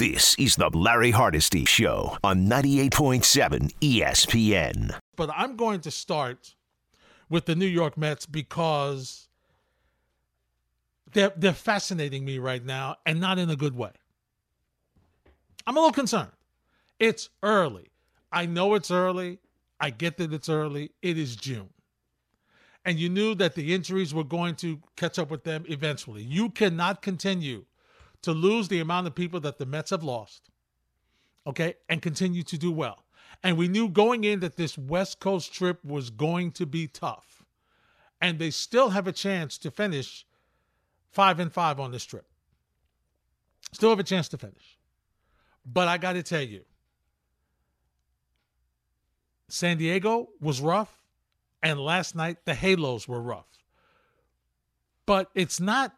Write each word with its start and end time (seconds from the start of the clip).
This 0.00 0.34
is 0.38 0.56
the 0.56 0.70
Larry 0.70 1.10
Hardesty 1.10 1.66
Show 1.66 2.16
on 2.24 2.46
98.7 2.46 3.70
ESPN. 3.82 4.98
But 5.14 5.28
I'm 5.36 5.56
going 5.56 5.80
to 5.82 5.90
start 5.90 6.54
with 7.28 7.44
the 7.44 7.54
New 7.54 7.66
York 7.66 7.98
Mets 7.98 8.24
because 8.24 9.28
they're, 11.12 11.34
they're 11.36 11.52
fascinating 11.52 12.24
me 12.24 12.38
right 12.38 12.64
now 12.64 12.96
and 13.04 13.20
not 13.20 13.38
in 13.38 13.50
a 13.50 13.56
good 13.56 13.76
way. 13.76 13.90
I'm 15.66 15.76
a 15.76 15.80
little 15.80 15.92
concerned. 15.92 16.32
It's 16.98 17.28
early. 17.42 17.90
I 18.32 18.46
know 18.46 18.72
it's 18.72 18.90
early. 18.90 19.38
I 19.78 19.90
get 19.90 20.16
that 20.16 20.32
it's 20.32 20.48
early. 20.48 20.92
It 21.02 21.18
is 21.18 21.36
June. 21.36 21.68
And 22.86 22.98
you 22.98 23.10
knew 23.10 23.34
that 23.34 23.54
the 23.54 23.74
injuries 23.74 24.14
were 24.14 24.24
going 24.24 24.54
to 24.56 24.80
catch 24.96 25.18
up 25.18 25.30
with 25.30 25.44
them 25.44 25.66
eventually. 25.68 26.22
You 26.22 26.48
cannot 26.48 27.02
continue 27.02 27.66
to 28.22 28.32
lose 28.32 28.68
the 28.68 28.80
amount 28.80 29.06
of 29.06 29.14
people 29.14 29.40
that 29.40 29.58
the 29.58 29.66
Mets 29.66 29.90
have 29.90 30.04
lost, 30.04 30.50
okay, 31.46 31.74
and 31.88 32.02
continue 32.02 32.42
to 32.42 32.58
do 32.58 32.70
well. 32.70 33.04
And 33.42 33.56
we 33.56 33.68
knew 33.68 33.88
going 33.88 34.24
in 34.24 34.40
that 34.40 34.56
this 34.56 34.76
West 34.76 35.20
Coast 35.20 35.54
trip 35.54 35.84
was 35.84 36.10
going 36.10 36.52
to 36.52 36.66
be 36.66 36.86
tough. 36.86 37.44
And 38.20 38.38
they 38.38 38.50
still 38.50 38.90
have 38.90 39.06
a 39.06 39.12
chance 39.12 39.56
to 39.58 39.70
finish 39.70 40.26
five 41.10 41.40
and 41.40 41.50
five 41.50 41.80
on 41.80 41.90
this 41.90 42.04
trip. 42.04 42.26
Still 43.72 43.90
have 43.90 43.98
a 43.98 44.04
chance 44.04 44.28
to 44.28 44.38
finish. 44.38 44.78
But 45.64 45.88
I 45.88 45.96
got 45.96 46.14
to 46.14 46.22
tell 46.22 46.42
you, 46.42 46.64
San 49.48 49.78
Diego 49.78 50.28
was 50.40 50.60
rough, 50.60 51.00
and 51.62 51.80
last 51.80 52.14
night 52.14 52.38
the 52.44 52.54
Halos 52.54 53.08
were 53.08 53.20
rough. 53.20 53.48
But 55.06 55.30
it's 55.34 55.60
not 55.60 55.94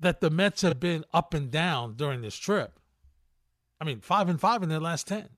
that 0.00 0.20
the 0.20 0.30
Mets 0.30 0.62
have 0.62 0.78
been 0.78 1.04
up 1.12 1.34
and 1.34 1.50
down 1.50 1.94
during 1.94 2.20
this 2.20 2.36
trip. 2.36 2.78
I 3.80 3.84
mean, 3.84 4.00
five 4.00 4.28
and 4.28 4.40
five 4.40 4.62
in 4.62 4.68
their 4.68 4.80
last 4.80 5.06
10. 5.06 5.28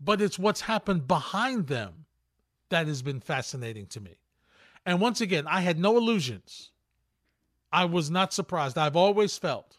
But 0.00 0.20
it's 0.20 0.38
what's 0.38 0.62
happened 0.62 1.08
behind 1.08 1.66
them 1.68 2.06
that 2.68 2.86
has 2.86 3.02
been 3.02 3.20
fascinating 3.20 3.86
to 3.86 4.00
me. 4.00 4.18
And 4.84 5.00
once 5.00 5.20
again, 5.20 5.46
I 5.46 5.60
had 5.60 5.78
no 5.78 5.96
illusions. 5.96 6.70
I 7.72 7.86
was 7.86 8.10
not 8.10 8.32
surprised. 8.32 8.76
I've 8.76 8.96
always 8.96 9.38
felt 9.38 9.78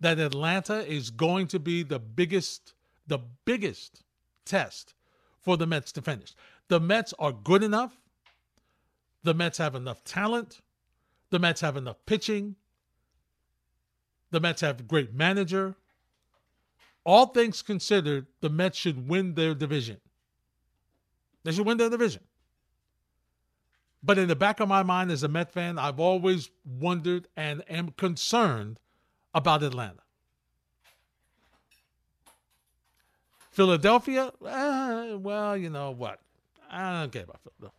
that 0.00 0.18
Atlanta 0.18 0.84
is 0.90 1.10
going 1.10 1.46
to 1.48 1.60
be 1.60 1.82
the 1.82 1.98
biggest, 1.98 2.74
the 3.06 3.20
biggest 3.44 4.02
test 4.44 4.94
for 5.40 5.56
the 5.56 5.66
Mets 5.66 5.92
to 5.92 6.02
finish. 6.02 6.34
The 6.68 6.80
Mets 6.80 7.14
are 7.18 7.32
good 7.32 7.62
enough. 7.62 7.96
The 9.22 9.34
Mets 9.34 9.58
have 9.58 9.74
enough 9.74 10.02
talent. 10.04 10.60
The 11.30 11.38
Mets 11.38 11.60
have 11.60 11.76
enough 11.76 12.04
pitching. 12.04 12.56
The 14.32 14.40
Mets 14.40 14.62
have 14.62 14.80
a 14.80 14.82
great 14.82 15.14
manager. 15.14 15.76
All 17.04 17.26
things 17.26 17.62
considered, 17.62 18.26
the 18.40 18.48
Mets 18.48 18.78
should 18.78 19.08
win 19.08 19.34
their 19.34 19.54
division. 19.54 20.00
They 21.44 21.52
should 21.52 21.66
win 21.66 21.76
their 21.76 21.90
division. 21.90 22.22
But 24.02 24.18
in 24.18 24.28
the 24.28 24.36
back 24.36 24.58
of 24.60 24.68
my 24.68 24.82
mind 24.82 25.10
as 25.10 25.22
a 25.22 25.28
Met 25.28 25.52
fan, 25.52 25.78
I've 25.78 26.00
always 26.00 26.50
wondered 26.64 27.28
and 27.36 27.62
am 27.68 27.90
concerned 27.90 28.80
about 29.34 29.62
Atlanta. 29.62 30.02
Philadelphia, 33.50 34.32
eh, 34.46 35.14
well, 35.14 35.56
you 35.56 35.68
know 35.68 35.90
what? 35.90 36.20
I 36.70 37.00
don't 37.00 37.12
care 37.12 37.24
about 37.24 37.40
Philadelphia. 37.42 37.78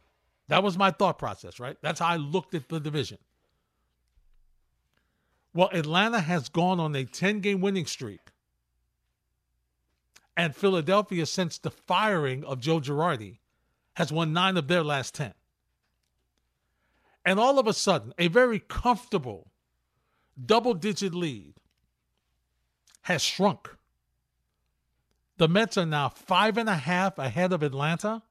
That 0.50 0.62
was 0.62 0.78
my 0.78 0.92
thought 0.92 1.18
process, 1.18 1.60
right? 1.60 1.78
That's 1.82 2.00
how 2.00 2.08
I 2.08 2.18
looked 2.18 2.54
at 2.54 2.70
the 2.70 2.80
division. 2.80 3.18
Well, 5.54 5.70
Atlanta 5.72 6.20
has 6.20 6.50
gone 6.50 6.80
on 6.80 6.96
a 6.96 7.06
10 7.06 7.40
game 7.40 7.62
winning 7.62 7.86
streak. 7.86 8.20
And 10.36 10.56
Philadelphia, 10.56 11.26
since 11.28 11.60
the 11.60 11.70
firing 11.70 12.44
of 12.44 12.60
Joe 12.60 12.80
Girardi, 12.80 13.38
has 13.96 14.12
won 14.12 14.34
nine 14.34 14.58
of 14.58 14.68
their 14.68 14.84
last 14.84 15.14
10. 15.14 15.34
And 17.24 17.40
all 17.40 17.60
of 17.60 17.68
a 17.68 17.74
sudden, 17.74 18.14
a 18.18 18.28
very 18.28 18.60
comfortable 18.60 19.52
double 20.44 20.74
digit 20.74 21.14
lead 21.14 21.54
has 23.04 23.22
shrunk. 23.22 23.70
The 25.38 25.48
Mets 25.48 25.78
are 25.78 25.86
now 25.86 26.10
five 26.10 26.58
and 26.58 26.68
a 26.68 26.76
half 26.76 27.20
ahead 27.20 27.54
of 27.54 27.62
Atlanta 27.64 28.24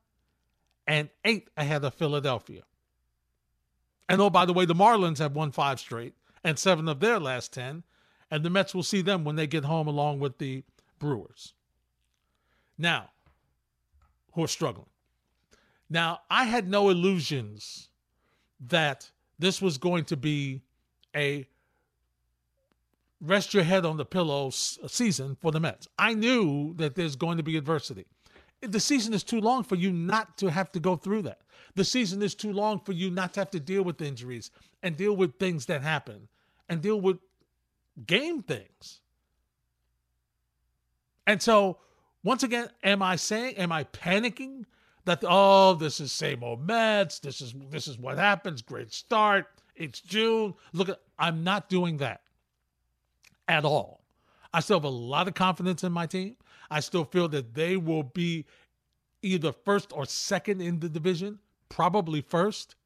and 0.87 1.09
eight 1.25 1.49
ahead 1.57 1.85
of 1.85 1.95
Philadelphia. 1.95 2.63
And 4.09 4.21
oh, 4.21 4.31
by 4.31 4.45
the 4.45 4.53
way, 4.53 4.65
the 4.65 4.75
Marlins 4.75 5.19
have 5.19 5.35
won 5.35 5.53
five 5.53 5.79
straight 5.79 6.15
and 6.45 6.59
seven 6.59 6.89
of 6.89 7.01
their 7.01 7.19
last 7.19 7.53
10. 7.53 7.85
And 8.31 8.45
the 8.45 8.51
Mets 8.51 8.75
will 8.75 8.83
see 8.83 9.03
them 9.03 9.25
when 9.25 9.37
they 9.37 9.47
get 9.47 9.65
home 9.65 9.87
along 9.87 10.21
with 10.21 10.39
the 10.39 10.65
Brewers. 10.99 11.55
Now, 12.79 13.11
who 14.33 14.45
are 14.45 14.49
struggling. 14.49 14.89
Now, 15.91 16.21
I 16.31 16.45
had 16.45 16.69
no 16.69 16.89
illusions 16.89 17.91
that 18.69 19.11
this 19.39 19.61
was 19.61 19.77
going 19.77 20.05
to 20.07 20.17
be 20.17 20.63
a 21.15 21.47
rest 23.21 23.55
your 23.55 23.63
head 23.63 23.85
on 23.85 23.97
the 23.97 24.05
pillow 24.05 24.49
uh, 24.49 24.89
season 24.89 25.37
for 25.41 25.53
the 25.53 25.61
Mets. 25.61 25.87
I 25.99 26.15
knew 26.15 26.75
that 26.75 26.95
there's 26.95 27.17
going 27.17 27.37
to 27.37 27.43
be 27.43 27.57
adversity. 27.57 28.07
The 28.61 28.81
season 28.81 29.13
is 29.15 29.23
too 29.25 29.41
long 29.41 29.65
for 29.65 29.75
you 29.75 29.93
not 29.93 30.39
to 30.39 30.51
have 30.51 30.71
to 30.73 30.81
go 30.81 30.97
through 30.97 31.23
that. 31.23 31.41
The 31.75 31.85
season 31.85 32.23
is 32.23 32.35
too 32.35 32.53
long 32.53 32.81
for 32.81 32.93
you 32.93 33.11
not 33.11 33.35
to 33.35 33.41
have 33.41 33.51
to 33.51 33.61
deal 33.61 33.83
with 33.83 34.01
injuries 34.01 34.51
and 34.83 34.97
deal 34.97 35.15
with 35.15 35.39
things 35.39 35.67
that 35.67 35.83
happen 35.83 36.29
and 36.73 36.81
deal 36.81 37.01
with 37.01 37.19
game 38.07 38.43
things. 38.43 39.01
And 41.27 41.41
so, 41.41 41.79
once 42.25 42.43
again, 42.43 42.71
am 42.83 43.03
I 43.03 43.17
saying, 43.17 43.57
am 43.57 43.71
I 43.71 43.85
panicking 43.85 44.65
that 45.05 45.23
oh, 45.27 45.75
this 45.75 46.01
is 46.01 46.13
same 46.13 46.43
old 46.43 46.67
Mets, 46.67 47.19
this 47.19 47.41
is 47.41 47.55
this 47.71 47.87
is 47.87 47.99
what 47.99 48.19
happens, 48.19 48.63
great 48.63 48.93
start, 48.93 49.47
it's 49.77 50.01
June. 50.01 50.55
Look 50.73 50.91
I'm 51.19 51.45
not 51.45 51.69
doing 51.69 51.99
that 51.99 52.23
at 53.47 53.65
all. 53.65 54.05
I 54.55 54.61
still 54.61 54.79
have 54.79 54.85
a 54.85 54.89
lot 54.89 55.29
of 55.29 55.35
confidence 55.35 55.85
in 55.85 55.93
my 55.93 56.07
team. 56.07 56.37
I 56.71 56.81
still 56.81 57.05
feel 57.05 57.29
that 57.29 57.55
they 57.55 57.77
will 57.77 58.03
be 58.03 58.47
either 59.23 59.53
first 59.53 59.93
or 59.93 60.07
second 60.07 60.61
in 60.63 60.81
the 60.81 60.89
division, 60.89 61.39
probably 61.69 62.23
first 62.23 62.77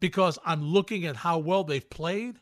because 0.00 0.38
I'm 0.44 0.62
looking 0.62 1.06
at 1.06 1.16
how 1.16 1.38
well 1.38 1.64
they've 1.64 1.88
played. 1.88 2.38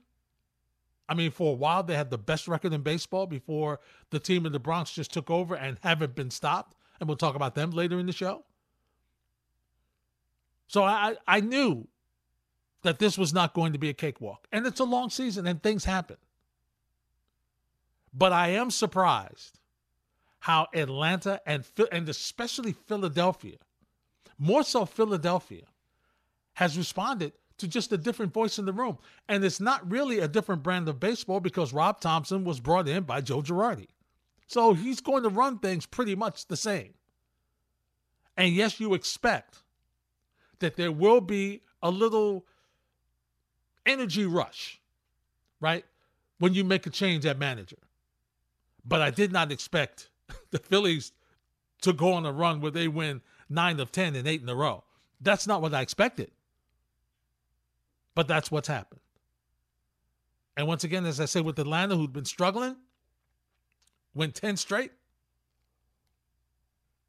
I 1.09 1.15
mean, 1.15 1.31
for 1.31 1.53
a 1.53 1.57
while, 1.57 1.83
they 1.83 1.97
had 1.97 2.11
the 2.11 2.19
best 2.19 2.49
record 2.49 2.73
in 2.73 2.81
baseball 2.81 3.27
before 3.27 3.81
the 4.11 4.19
team 4.19 4.47
in 4.47 4.53
the 4.53 4.59
Bronx 4.59 4.93
just 4.93 5.13
took 5.13 5.31
over 5.31 5.55
and 5.55 5.79
haven't 5.83 6.15
been 6.15 6.31
stopped. 6.31 6.77
And 6.99 7.09
we'll 7.09 7.17
talk 7.17 7.35
about 7.35 7.55
them 7.55 7.71
later 7.71 7.99
in 7.99 8.07
the 8.07 8.13
show. 8.13 8.45
So 10.67 10.83
I, 10.83 11.17
I 11.27 11.41
knew 11.41 11.89
that 12.83 12.99
this 12.99 13.19
was 13.19 13.35
not 13.35 13.55
going 13.55 13.73
to 13.73 13.79
be 13.79 13.89
a 13.89 13.95
cakewalk. 13.95 14.47
And 14.53 14.67
it's 14.67 14.81
a 14.81 14.85
long 14.85 15.11
season 15.11 15.47
and 15.47 15.63
things 15.63 15.85
happen. 15.85 16.17
But 18.13 18.33
I 18.33 18.49
am 18.49 18.71
surprised 18.71 19.59
how 20.41 20.69
Atlanta 20.75 21.41
and, 21.47 21.65
and 21.91 22.09
especially 22.09 22.73
Philadelphia, 22.73 23.57
more 24.39 24.63
so 24.63 24.85
Philadelphia, 24.85 25.65
has 26.55 26.79
responded 26.79 27.33
to 27.59 27.69
just 27.69 27.93
a 27.93 27.99
different 27.99 28.33
voice 28.33 28.59
in 28.59 28.65
the 28.65 28.73
room. 28.73 28.99
And 29.29 29.45
it's 29.45 29.61
not 29.61 29.89
really 29.91 30.19
a 30.19 30.29
different 30.29 30.63
brand 30.63 30.89
of 30.89 31.01
baseball 31.01 31.41
because 31.41 31.73
Rob 31.73 32.01
Thompson 32.01 32.45
was 32.45 32.61
brought 32.61 32.89
in 32.89 33.05
by 33.05 33.21
Joe 33.21 33.43
Girardi. 33.43 33.89
So 34.47 34.75
he's 34.75 35.01
going 35.01 35.23
to 35.23 35.29
run 35.29 35.59
things 35.59 35.87
pretty 35.87 36.15
much 36.15 36.47
the 36.47 36.57
same. 36.57 36.95
And 38.37 38.55
yes, 38.55 38.81
you 38.81 38.95
expect 38.95 39.63
that 40.59 40.77
there 40.77 40.93
will 40.93 41.21
be 41.21 41.63
a 41.83 41.91
little 41.91 42.47
energy 43.87 44.27
rush, 44.27 44.81
right? 45.61 45.85
When 46.39 46.55
you 46.55 46.65
make 46.65 46.87
a 46.87 46.91
change 46.91 47.25
at 47.27 47.39
manager. 47.39 47.79
But 48.85 49.01
I 49.01 49.11
did 49.11 49.33
not 49.33 49.53
expect 49.53 50.11
the 50.51 50.59
Phillies 50.59 51.13
to 51.83 51.93
go 51.93 52.13
on 52.13 52.27
a 52.27 52.33
run 52.33 52.61
where 52.61 52.71
they 52.71 52.89
win 52.89 53.23
nine 53.49 53.79
of 53.79 53.93
10 53.93 54.17
and 54.17 54.27
eight 54.27 54.43
in 54.43 54.49
a 54.49 54.55
row. 54.55 54.85
That's 55.21 55.47
not 55.47 55.63
what 55.63 55.75
I 55.75 55.81
expected. 55.81 56.31
But 58.15 58.29
that's 58.29 58.51
what's 58.51 58.69
happened. 58.69 59.01
And 60.57 60.67
once 60.67 60.85
again, 60.85 61.05
as 61.05 61.21
I 61.21 61.25
said 61.25 61.45
with 61.45 61.59
Atlanta, 61.59 61.97
who'd 61.97 62.13
been 62.13 62.25
struggling, 62.25 62.77
went 64.15 64.35
10 64.35 64.57
straight. 64.57 64.93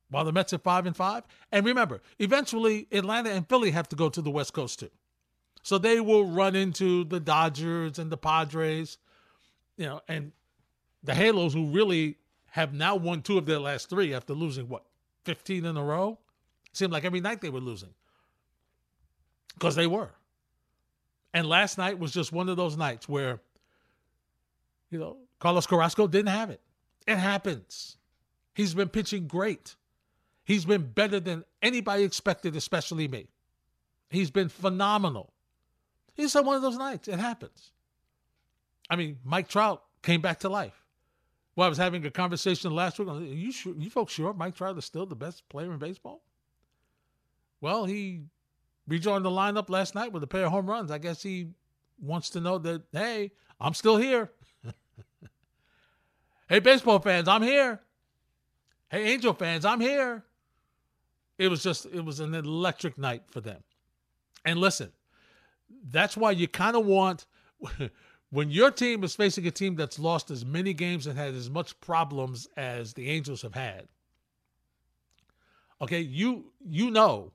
While 0.10 0.25
the 0.25 0.31
Mets 0.31 0.54
are 0.54 0.60
five 0.60 0.86
and 0.86 0.96
five. 0.96 1.24
And 1.52 1.66
remember, 1.66 2.02
eventually 2.19 2.88
Atlanta 2.92 3.31
and 3.31 3.48
Philly 3.48 3.72
have 3.72 3.90
to 3.90 3.96
go 3.96 4.10
to 4.10 4.22
the 4.22 4.31
West 4.31 4.54
Coast 4.54 4.80
too. 4.80 4.92
So 5.62 5.78
they 5.78 6.00
will 6.00 6.25
run 6.25 6.56
into 6.56 7.04
the 7.06 7.19
Dodgers 7.19 7.98
and 7.98 8.12
the 8.12 8.18
Padres, 8.18 8.98
you 9.78 9.86
know, 9.86 10.01
and 10.08 10.31
the 11.04 11.13
Halos 11.13 11.54
who 11.54 11.68
really 11.68 12.18
have 12.51 12.74
now 12.74 12.96
won 12.96 13.22
two 13.22 13.38
of 13.38 13.46
their 13.46 13.60
last 13.60 13.90
three 13.90 14.13
after 14.13 14.34
losing 14.34 14.69
what, 14.69 14.86
15 15.25 15.66
in 15.66 15.78
a 15.78 15.84
row? 15.84 16.19
seemed 16.75 16.92
like 16.92 17.06
every 17.06 17.22
night 17.22 17.42
they 17.42 17.50
were 17.50 17.60
losing. 17.60 17.94
Because 19.54 19.75
they 19.75 19.88
were. 19.88 20.10
And 21.36 21.48
last 21.48 21.78
night 21.78 22.00
was 22.00 22.12
just 22.14 22.32
one 22.32 22.50
of 22.50 22.58
those 22.58 22.78
nights 22.78 23.08
where 23.08 23.42
You 24.90 25.00
know, 25.00 25.18
Carlos 25.40 25.68
Carrasco 25.68 26.08
didn't 26.08 26.30
have 26.30 26.50
it. 26.50 26.62
It 27.06 27.18
happens. 27.18 27.98
He's 28.54 28.74
been 28.74 28.88
pitching 28.88 29.28
great. 29.28 29.76
He's 30.46 30.64
been 30.64 30.84
better 30.84 31.20
than 31.20 31.44
anybody 31.62 32.04
expected, 32.04 32.56
especially 32.56 33.08
me. 33.10 33.28
He's 34.10 34.32
been 34.32 34.48
phenomenal. 34.48 35.34
He's 36.14 36.34
had 36.34 36.46
one 36.46 36.56
of 36.56 36.62
those 36.62 36.78
nights. 36.78 37.10
It 37.10 37.20
happens. 37.20 37.72
I 38.90 38.96
mean, 38.96 39.18
Mike 39.26 39.50
Trout 39.50 39.84
came 40.02 40.22
back 40.22 40.40
to 40.40 40.50
life. 40.50 40.86
Well, 41.56 41.66
I 41.66 41.70
was 41.70 41.78
having 41.78 42.06
a 42.06 42.12
conversation 42.12 42.72
last 42.72 42.98
week. 42.98 43.10
Are 43.10 43.20
you 43.20 43.52
sure, 43.52 43.74
you 43.78 43.90
folks 43.90 44.14
sure 44.14 44.34
Mike 44.34 44.56
Trout 44.56 44.78
is 44.78 44.86
still 44.86 45.06
the 45.06 45.16
best 45.16 45.48
player 45.50 45.74
in 45.74 45.80
baseball? 45.80 46.22
Well, 47.60 47.84
he 47.86 48.22
rejoined 48.88 49.26
the 49.26 49.30
lineup 49.30 49.70
last 49.70 49.96
night 49.96 50.12
with 50.12 50.24
a 50.24 50.28
pair 50.28 50.46
of 50.46 50.52
home 50.52 50.70
runs. 50.70 50.92
I 50.92 50.98
guess 50.98 51.22
he 51.22 51.48
wants 52.00 52.30
to 52.32 52.40
know 52.40 52.58
that, 52.60 52.84
hey, 52.92 53.32
I'm 53.60 53.74
still 53.74 53.98
here. 53.98 54.32
hey, 56.50 56.60
baseball 56.60 57.00
fans, 57.00 57.28
I'm 57.28 57.42
here. 57.42 57.82
Hey, 58.90 59.14
Angel 59.14 59.34
fans, 59.34 59.66
I'm 59.66 59.82
here. 59.82 60.24
It 61.38 61.50
was 61.50 61.64
just, 61.64 61.86
it 61.88 62.04
was 62.04 62.20
an 62.20 62.34
electric 62.34 62.98
night 62.98 63.24
for 63.30 63.42
them. 63.42 63.62
And 64.46 64.60
listen, 64.60 64.92
that's 65.90 66.16
why 66.16 66.32
you 66.32 66.48
kind 66.48 66.76
of 66.76 66.86
want, 66.86 67.26
when 68.30 68.52
your 68.52 68.72
team 68.72 69.04
is 69.04 69.16
facing 69.16 69.48
a 69.48 69.52
team 69.52 69.76
that's 69.76 70.00
lost 70.00 70.32
as 70.32 70.46
many 70.46 70.74
games 70.74 71.08
and 71.08 71.18
had 71.18 71.34
as 71.34 71.50
much 71.50 71.80
problems 71.82 72.48
as 72.56 72.94
the 72.94 73.10
Angels 73.10 73.42
have 73.42 73.56
had, 73.56 73.88
okay, 75.82 76.00
you 76.00 76.52
you 76.68 76.92
know, 76.92 77.32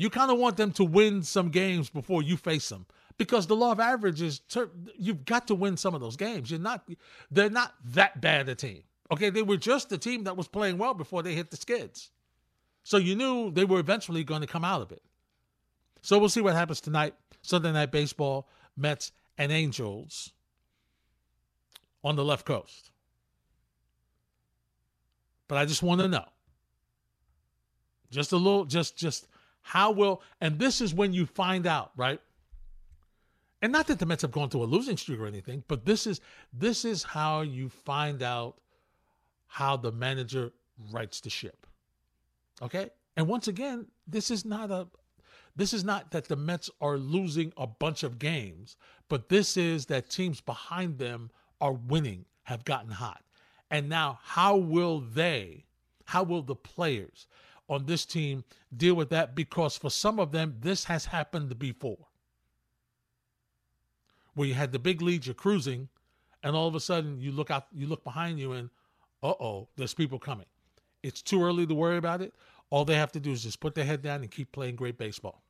you 0.00 0.08
kind 0.08 0.30
of 0.30 0.38
want 0.38 0.56
them 0.56 0.72
to 0.72 0.84
win 0.84 1.22
some 1.22 1.50
games 1.50 1.90
before 1.90 2.22
you 2.22 2.36
face 2.36 2.70
them 2.70 2.86
because 3.18 3.46
the 3.46 3.54
law 3.54 3.70
of 3.70 3.80
averages 3.80 4.40
you've 4.96 5.26
got 5.26 5.46
to 5.48 5.54
win 5.54 5.76
some 5.76 5.94
of 5.94 6.00
those 6.00 6.16
games. 6.16 6.50
You're 6.50 6.58
not 6.58 6.88
they're 7.30 7.50
not 7.50 7.74
that 7.92 8.18
bad 8.18 8.48
a 8.48 8.54
team. 8.54 8.82
Okay, 9.12 9.28
they 9.28 9.42
were 9.42 9.58
just 9.58 9.90
the 9.90 9.98
team 9.98 10.24
that 10.24 10.38
was 10.38 10.48
playing 10.48 10.78
well 10.78 10.94
before 10.94 11.22
they 11.22 11.34
hit 11.34 11.50
the 11.50 11.58
skids. 11.58 12.10
So 12.82 12.96
you 12.96 13.14
knew 13.14 13.50
they 13.50 13.66
were 13.66 13.78
eventually 13.78 14.24
going 14.24 14.40
to 14.40 14.46
come 14.46 14.64
out 14.64 14.80
of 14.80 14.90
it. 14.90 15.02
So 16.00 16.18
we'll 16.18 16.30
see 16.30 16.40
what 16.40 16.54
happens 16.54 16.80
tonight. 16.80 17.12
Sunday 17.42 17.72
night 17.72 17.92
baseball, 17.92 18.48
Mets 18.78 19.12
and 19.36 19.52
Angels 19.52 20.32
on 22.02 22.16
the 22.16 22.24
left 22.24 22.46
coast. 22.46 22.90
But 25.46 25.58
I 25.58 25.66
just 25.66 25.82
want 25.82 26.00
to 26.00 26.08
know. 26.08 26.24
Just 28.10 28.32
a 28.32 28.38
little 28.38 28.64
just 28.64 28.96
just 28.96 29.26
how 29.62 29.90
will 29.90 30.22
and 30.40 30.58
this 30.58 30.80
is 30.80 30.94
when 30.94 31.12
you 31.12 31.26
find 31.26 31.66
out, 31.66 31.92
right? 31.96 32.20
and 33.62 33.72
not 33.72 33.86
that 33.88 33.98
the 33.98 34.06
Mets 34.06 34.22
have 34.22 34.32
gone 34.32 34.48
through 34.48 34.62
a 34.62 34.64
losing 34.64 34.96
streak 34.96 35.20
or 35.20 35.26
anything, 35.26 35.62
but 35.68 35.84
this 35.84 36.06
is 36.06 36.20
this 36.52 36.84
is 36.84 37.02
how 37.02 37.42
you 37.42 37.68
find 37.68 38.22
out 38.22 38.56
how 39.46 39.76
the 39.76 39.92
manager 39.92 40.52
rights 40.92 41.20
the 41.20 41.30
ship. 41.30 41.66
Okay? 42.62 42.90
And 43.16 43.26
once 43.26 43.48
again, 43.48 43.86
this 44.06 44.30
is 44.30 44.44
not 44.44 44.70
a 44.70 44.86
this 45.56 45.74
is 45.74 45.84
not 45.84 46.12
that 46.12 46.26
the 46.26 46.36
Mets 46.36 46.70
are 46.80 46.96
losing 46.96 47.52
a 47.56 47.66
bunch 47.66 48.02
of 48.02 48.18
games, 48.18 48.76
but 49.08 49.28
this 49.28 49.56
is 49.56 49.86
that 49.86 50.08
teams 50.08 50.40
behind 50.40 50.98
them 50.98 51.30
are 51.60 51.72
winning, 51.72 52.24
have 52.44 52.64
gotten 52.64 52.90
hot. 52.90 53.22
And 53.70 53.88
now 53.88 54.20
how 54.22 54.56
will 54.56 55.00
they, 55.00 55.66
how 56.06 56.22
will 56.22 56.42
the 56.42 56.54
players 56.54 57.26
on 57.70 57.86
this 57.86 58.04
team 58.04 58.44
deal 58.76 58.94
with 58.94 59.08
that 59.08 59.34
because 59.34 59.76
for 59.76 59.90
some 59.90 60.18
of 60.18 60.32
them 60.32 60.56
this 60.60 60.84
has 60.84 61.06
happened 61.06 61.58
before 61.58 62.08
where 64.34 64.48
you 64.48 64.54
had 64.54 64.72
the 64.72 64.78
big 64.78 65.02
leads, 65.02 65.26
you're 65.26 65.34
cruising, 65.34 65.88
and 66.42 66.54
all 66.54 66.68
of 66.68 66.74
a 66.74 66.80
sudden 66.80 67.20
you 67.20 67.32
look 67.32 67.50
out, 67.50 67.66
you 67.72 67.86
look 67.86 68.04
behind 68.04 68.38
you, 68.38 68.52
and 68.52 68.70
uh 69.22 69.34
oh, 69.40 69.68
there's 69.76 69.94
people 69.94 70.18
coming. 70.18 70.46
It's 71.02 71.22
too 71.22 71.42
early 71.42 71.66
to 71.66 71.74
worry 71.74 71.96
about 71.96 72.20
it. 72.22 72.34
All 72.70 72.84
they 72.84 72.94
have 72.94 73.12
to 73.12 73.20
do 73.20 73.32
is 73.32 73.42
just 73.42 73.60
put 73.60 73.74
their 73.74 73.84
head 73.84 74.02
down 74.02 74.22
and 74.22 74.30
keep 74.30 74.52
playing 74.52 74.76
great 74.76 74.98
baseball. 74.98 75.42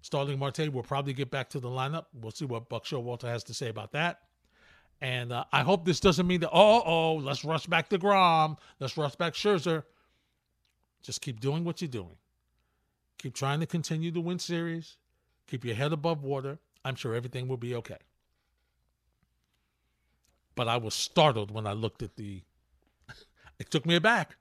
Starling 0.00 0.38
Marte 0.38 0.72
will 0.72 0.82
probably 0.82 1.12
get 1.12 1.30
back 1.30 1.50
to 1.50 1.60
the 1.60 1.68
lineup. 1.68 2.06
We'll 2.14 2.32
see 2.32 2.44
what 2.44 2.68
Buck 2.68 2.84
Showalter 2.84 3.24
has 3.24 3.44
to 3.44 3.54
say 3.54 3.68
about 3.68 3.92
that. 3.92 4.20
And 5.00 5.32
uh, 5.32 5.44
I 5.52 5.62
hope 5.62 5.84
this 5.84 6.00
doesn't 6.00 6.26
mean 6.26 6.40
that, 6.40 6.50
oh, 6.52 6.82
oh, 6.84 7.14
let's 7.14 7.44
rush 7.44 7.66
back 7.66 7.88
deGrom. 7.88 8.56
Let's 8.80 8.96
rush 8.96 9.16
back 9.16 9.34
Scherzer. 9.34 9.84
Just 11.02 11.20
keep 11.20 11.40
doing 11.40 11.64
what 11.64 11.80
you're 11.80 11.88
doing. 11.88 12.16
Keep 13.18 13.34
trying 13.34 13.60
to 13.60 13.66
continue 13.66 14.10
to 14.12 14.20
win 14.20 14.38
series. 14.38 14.96
Keep 15.46 15.64
your 15.64 15.74
head 15.74 15.92
above 15.92 16.22
water. 16.22 16.58
I'm 16.84 16.94
sure 16.94 17.14
everything 17.14 17.48
will 17.48 17.56
be 17.56 17.74
okay. 17.74 17.98
But 20.54 20.68
I 20.68 20.76
was 20.76 20.94
startled 20.94 21.50
when 21.50 21.66
I 21.66 21.72
looked 21.72 22.02
at 22.02 22.16
the. 22.16 22.42
it 23.58 23.70
took 23.70 23.86
me 23.86 23.96
aback. 23.96 24.36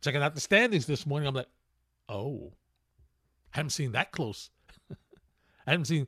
Checking 0.00 0.22
out 0.22 0.34
the 0.34 0.40
standings 0.40 0.86
this 0.86 1.06
morning, 1.06 1.28
I'm 1.28 1.34
like, 1.34 1.48
oh, 2.08 2.52
I 3.52 3.58
haven't 3.58 3.70
seen 3.70 3.92
that 3.92 4.12
close. 4.12 4.50
I 5.66 5.70
haven't 5.72 5.86
seen 5.86 6.06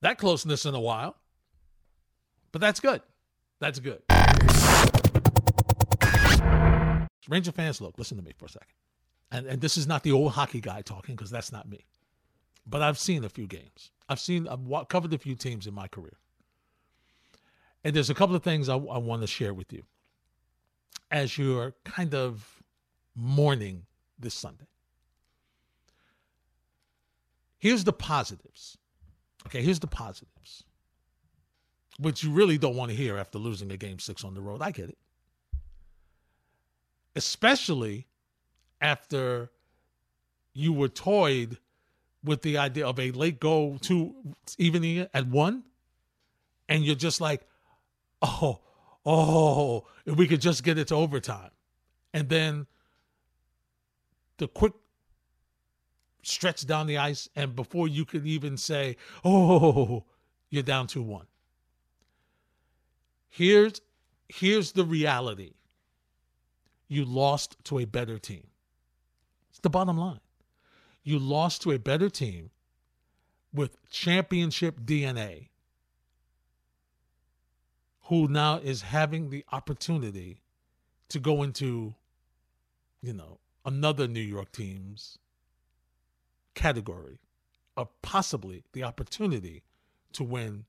that 0.00 0.18
closeness 0.18 0.66
in 0.66 0.74
a 0.74 0.80
while. 0.80 1.16
But 2.52 2.60
that's 2.60 2.80
good. 2.80 3.02
That's 3.60 3.78
good. 3.78 4.02
Ranger 7.28 7.52
fans, 7.52 7.80
look, 7.80 7.96
listen 7.98 8.16
to 8.16 8.24
me 8.24 8.32
for 8.36 8.46
a 8.46 8.48
second. 8.48 8.74
And, 9.32 9.46
and 9.46 9.60
this 9.60 9.76
is 9.76 9.86
not 9.86 10.02
the 10.02 10.12
old 10.12 10.32
hockey 10.32 10.60
guy 10.60 10.82
talking 10.82 11.14
because 11.14 11.30
that's 11.30 11.52
not 11.52 11.68
me. 11.68 11.84
But 12.66 12.82
I've 12.82 12.98
seen 12.98 13.24
a 13.24 13.28
few 13.28 13.46
games. 13.46 13.90
I've 14.08 14.20
seen, 14.20 14.48
I've 14.48 14.88
covered 14.88 15.12
a 15.12 15.18
few 15.18 15.34
teams 15.34 15.66
in 15.66 15.74
my 15.74 15.88
career. 15.88 16.18
And 17.84 17.94
there's 17.94 18.10
a 18.10 18.14
couple 18.14 18.36
of 18.36 18.42
things 18.42 18.68
I, 18.68 18.74
I 18.74 18.98
want 18.98 19.22
to 19.22 19.26
share 19.26 19.54
with 19.54 19.72
you 19.72 19.84
as 21.10 21.38
you're 21.38 21.74
kind 21.84 22.14
of 22.14 22.62
mourning 23.14 23.86
this 24.18 24.34
Sunday. 24.34 24.66
Here's 27.58 27.84
the 27.84 27.92
positives. 27.92 28.78
Okay, 29.46 29.62
here's 29.62 29.80
the 29.80 29.86
positives, 29.86 30.64
which 31.98 32.22
you 32.22 32.30
really 32.30 32.58
don't 32.58 32.76
want 32.76 32.90
to 32.90 32.96
hear 32.96 33.16
after 33.16 33.38
losing 33.38 33.70
a 33.72 33.76
game 33.76 33.98
six 33.98 34.24
on 34.24 34.34
the 34.34 34.40
road. 34.40 34.60
I 34.60 34.70
get 34.70 34.90
it. 34.90 34.98
Especially 37.16 38.06
after 38.80 39.50
you 40.52 40.72
were 40.72 40.88
toyed 40.88 41.58
with 42.22 42.42
the 42.42 42.58
idea 42.58 42.86
of 42.86 42.98
a 42.98 43.10
late 43.12 43.40
goal 43.40 43.78
to 43.78 44.14
evening 44.58 45.06
at 45.14 45.26
one, 45.26 45.62
and 46.68 46.84
you're 46.84 46.94
just 46.94 47.20
like, 47.20 47.42
oh, 48.22 48.60
oh, 49.06 49.86
if 50.04 50.16
we 50.16 50.26
could 50.26 50.40
just 50.40 50.62
get 50.62 50.78
it 50.78 50.88
to 50.88 50.94
overtime. 50.94 51.50
And 52.12 52.28
then 52.28 52.66
the 54.36 54.48
quick 54.48 54.72
stretch 56.22 56.66
down 56.66 56.86
the 56.86 56.98
ice, 56.98 57.28
and 57.34 57.56
before 57.56 57.88
you 57.88 58.04
could 58.04 58.26
even 58.26 58.56
say, 58.56 58.96
oh, 59.24 60.04
you're 60.50 60.62
down 60.62 60.86
2 60.86 61.02
1. 61.02 61.26
Here's, 63.28 63.80
here's 64.28 64.72
the 64.72 64.84
reality 64.84 65.52
you 66.88 67.04
lost 67.04 67.56
to 67.64 67.78
a 67.78 67.84
better 67.84 68.18
team. 68.18 68.49
The 69.62 69.70
bottom 69.70 69.98
line 69.98 70.20
you 71.02 71.18
lost 71.18 71.62
to 71.62 71.72
a 71.72 71.78
better 71.78 72.08
team 72.08 72.50
with 73.52 73.76
championship 73.90 74.80
DNA 74.80 75.48
who 78.04 78.28
now 78.28 78.58
is 78.58 78.82
having 78.82 79.30
the 79.30 79.44
opportunity 79.52 80.42
to 81.08 81.18
go 81.18 81.42
into, 81.42 81.94
you 83.00 83.12
know, 83.12 83.38
another 83.64 84.06
New 84.06 84.20
York 84.20 84.52
team's 84.52 85.18
category 86.54 87.18
of 87.76 87.88
possibly 88.02 88.64
the 88.72 88.82
opportunity 88.82 89.62
to 90.12 90.24
win 90.24 90.64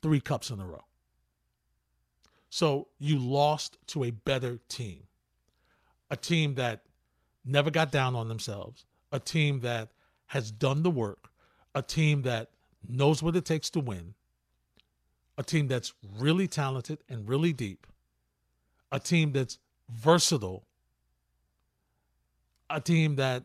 three 0.00 0.20
cups 0.20 0.50
in 0.50 0.60
a 0.60 0.66
row. 0.66 0.84
So 2.50 2.88
you 2.98 3.18
lost 3.18 3.78
to 3.88 4.04
a 4.04 4.10
better 4.10 4.58
team, 4.68 5.04
a 6.10 6.16
team 6.16 6.54
that 6.54 6.82
never 7.44 7.70
got 7.70 7.90
down 7.90 8.14
on 8.14 8.28
themselves, 8.28 8.84
a 9.10 9.18
team 9.18 9.60
that 9.60 9.88
has 10.26 10.50
done 10.50 10.82
the 10.82 10.90
work, 10.90 11.30
a 11.74 11.82
team 11.82 12.22
that 12.22 12.50
knows 12.88 13.22
what 13.22 13.36
it 13.36 13.44
takes 13.44 13.70
to 13.70 13.80
win, 13.80 14.14
a 15.38 15.42
team 15.42 15.68
that's 15.68 15.92
really 16.18 16.48
talented 16.48 16.98
and 17.08 17.28
really 17.28 17.52
deep, 17.52 17.86
a 18.90 18.98
team 18.98 19.32
that's 19.32 19.58
versatile, 19.90 20.64
a 22.70 22.80
team 22.80 23.16
that 23.16 23.44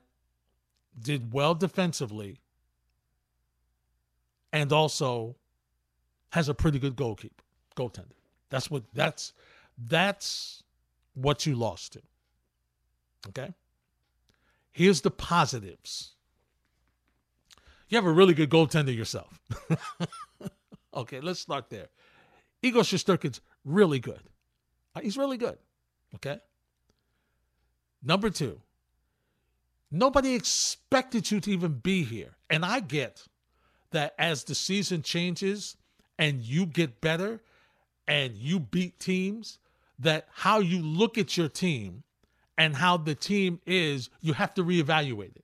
did 1.00 1.34
well 1.34 1.54
defensively 1.54 2.38
and 4.54 4.72
also 4.72 5.36
has 6.32 6.50
a 6.50 6.54
pretty 6.54 6.80
good 6.80 6.96
goalkeeper, 6.96 7.44
goaltender. 7.76 8.16
That's 8.50 8.72
what 8.72 8.84
that's 8.94 9.34
that's 9.78 10.64
what 11.14 11.46
you 11.46 11.56
lost 11.56 11.94
to. 11.94 12.02
Okay? 13.30 13.54
Here's 14.78 15.02
the 15.02 15.10
positives. 15.10 16.12
You 17.90 17.98
have 17.98 18.06
a 18.06 18.12
really 18.12 18.36
good 18.36 18.52
goaltender 18.52 18.96
yourself. 18.96 19.42
okay, 20.94 21.20
let's 21.20 21.40
start 21.40 21.72
there. 21.72 21.88
Igor 22.62 22.84
Shesterkin's 22.84 23.42
really 23.66 23.98
good. 23.98 24.22
Uh, 24.94 25.00
he's 25.00 25.18
really 25.18 25.38
good. 25.38 25.58
Okay. 26.14 26.38
Number 28.04 28.30
two, 28.30 28.62
nobody 29.90 30.36
expected 30.36 31.32
you 31.32 31.40
to 31.40 31.52
even 31.52 31.80
be 31.80 32.04
here. 32.04 32.36
And 32.48 32.64
I 32.64 32.82
get 32.82 33.24
that 33.90 34.14
as 34.20 34.44
the 34.44 34.54
season 34.54 35.02
changes 35.02 35.76
and 36.20 36.44
you 36.44 36.68
get 36.68 37.02
better 37.02 37.42
and 38.08 38.36
you 38.36 38.60
beat 38.60 39.00
teams, 39.00 39.58
that 39.98 40.28
how 40.32 40.60
you 40.60 40.84
look 40.84 41.18
at 41.18 41.36
your 41.36 41.50
team 41.50 42.04
and 42.58 42.76
how 42.76 42.98
the 42.98 43.16
team 43.16 43.60
is, 43.66 44.10
you 44.22 44.34
have 44.34 44.54
to 44.56 44.64
reevaluate 44.64 45.36
it. 45.36 45.44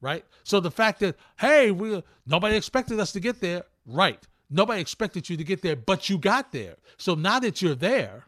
Right? 0.00 0.24
So 0.44 0.60
the 0.60 0.70
fact 0.70 1.00
that, 1.00 1.16
hey, 1.38 1.70
we 1.70 2.02
nobody 2.26 2.56
expected 2.56 2.98
us 2.98 3.12
to 3.12 3.20
get 3.20 3.40
there, 3.40 3.64
right. 3.86 4.26
Nobody 4.48 4.80
expected 4.80 5.28
you 5.28 5.36
to 5.36 5.44
get 5.44 5.62
there, 5.62 5.76
but 5.76 6.08
you 6.08 6.18
got 6.18 6.52
there. 6.52 6.76
So 6.96 7.14
now 7.14 7.38
that 7.40 7.60
you're 7.62 7.74
there, 7.74 8.24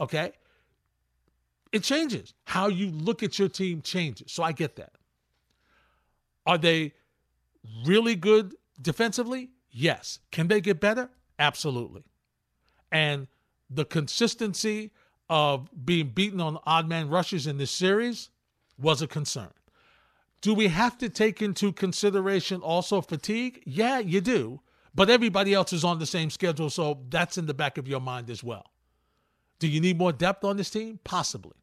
okay, 0.00 0.32
it 1.72 1.82
changes. 1.82 2.34
How 2.44 2.68
you 2.68 2.90
look 2.90 3.22
at 3.22 3.38
your 3.38 3.48
team 3.48 3.82
changes. 3.82 4.32
So 4.32 4.42
I 4.42 4.52
get 4.52 4.76
that. 4.76 4.92
Are 6.46 6.58
they 6.58 6.92
really 7.84 8.14
good 8.14 8.54
defensively? 8.80 9.50
Yes. 9.70 10.20
Can 10.30 10.48
they 10.48 10.60
get 10.60 10.80
better? 10.80 11.10
Absolutely. 11.38 12.04
And 12.90 13.26
the 13.68 13.84
consistency 13.84 14.90
of 15.28 15.68
being 15.84 16.08
beaten 16.08 16.40
on 16.40 16.58
odd 16.66 16.88
man 16.88 17.08
rushes 17.08 17.46
in 17.46 17.58
this 17.58 17.70
series 17.70 18.30
was 18.78 19.02
a 19.02 19.06
concern. 19.06 19.50
Do 20.40 20.54
we 20.54 20.68
have 20.68 20.98
to 20.98 21.08
take 21.08 21.40
into 21.40 21.72
consideration 21.72 22.60
also 22.60 23.00
fatigue? 23.00 23.62
Yeah, 23.64 24.00
you 24.00 24.20
do. 24.20 24.60
But 24.94 25.08
everybody 25.08 25.54
else 25.54 25.72
is 25.72 25.84
on 25.84 25.98
the 25.98 26.06
same 26.06 26.28
schedule, 26.28 26.68
so 26.68 26.98
that's 27.08 27.38
in 27.38 27.46
the 27.46 27.54
back 27.54 27.78
of 27.78 27.88
your 27.88 28.00
mind 28.00 28.28
as 28.28 28.44
well. 28.44 28.66
Do 29.58 29.68
you 29.68 29.80
need 29.80 29.96
more 29.96 30.12
depth 30.12 30.44
on 30.44 30.56
this 30.56 30.68
team? 30.68 30.98
Possibly. 31.04 31.56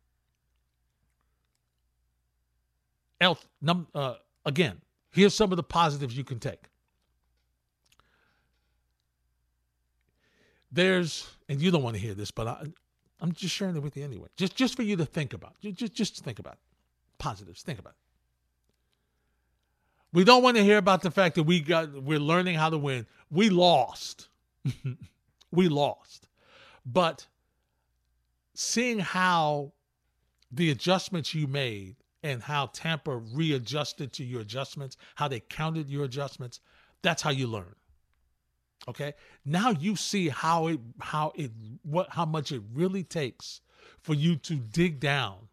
Else, 3.21 3.45
num, 3.61 3.87
uh, 3.93 4.15
again, 4.45 4.81
here's 5.11 5.35
some 5.35 5.51
of 5.51 5.57
the 5.57 5.63
positives 5.63 6.17
you 6.17 6.23
can 6.23 6.39
take. 6.39 6.69
There's, 10.71 11.27
and 11.49 11.61
you 11.61 11.71
don't 11.71 11.83
want 11.83 11.97
to 11.97 12.01
hear 12.01 12.13
this, 12.13 12.31
but 12.31 12.47
I, 12.47 12.63
I'm 13.21 13.31
just 13.33 13.53
sharing 13.53 13.75
it 13.75 13.83
with 13.83 13.97
you 13.97 14.03
anyway. 14.03 14.29
Just, 14.37 14.55
just 14.55 14.75
for 14.75 14.83
you 14.83 14.95
to 14.97 15.05
think 15.05 15.33
about. 15.33 15.55
Just, 15.61 15.93
just 15.93 16.23
think 16.23 16.39
about 16.39 16.53
it. 16.53 16.59
Positives. 17.17 17.61
Think 17.61 17.79
about 17.79 17.91
it. 17.91 18.09
We 20.11 20.23
don't 20.23 20.41
want 20.41 20.57
to 20.57 20.63
hear 20.63 20.77
about 20.77 21.01
the 21.01 21.11
fact 21.11 21.35
that 21.35 21.43
we 21.43 21.59
got 21.59 21.91
we're 21.91 22.19
learning 22.19 22.55
how 22.55 22.69
to 22.69 22.77
win. 22.77 23.05
We 23.29 23.49
lost. 23.49 24.29
we 25.51 25.67
lost. 25.67 26.27
But 26.85 27.27
seeing 28.55 28.99
how 28.99 29.73
the 30.51 30.71
adjustments 30.71 31.35
you 31.35 31.45
made 31.45 31.95
and 32.23 32.41
how 32.41 32.67
Tampa 32.73 33.17
readjusted 33.17 34.11
to 34.13 34.23
your 34.23 34.41
adjustments, 34.41 34.97
how 35.15 35.27
they 35.27 35.41
counted 35.41 35.89
your 35.89 36.05
adjustments, 36.05 36.59
that's 37.03 37.21
how 37.21 37.29
you 37.29 37.47
learn. 37.47 37.75
Okay? 38.87 39.13
Now 39.45 39.71
you 39.71 39.95
see 39.95 40.29
how 40.29 40.67
it 40.67 40.79
how 40.99 41.31
it 41.35 41.51
what 41.83 42.09
how 42.11 42.25
much 42.25 42.51
it 42.51 42.61
really 42.73 43.03
takes 43.03 43.61
for 44.01 44.13
you 44.13 44.35
to 44.37 44.55
dig 44.55 44.99
down 44.99 45.49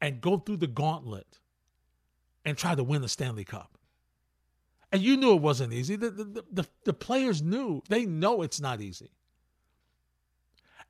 and 0.00 0.20
go 0.20 0.38
through 0.38 0.58
the 0.58 0.66
gauntlet 0.66 1.38
and 2.44 2.56
try 2.56 2.74
to 2.74 2.82
win 2.82 3.02
the 3.02 3.08
Stanley 3.08 3.44
Cup. 3.44 3.78
And 4.90 5.00
you 5.00 5.16
knew 5.16 5.32
it 5.32 5.40
wasn't 5.40 5.72
easy. 5.72 5.96
The, 5.96 6.10
the, 6.10 6.44
the, 6.52 6.66
the, 6.84 6.92
players 6.92 7.40
knew. 7.40 7.82
They 7.88 8.04
know 8.04 8.42
it's 8.42 8.60
not 8.60 8.82
easy. 8.82 9.10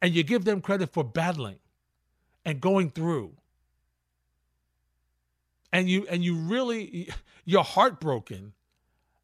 And 0.00 0.12
you 0.12 0.24
give 0.24 0.44
them 0.44 0.60
credit 0.60 0.92
for 0.92 1.04
battling 1.04 1.60
and 2.44 2.60
going 2.60 2.90
through. 2.90 3.34
And 5.72 5.88
you 5.88 6.06
and 6.10 6.24
you 6.24 6.34
really 6.34 7.10
you're 7.44 7.62
heartbroken 7.62 8.52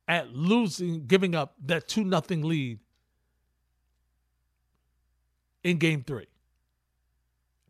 at 0.08 0.34
losing, 0.34 1.06
giving 1.06 1.34
up 1.34 1.54
that 1.66 1.86
2 1.86 2.02
nothing 2.02 2.42
lead 2.42 2.80
in 5.62 5.76
game 5.76 6.02
three. 6.02 6.26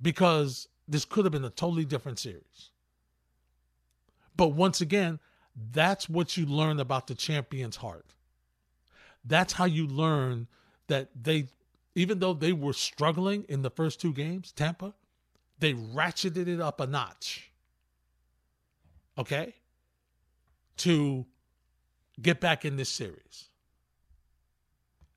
Because 0.01 0.69
this 0.87 1.05
could 1.05 1.25
have 1.25 1.33
been 1.33 1.45
a 1.45 1.51
totally 1.51 1.85
different 1.85 2.21
series. 2.21 2.71
But 4.37 4.49
once 4.49 4.81
again, 4.81 5.19
that's 5.73 6.09
what 6.09 6.37
you 6.37 6.47
learn 6.47 6.79
about 6.79 7.09
the 7.09 7.17
champion's 7.17 7.77
heart. 7.77 8.15
That's 9.25 9.53
how 9.53 9.65
you 9.65 9.89
learn 9.89 10.47
that 10.87 11.11
they, 11.21 11.49
even 11.97 12.21
though 12.21 12.35
they 12.35 12.53
were 12.53 12.73
struggling 12.73 13.45
in 13.49 13.63
the 13.63 13.71
first 13.71 14.01
two 14.01 14.13
games, 14.13 14.53
Tampa, 14.53 14.95
they 15.59 15.75
ratcheted 15.75 16.47
it 16.47 16.61
up 16.61 16.81
a 16.81 16.87
notch. 16.87 17.51
Okay? 19.19 19.55
To 20.79 21.27
get 22.21 22.41
back 22.41 22.65
in 22.65 22.77
this 22.77 22.89
series. 22.89 23.49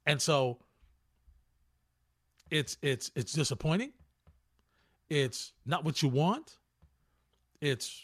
And 0.06 0.22
so 0.22 0.60
it's 2.50 2.78
it's 2.82 3.12
it's 3.16 3.34
disappointing. 3.34 3.94
It's 5.10 5.54
not 5.66 5.84
what 5.84 6.02
you 6.02 6.10
want. 6.10 6.58
It's 7.60 8.04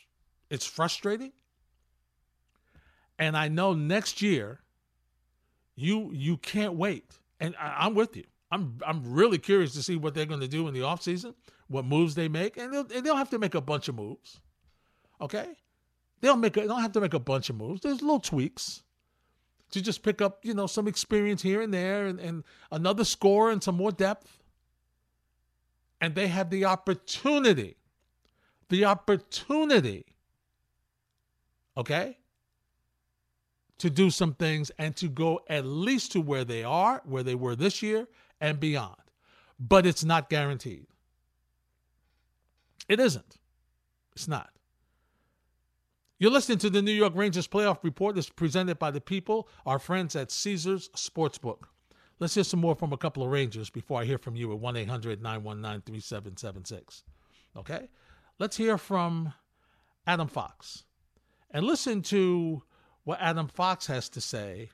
it's 0.49 0.65
frustrating. 0.65 1.33
And 3.19 3.35
I 3.35 3.47
know 3.47 3.73
next 3.73 4.21
year 4.21 4.59
you 5.75 6.11
you 6.13 6.37
can't 6.37 6.73
wait. 6.73 7.17
And 7.39 7.55
I, 7.59 7.85
am 7.85 7.95
with 7.95 8.15
you. 8.15 8.25
I'm 8.51 8.79
I'm 8.85 9.03
really 9.03 9.37
curious 9.37 9.73
to 9.73 9.83
see 9.83 9.95
what 9.95 10.13
they're 10.13 10.25
going 10.25 10.39
to 10.39 10.47
do 10.47 10.67
in 10.67 10.73
the 10.73 10.81
offseason, 10.81 11.33
what 11.67 11.85
moves 11.85 12.15
they 12.15 12.27
make, 12.27 12.57
and 12.57 12.73
they'll, 12.73 12.87
and 12.93 13.05
they'll 13.05 13.15
have 13.15 13.29
to 13.31 13.39
make 13.39 13.55
a 13.55 13.61
bunch 13.61 13.87
of 13.87 13.95
moves. 13.95 14.39
Okay, 15.19 15.47
they'll 16.21 16.37
make 16.37 16.55
a, 16.57 16.61
they 16.61 16.67
don't 16.67 16.81
have 16.81 16.93
to 16.93 17.01
make 17.01 17.13
a 17.13 17.19
bunch 17.19 17.49
of 17.49 17.57
moves. 17.57 17.81
There's 17.81 18.01
little 18.01 18.19
tweaks 18.19 18.83
to 19.71 19.81
just 19.81 20.03
pick 20.03 20.21
up, 20.21 20.39
you 20.43 20.53
know, 20.53 20.67
some 20.67 20.87
experience 20.87 21.41
here 21.41 21.61
and 21.61 21.73
there 21.73 22.05
and, 22.05 22.19
and 22.19 22.43
another 22.71 23.03
score 23.03 23.51
and 23.51 23.61
some 23.63 23.75
more 23.75 23.91
depth. 23.91 24.39
And 25.99 26.15
they 26.15 26.27
have 26.27 26.49
the 26.49 26.65
opportunity, 26.65 27.75
the 28.69 28.85
opportunity, 28.85 30.05
okay, 31.75 32.17
to 33.79 33.89
do 33.89 34.09
some 34.09 34.33
things 34.33 34.71
and 34.77 34.95
to 34.95 35.07
go 35.07 35.41
at 35.49 35.65
least 35.65 36.11
to 36.13 36.21
where 36.21 36.43
they 36.43 36.63
are, 36.63 37.01
where 37.05 37.23
they 37.23 37.35
were 37.35 37.55
this 37.55 37.81
year 37.81 38.07
and 38.39 38.59
beyond. 38.59 38.95
But 39.59 39.85
it's 39.85 40.03
not 40.03 40.29
guaranteed. 40.29 40.85
It 42.87 42.99
isn't. 42.99 43.37
It's 44.13 44.27
not. 44.27 44.51
You're 46.19 46.31
listening 46.31 46.57
to 46.59 46.71
the 46.71 46.81
New 46.81 46.93
York 46.93 47.13
Rangers 47.15 47.47
playoff 47.47 47.83
report 47.83 48.15
that's 48.15 48.31
presented 48.31 48.79
by 48.79 48.89
the 48.89 48.99
people, 48.99 49.47
our 49.67 49.77
friends 49.77 50.15
at 50.15 50.31
Caesars 50.31 50.89
Sportsbook. 50.95 51.65
Let's 52.19 52.33
hear 52.33 52.43
some 52.43 52.59
more 52.59 52.73
from 52.73 52.91
a 52.91 52.97
couple 52.97 53.21
of 53.21 53.29
Rangers 53.29 53.69
before 53.69 54.01
I 54.01 54.05
hear 54.05 54.17
from 54.17 54.35
you 54.35 54.51
at 54.51 54.57
1 54.57 54.77
800 54.77 55.21
919 55.21 55.83
3776. 55.83 57.03
Okay? 57.55 57.87
Let's 58.39 58.57
hear 58.57 58.79
from 58.79 59.35
Adam 60.07 60.27
Fox 60.27 60.85
and 61.51 61.63
listen 61.63 62.01
to 62.03 62.63
what 63.03 63.21
Adam 63.21 63.47
Fox 63.47 63.85
has 63.85 64.09
to 64.09 64.19
say 64.19 64.71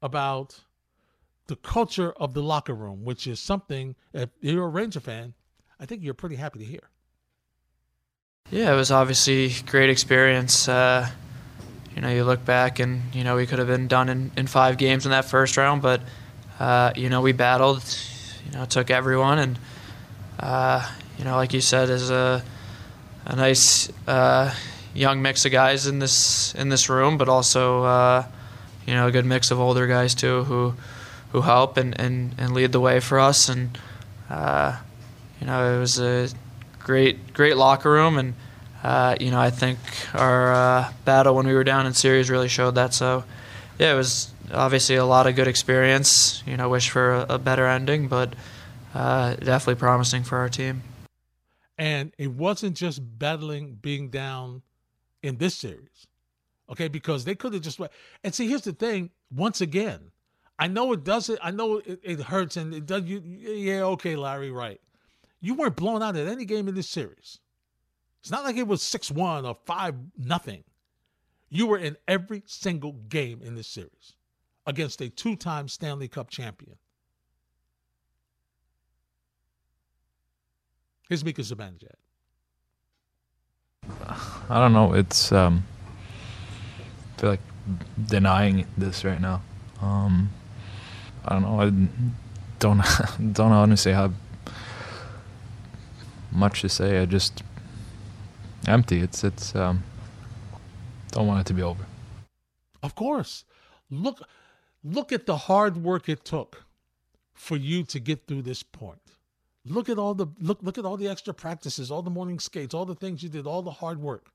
about 0.00 0.60
the 1.48 1.56
culture 1.56 2.12
of 2.12 2.34
the 2.34 2.42
locker 2.42 2.74
room, 2.74 3.04
which 3.04 3.26
is 3.26 3.40
something, 3.40 3.96
if 4.12 4.30
you're 4.40 4.66
a 4.66 4.68
Ranger 4.68 5.00
fan, 5.00 5.34
I 5.80 5.86
think 5.86 6.04
you're 6.04 6.14
pretty 6.14 6.36
happy 6.36 6.60
to 6.60 6.64
hear. 6.64 6.90
Yeah, 8.50 8.72
it 8.72 8.76
was 8.76 8.90
obviously 8.90 9.52
great 9.66 9.90
experience. 9.90 10.68
Uh, 10.68 11.10
you 11.94 12.00
know, 12.00 12.08
you 12.08 12.24
look 12.24 12.44
back 12.46 12.78
and 12.78 13.14
you 13.14 13.22
know 13.22 13.36
we 13.36 13.46
could 13.46 13.58
have 13.58 13.68
been 13.68 13.88
done 13.88 14.08
in, 14.08 14.30
in 14.36 14.46
five 14.46 14.78
games 14.78 15.04
in 15.04 15.10
that 15.10 15.26
first 15.26 15.58
round, 15.58 15.82
but 15.82 16.00
uh, 16.58 16.92
you 16.96 17.10
know 17.10 17.20
we 17.20 17.32
battled. 17.32 17.82
You 18.46 18.52
know, 18.52 18.64
took 18.64 18.90
everyone, 18.90 19.38
and 19.38 19.58
uh, 20.40 20.90
you 21.18 21.24
know, 21.24 21.36
like 21.36 21.52
you 21.52 21.60
said, 21.60 21.90
is 21.90 22.08
a 22.08 22.42
a 23.26 23.36
nice 23.36 23.92
uh, 24.06 24.54
young 24.94 25.20
mix 25.20 25.44
of 25.44 25.52
guys 25.52 25.86
in 25.86 25.98
this 25.98 26.54
in 26.54 26.70
this 26.70 26.88
room, 26.88 27.18
but 27.18 27.28
also 27.28 27.84
uh, 27.84 28.24
you 28.86 28.94
know 28.94 29.08
a 29.08 29.10
good 29.10 29.26
mix 29.26 29.50
of 29.50 29.60
older 29.60 29.86
guys 29.86 30.14
too 30.14 30.44
who 30.44 30.74
who 31.32 31.42
help 31.42 31.76
and, 31.76 32.00
and, 32.00 32.34
and 32.38 32.54
lead 32.54 32.72
the 32.72 32.80
way 32.80 33.00
for 33.00 33.20
us. 33.20 33.50
And 33.50 33.76
uh, 34.30 34.78
you 35.38 35.46
know, 35.46 35.76
it 35.76 35.78
was 35.78 36.00
a 36.00 36.30
great 36.88 37.34
great 37.34 37.56
locker 37.58 37.90
room, 37.90 38.16
and 38.16 38.34
uh, 38.82 39.14
you 39.20 39.30
know 39.30 39.38
I 39.38 39.50
think 39.50 39.78
our 40.14 40.52
uh, 40.52 40.92
battle 41.04 41.34
when 41.34 41.46
we 41.46 41.52
were 41.52 41.62
down 41.62 41.86
in 41.86 41.92
series 41.92 42.30
really 42.30 42.48
showed 42.48 42.76
that. 42.76 42.94
So 42.94 43.24
yeah, 43.78 43.92
it 43.92 43.96
was 43.96 44.32
obviously 44.52 44.96
a 44.96 45.04
lot 45.04 45.26
of 45.26 45.36
good 45.36 45.46
experience. 45.46 46.42
You 46.46 46.56
know, 46.56 46.68
wish 46.70 46.88
for 46.88 47.12
a, 47.12 47.34
a 47.34 47.38
better 47.38 47.66
ending, 47.66 48.08
but 48.08 48.32
uh, 48.94 49.34
definitely 49.34 49.74
promising 49.74 50.24
for 50.24 50.38
our 50.38 50.48
team. 50.48 50.82
And 51.76 52.12
it 52.16 52.32
wasn't 52.32 52.74
just 52.74 53.00
battling 53.18 53.74
being 53.74 54.08
down 54.08 54.62
in 55.22 55.36
this 55.36 55.54
series, 55.54 56.06
okay? 56.70 56.88
Because 56.88 57.24
they 57.24 57.34
could 57.34 57.52
have 57.52 57.62
just 57.62 57.78
and 58.24 58.34
see. 58.34 58.48
Here's 58.48 58.62
the 58.62 58.72
thing. 58.72 59.10
Once 59.30 59.60
again, 59.60 60.10
I 60.58 60.68
know 60.68 60.92
it 60.94 61.04
does 61.04 61.28
it. 61.28 61.38
I 61.42 61.50
know 61.50 61.82
it, 61.84 62.00
it 62.02 62.20
hurts 62.20 62.56
and 62.56 62.74
it 62.74 62.86
does 62.86 63.04
you. 63.04 63.20
Yeah, 63.20 63.82
okay, 63.94 64.16
Larry, 64.16 64.50
right. 64.50 64.80
You 65.40 65.54
weren't 65.54 65.76
blown 65.76 66.02
out 66.02 66.16
at 66.16 66.26
any 66.26 66.44
game 66.44 66.68
in 66.68 66.74
this 66.74 66.88
series. 66.88 67.38
It's 68.20 68.30
not 68.30 68.44
like 68.44 68.56
it 68.56 68.66
was 68.66 68.82
6 68.82 69.10
1 69.10 69.46
or 69.46 69.56
5 69.64 69.94
nothing. 70.18 70.64
You 71.48 71.66
were 71.66 71.78
in 71.78 71.96
every 72.06 72.42
single 72.46 72.92
game 72.92 73.40
in 73.42 73.54
this 73.54 73.68
series 73.68 74.14
against 74.66 75.00
a 75.00 75.08
two 75.08 75.36
time 75.36 75.68
Stanley 75.68 76.08
Cup 76.08 76.28
champion. 76.28 76.76
Here's 81.08 81.24
Mika 81.24 81.40
Zibanejad. 81.40 81.94
I 84.50 84.60
don't 84.60 84.74
know. 84.74 84.92
It's 84.92 85.32
um, 85.32 85.64
I 87.16 87.20
feel 87.20 87.30
like 87.30 87.40
denying 88.06 88.66
this 88.76 89.04
right 89.04 89.20
now. 89.20 89.40
Um, 89.80 90.30
I 91.24 91.32
don't 91.32 91.42
know. 91.42 91.60
I 91.60 91.70
don't 92.58 92.82
don't 93.32 93.52
honestly 93.52 93.92
have 93.92 94.12
much 96.30 96.62
to 96.62 96.68
say. 96.68 96.98
I 97.00 97.06
just 97.06 97.42
empty. 98.66 99.00
It's 99.00 99.24
it's 99.24 99.54
um, 99.54 99.82
don't 101.10 101.26
want 101.26 101.40
it 101.40 101.46
to 101.46 101.54
be 101.54 101.62
over. 101.62 101.84
Of 102.82 102.94
course. 102.94 103.44
Look 103.90 104.20
look 104.84 105.12
at 105.12 105.26
the 105.26 105.36
hard 105.36 105.76
work 105.76 106.08
it 106.08 106.24
took 106.24 106.64
for 107.34 107.56
you 107.56 107.84
to 107.84 108.00
get 108.00 108.26
through 108.26 108.42
this 108.42 108.62
point. 108.62 109.00
Look 109.64 109.88
at 109.88 109.98
all 109.98 110.14
the 110.14 110.26
look 110.40 110.58
look 110.62 110.78
at 110.78 110.84
all 110.84 110.96
the 110.96 111.08
extra 111.08 111.34
practices, 111.34 111.90
all 111.90 112.02
the 112.02 112.10
morning 112.10 112.38
skates, 112.38 112.74
all 112.74 112.86
the 112.86 112.94
things 112.94 113.22
you 113.22 113.28
did, 113.28 113.46
all 113.46 113.62
the 113.62 113.70
hard 113.70 114.00
work. 114.00 114.30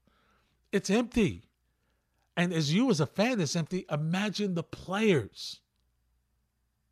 It's 0.72 0.90
empty. 0.90 1.44
And 2.36 2.52
as 2.52 2.74
you 2.74 2.90
as 2.90 3.00
a 3.00 3.06
fan, 3.06 3.40
it's 3.40 3.56
empty. 3.56 3.86
Imagine 3.92 4.56
the 4.56 4.64
players. 4.64 5.60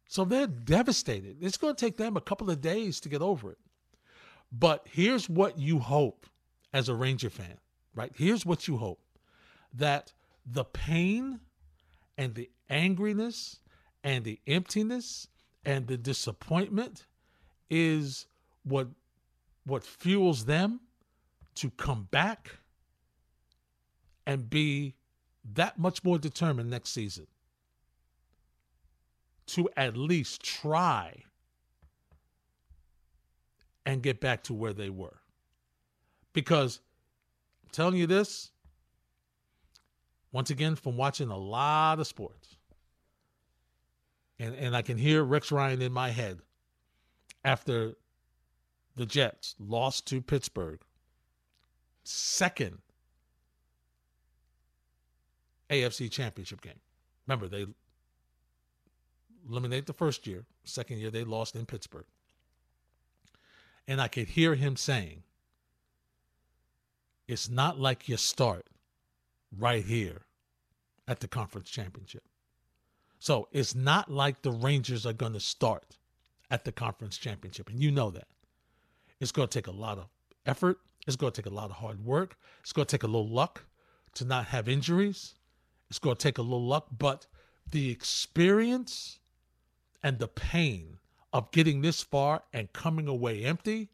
So 0.07 0.23
they're 0.25 0.45
devastated. 0.45 1.37
It's 1.41 1.57
going 1.57 1.73
to 1.73 1.85
take 1.85 1.97
them 1.97 2.15
a 2.15 2.21
couple 2.21 2.49
of 2.51 2.61
days 2.61 2.99
to 2.99 3.09
get 3.09 3.21
over 3.21 3.51
it. 3.51 3.57
But 4.51 4.85
here's 4.89 5.29
what 5.29 5.57
you 5.57 5.79
hope 5.79 6.25
as 6.73 6.89
a 6.89 6.95
Ranger 6.95 7.29
fan, 7.29 7.57
right? 7.95 8.11
Here's 8.15 8.45
what 8.45 8.67
you 8.67 8.77
hope 8.77 8.99
that 9.73 10.11
the 10.45 10.65
pain 10.65 11.39
and 12.17 12.35
the 12.35 12.49
angriness 12.69 13.59
and 14.03 14.23
the 14.23 14.39
emptiness 14.47 15.27
and 15.65 15.87
the 15.87 15.97
disappointment 15.97 17.05
is 17.69 18.25
what 18.63 18.87
what 19.63 19.83
fuels 19.83 20.45
them 20.45 20.81
to 21.53 21.69
come 21.71 22.07
back 22.11 22.57
and 24.25 24.49
be 24.49 24.95
that 25.53 25.77
much 25.77 26.03
more 26.03 26.17
determined 26.17 26.69
next 26.69 26.89
season 26.89 27.27
to 29.45 29.69
at 29.77 29.95
least 29.95 30.43
try 30.43 31.23
and 33.85 34.01
get 34.01 34.19
back 34.19 34.43
to 34.43 34.53
where 34.53 34.73
they 34.73 34.89
were. 34.89 35.17
Because 36.33 36.79
I'm 37.63 37.71
telling 37.71 37.95
you 37.95 38.07
this, 38.07 38.51
once 40.31 40.49
again, 40.49 40.75
from 40.75 40.97
watching 40.97 41.29
a 41.29 41.37
lot 41.37 41.99
of 41.99 42.07
sports, 42.07 42.55
and, 44.39 44.55
and 44.55 44.75
I 44.75 44.81
can 44.81 44.97
hear 44.97 45.23
Rex 45.23 45.51
Ryan 45.51 45.81
in 45.81 45.91
my 45.91 46.09
head 46.09 46.39
after 47.43 47.93
the 48.95 49.05
Jets 49.05 49.55
lost 49.59 50.07
to 50.07 50.21
Pittsburgh, 50.21 50.79
second 52.03 52.79
AFC 55.69 56.09
championship 56.09 56.61
game. 56.61 56.79
Remember, 57.27 57.47
they 57.47 57.65
eliminated 59.47 59.85
the 59.85 59.93
first 59.93 60.27
year, 60.27 60.45
second 60.63 60.99
year 60.99 61.11
they 61.11 61.23
lost 61.23 61.55
in 61.55 61.65
Pittsburgh. 61.65 62.05
And 63.87 64.01
I 64.01 64.07
could 64.07 64.29
hear 64.29 64.55
him 64.55 64.75
saying, 64.75 65.23
it's 67.27 67.49
not 67.49 67.79
like 67.79 68.09
you 68.09 68.17
start 68.17 68.67
right 69.57 69.83
here 69.83 70.21
at 71.07 71.19
the 71.19 71.27
conference 71.27 71.69
championship. 71.69 72.23
So 73.19 73.47
it's 73.51 73.75
not 73.75 74.09
like 74.09 74.41
the 74.41 74.51
Rangers 74.51 75.05
are 75.05 75.13
going 75.13 75.33
to 75.33 75.39
start 75.39 75.97
at 76.49 76.65
the 76.65 76.71
conference 76.71 77.17
championship. 77.17 77.69
And 77.69 77.81
you 77.81 77.91
know 77.91 78.09
that. 78.11 78.27
It's 79.19 79.31
going 79.31 79.47
to 79.47 79.53
take 79.53 79.67
a 79.67 79.71
lot 79.71 79.97
of 79.97 80.07
effort. 80.45 80.79
It's 81.05 81.15
going 81.15 81.31
to 81.31 81.41
take 81.41 81.51
a 81.51 81.53
lot 81.53 81.69
of 81.69 81.77
hard 81.77 82.03
work. 82.03 82.35
It's 82.61 82.73
going 82.73 82.85
to 82.87 82.91
take 82.91 83.03
a 83.03 83.07
little 83.07 83.29
luck 83.29 83.63
to 84.15 84.25
not 84.25 84.47
have 84.47 84.67
injuries. 84.67 85.35
It's 85.89 85.99
going 85.99 86.15
to 86.15 86.23
take 86.23 86.37
a 86.37 86.41
little 86.41 86.65
luck, 86.65 86.87
but 86.97 87.27
the 87.69 87.89
experience 87.91 89.19
and 90.03 90.19
the 90.19 90.27
pain 90.27 90.97
of 91.33 91.51
getting 91.51 91.81
this 91.81 92.01
far 92.01 92.43
and 92.53 92.71
coming 92.73 93.07
away 93.07 93.43
empty 93.43 93.89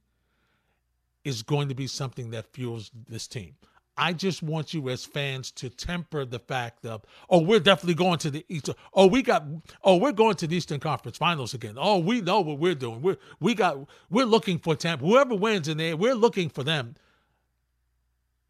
is 1.24 1.44
going 1.44 1.70
to 1.70 1.76
be 1.76 1.88
something 1.88 2.32
that 2.32 2.54
fuels 2.54 2.92
this 3.08 3.28
team. 3.28 3.56
I 3.98 4.14
just 4.14 4.44
want 4.44 4.74
you 4.74 4.90
as 4.90 5.04
fans 5.04 5.50
to 5.54 5.70
temper 5.70 6.24
the 6.24 6.38
fact 6.38 6.86
of, 6.86 7.02
oh, 7.30 7.42
we're 7.42 7.60
definitely 7.60 7.96
going 7.96 8.20
to 8.20 8.30
the 8.30 8.46
Eastern. 8.48 8.76
Oh, 8.94 9.08
we 9.08 9.24
got. 9.24 9.44
Oh, 9.84 9.98
we're 9.98 10.12
going 10.12 10.36
to 10.36 10.46
the 10.48 10.56
Eastern 10.56 10.80
Conference 10.80 11.18
Finals 11.18 11.56
again. 11.56 11.76
Oh, 11.78 11.98
we 11.98 12.22
know 12.22 12.42
what 12.42 12.60
we're 12.60 12.76
doing. 12.76 13.02
We're 13.02 13.18
we 13.40 13.56
got. 13.56 13.78
We're 14.12 14.26
looking 14.26 14.60
for 14.60 14.76
Tampa. 14.76 15.04
Whoever 15.04 15.34
wins 15.34 15.68
in 15.68 15.78
there, 15.78 15.98
we're 15.98 16.14
looking 16.14 16.50
for 16.50 16.64
them. 16.64 16.96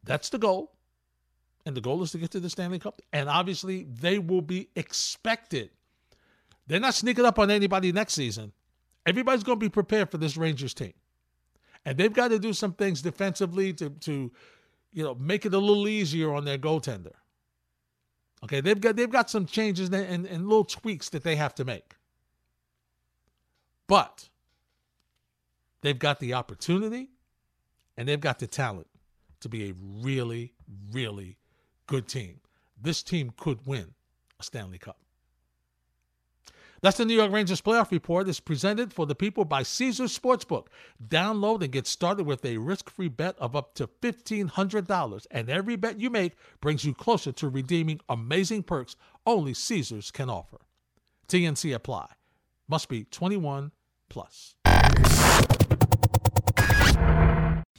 That's 0.03 0.27
the 0.29 0.37
goal, 0.37 0.73
and 1.65 1.75
the 1.75 1.81
goal 1.81 2.03
is 2.03 2.11
to 2.11 2.17
get 2.17 2.31
to 2.31 2.41
the 2.41 2.49
Stanley 2.49 2.79
Cup. 2.79 3.01
And 3.13 3.29
obviously, 3.29 3.83
they 3.83 4.19
will 4.19 4.41
be 4.41 4.67
expected. 4.75 5.69
They're 6.67 6.81
not 6.81 6.93
sneaking 6.93 7.25
up 7.25 7.39
on 7.39 7.49
anybody 7.49 7.93
next 7.93 8.13
season. 8.13 8.51
Everybody's 9.07 9.43
going 9.43 9.59
to 9.59 9.65
be 9.65 9.69
prepared 9.69 10.11
for 10.11 10.19
this 10.19 10.37
Rangers 10.37 10.75
team, 10.75 10.93
and 11.85 11.97
they've 11.97 12.13
got 12.13 12.27
to 12.27 12.37
do 12.37 12.53
some 12.53 12.73
things 12.73 13.01
defensively 13.01 13.73
to 13.73 13.89
to 13.89 14.31
you 14.97 15.03
know, 15.03 15.15
make 15.15 15.45
it 15.45 15.53
a 15.53 15.57
little 15.59 15.87
easier 15.87 16.33
on 16.33 16.45
their 16.45 16.57
goaltender. 16.57 17.13
Okay, 18.43 18.61
they've 18.61 18.79
got 18.79 18.95
they've 18.95 19.09
got 19.09 19.29
some 19.29 19.45
changes 19.45 19.89
and, 19.89 19.95
and, 19.95 20.25
and 20.25 20.47
little 20.47 20.65
tweaks 20.65 21.09
that 21.09 21.23
they 21.23 21.35
have 21.35 21.53
to 21.55 21.65
make. 21.65 21.95
But 23.87 24.29
they've 25.81 25.97
got 25.97 26.19
the 26.19 26.33
opportunity 26.33 27.09
and 27.95 28.07
they've 28.07 28.19
got 28.19 28.39
the 28.39 28.47
talent 28.47 28.87
to 29.39 29.49
be 29.49 29.69
a 29.69 29.73
really, 29.77 30.53
really 30.91 31.37
good 31.85 32.07
team. 32.07 32.39
This 32.81 33.01
team 33.01 33.33
could 33.37 33.65
win 33.65 33.93
a 34.39 34.43
Stanley 34.43 34.77
Cup. 34.77 34.99
That's 36.81 36.97
the 36.97 37.05
New 37.05 37.15
York 37.15 37.31
Rangers 37.31 37.61
playoff 37.61 37.91
report. 37.91 38.29
It's 38.29 38.39
presented 38.39 38.93
for 38.93 39.05
the 39.05 39.15
people 39.15 39.45
by 39.45 39.63
Caesars 39.63 40.17
Sportsbook. 40.17 40.67
Download 41.05 41.63
and 41.63 41.71
get 41.71 41.87
started 41.87 42.25
with 42.25 42.45
a 42.45 42.57
risk-free 42.57 43.09
bet 43.09 43.35
of 43.39 43.55
up 43.55 43.73
to 43.75 43.87
$1,500. 43.87 45.27
And 45.31 45.49
every 45.49 45.75
bet 45.75 45.99
you 45.99 46.09
make 46.09 46.35
brings 46.61 46.85
you 46.85 46.93
closer 46.93 47.31
to 47.31 47.49
redeeming 47.49 47.99
amazing 48.09 48.63
perks 48.63 48.95
only 49.25 49.53
Caesars 49.53 50.11
can 50.11 50.29
offer. 50.29 50.59
TNC 51.27 51.73
apply. 51.73 52.07
Must 52.67 52.87
be 52.89 53.05
21 53.05 53.71
plus. 54.09 54.55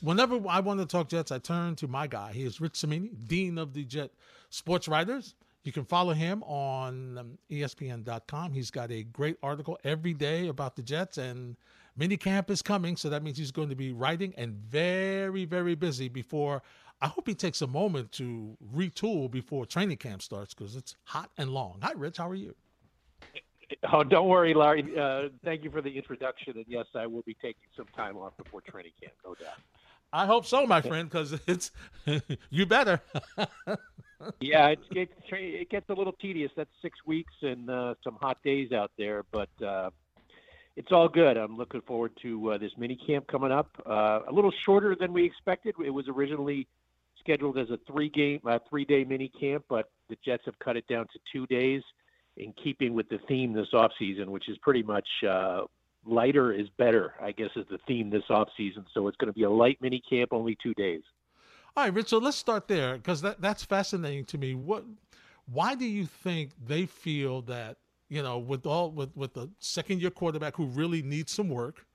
Whenever 0.00 0.40
I 0.48 0.61
want 0.61 0.80
to 0.80 0.87
talk 0.87 1.08
Jets, 1.08 1.32
I 1.32 1.38
turn 1.38 1.74
to 1.76 1.88
my 1.88 2.06
guy. 2.06 2.32
He 2.32 2.44
is 2.44 2.61
Rich 2.61 2.74
Cimini, 2.76 3.11
Dean 3.26 3.58
of 3.58 3.74
the 3.74 3.84
Jet 3.84 4.11
Sports 4.48 4.88
Writers. 4.88 5.34
You 5.64 5.73
can 5.73 5.85
follow 5.85 6.12
him 6.12 6.42
on 6.44 7.18
um, 7.18 7.38
ESPN.com. 7.51 8.53
He's 8.53 8.71
got 8.71 8.90
a 8.90 9.03
great 9.03 9.37
article 9.42 9.79
every 9.85 10.14
day 10.14 10.49
about 10.49 10.77
the 10.77 10.83
Jets, 10.83 11.18
and 11.18 11.57
minicamp 11.99 12.49
is 12.51 12.62
coming, 12.62 12.97
so 12.97 13.11
that 13.11 13.23
means 13.23 13.37
he's 13.37 13.51
going 13.51 13.68
to 13.68 13.77
be 13.77 13.92
writing 13.92 14.33
and 14.37 14.55
very, 14.55 15.44
very 15.44 15.75
busy 15.75 16.09
before. 16.09 16.62
I 17.01 17.07
hope 17.07 17.29
he 17.29 17.35
takes 17.35 17.62
a 17.62 17.66
moment 17.66 18.12
to 18.12 18.57
retool 18.75 19.31
before 19.31 19.66
training 19.66 19.99
camp 19.99 20.23
starts 20.23 20.55
because 20.55 20.75
it's 20.75 20.97
hot 21.05 21.31
and 21.38 21.51
long. 21.51 21.79
Hi, 21.83 21.92
Rich. 21.94 22.16
How 22.16 22.29
are 22.29 22.35
you? 22.35 22.55
Oh, 23.92 24.03
don't 24.03 24.29
worry, 24.29 24.55
Larry. 24.55 24.99
Uh, 24.99 25.29
thank 25.44 25.62
you 25.62 25.71
for 25.71 25.83
the 25.83 25.90
introduction. 25.90 26.55
And 26.57 26.64
yes, 26.66 26.87
I 26.94 27.07
will 27.07 27.23
be 27.23 27.35
taking 27.35 27.68
some 27.77 27.87
time 27.94 28.16
off 28.16 28.33
before 28.37 28.62
training 28.62 28.92
camp, 29.01 29.12
no 29.25 29.35
doubt. 29.35 29.59
I 30.12 30.27
hope 30.27 30.47
so, 30.47 30.66
my 30.66 30.81
friend, 30.81 31.09
because 31.09 31.38
it's 31.47 31.71
you 32.51 32.66
better. 32.66 33.01
yeah, 34.40 34.68
it, 34.68 34.79
it, 34.90 35.11
it 35.31 35.71
gets 35.71 35.88
a 35.90 35.94
little 35.94 36.14
tedious. 36.14 36.51
That's 36.57 36.71
six 36.81 36.99
weeks 37.07 37.33
and 37.42 37.68
uh, 37.68 37.94
some 38.03 38.16
hot 38.21 38.38
days 38.42 38.73
out 38.73 38.90
there, 38.97 39.25
but 39.31 39.51
uh, 39.64 39.90
it's 40.77 40.92
all 40.92 41.09
good. 41.09 41.37
I'm 41.37 41.57
looking 41.57 41.83
forward 41.83 42.12
to 42.23 42.53
uh, 42.53 42.59
this 42.59 42.73
mini 42.79 42.97
camp 43.07 43.27
coming 43.27 43.53
up. 43.53 43.71
Uh, 43.85 44.21
a 44.29 44.33
little 44.33 44.53
shorter 44.64 44.97
than 44.99 45.12
we 45.12 45.25
expected. 45.25 45.75
It 45.85 45.90
was 45.90 46.07
originally 46.09 46.66
scheduled 47.21 47.59
as 47.59 47.68
a 47.71 47.79
three 47.90 48.09
game, 48.09 48.40
three 48.71 48.85
day 48.85 49.05
mini 49.05 49.31
camp, 49.40 49.64
but 49.68 49.90
the 50.09 50.16
Jets 50.25 50.44
have 50.47 50.59
cut 50.59 50.77
it 50.77 50.87
down 50.88 51.07
to 51.12 51.18
two 51.33 51.47
days, 51.47 51.83
in 52.38 52.55
keeping 52.62 52.94
with 52.94 53.09
the 53.09 53.18
theme 53.29 53.53
this 53.53 53.68
off 53.73 53.90
season, 53.99 54.31
which 54.31 54.49
is 54.49 54.57
pretty 54.59 54.83
much 54.83 55.09
uh, 55.29 55.62
lighter 56.09 56.53
is 56.53 56.68
better. 56.79 57.14
I 57.21 57.33
guess 57.33 57.51
is 57.57 57.66
the 57.71 57.79
theme 57.87 58.11
this 58.11 58.25
off 58.31 58.49
season. 58.57 58.87
So 58.94 59.09
it's 59.09 59.16
going 59.16 59.33
to 59.33 59.37
be 59.38 59.44
a 59.44 59.51
light 59.51 59.79
mini 59.81 60.03
camp, 60.09 60.33
only 60.33 60.57
two 60.62 60.75
days. 60.75 61.03
All 61.77 61.85
right, 61.85 61.92
Rich. 61.92 62.09
So 62.09 62.18
let's 62.18 62.37
start 62.37 62.66
there 62.66 62.97
because 62.97 63.21
that, 63.23 63.40
that's 63.40 63.64
fascinating 63.64 64.25
to 64.27 64.38
me. 64.38 64.55
What? 64.55 64.85
Why 65.51 65.75
do 65.75 65.87
you 65.87 66.05
think 66.05 66.51
they 66.66 66.85
feel 66.87 67.42
that 67.42 67.79
you 68.09 68.23
know, 68.23 68.38
with 68.38 68.66
all 68.66 68.90
with 68.90 69.14
with 69.16 69.35
the 69.35 69.51
second 69.59 70.01
year 70.01 70.11
quarterback 70.11 70.57
who 70.57 70.66
really 70.66 71.03
needs 71.03 71.33
some 71.33 71.49
work, 71.49 71.87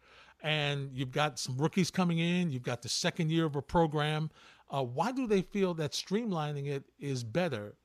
and 0.41 0.91
you've 0.93 1.11
got 1.11 1.39
some 1.39 1.57
rookies 1.57 1.89
coming 1.89 2.19
in, 2.19 2.51
you've 2.51 2.63
got 2.63 2.81
the 2.81 2.89
second 2.89 3.31
year 3.31 3.45
of 3.45 3.55
a 3.55 3.61
program. 3.61 4.29
Uh, 4.69 4.83
why 4.83 5.11
do 5.11 5.27
they 5.27 5.41
feel 5.41 5.73
that 5.75 5.91
streamlining 5.91 6.67
it 6.67 6.83
is 6.99 7.23
better? 7.23 7.75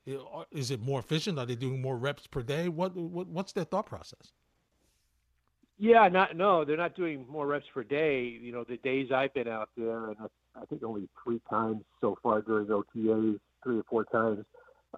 Is 0.51 0.71
it 0.71 0.81
more 0.81 1.01
efficient? 1.01 1.39
Are 1.39 1.45
they 1.45 1.55
doing 1.55 1.83
more 1.83 1.99
reps 1.99 2.27
per 2.27 2.43
day? 2.43 2.69
What, 2.69 2.95
what 2.97 3.27
what's 3.29 3.53
their 3.53 3.65
thought 3.65 3.87
process? 3.87 4.33
Yeah, 5.79 6.09
not 6.09 6.37
no, 6.37 6.65
they're 6.65 6.77
not 6.77 6.97
doing 6.97 7.25
more 7.31 7.47
reps 7.47 7.67
per 7.73 7.85
day. 7.85 8.25
You 8.25 8.53
know, 8.53 8.65
the 8.65 8.79
days 8.79 9.11
I've 9.15 9.33
been 9.33 9.47
out 9.47 9.71
there, 9.77 10.09
and 10.09 10.17
I 10.61 10.65
think 10.67 10.83
only 10.83 11.09
three 11.23 11.41
times 11.49 11.83
so 12.01 12.19
far 12.23 12.43
during 12.43 12.67
OTAs, 12.67 13.39
three 13.63 13.79
or 13.79 13.85
four 13.89 14.05
times. 14.05 14.45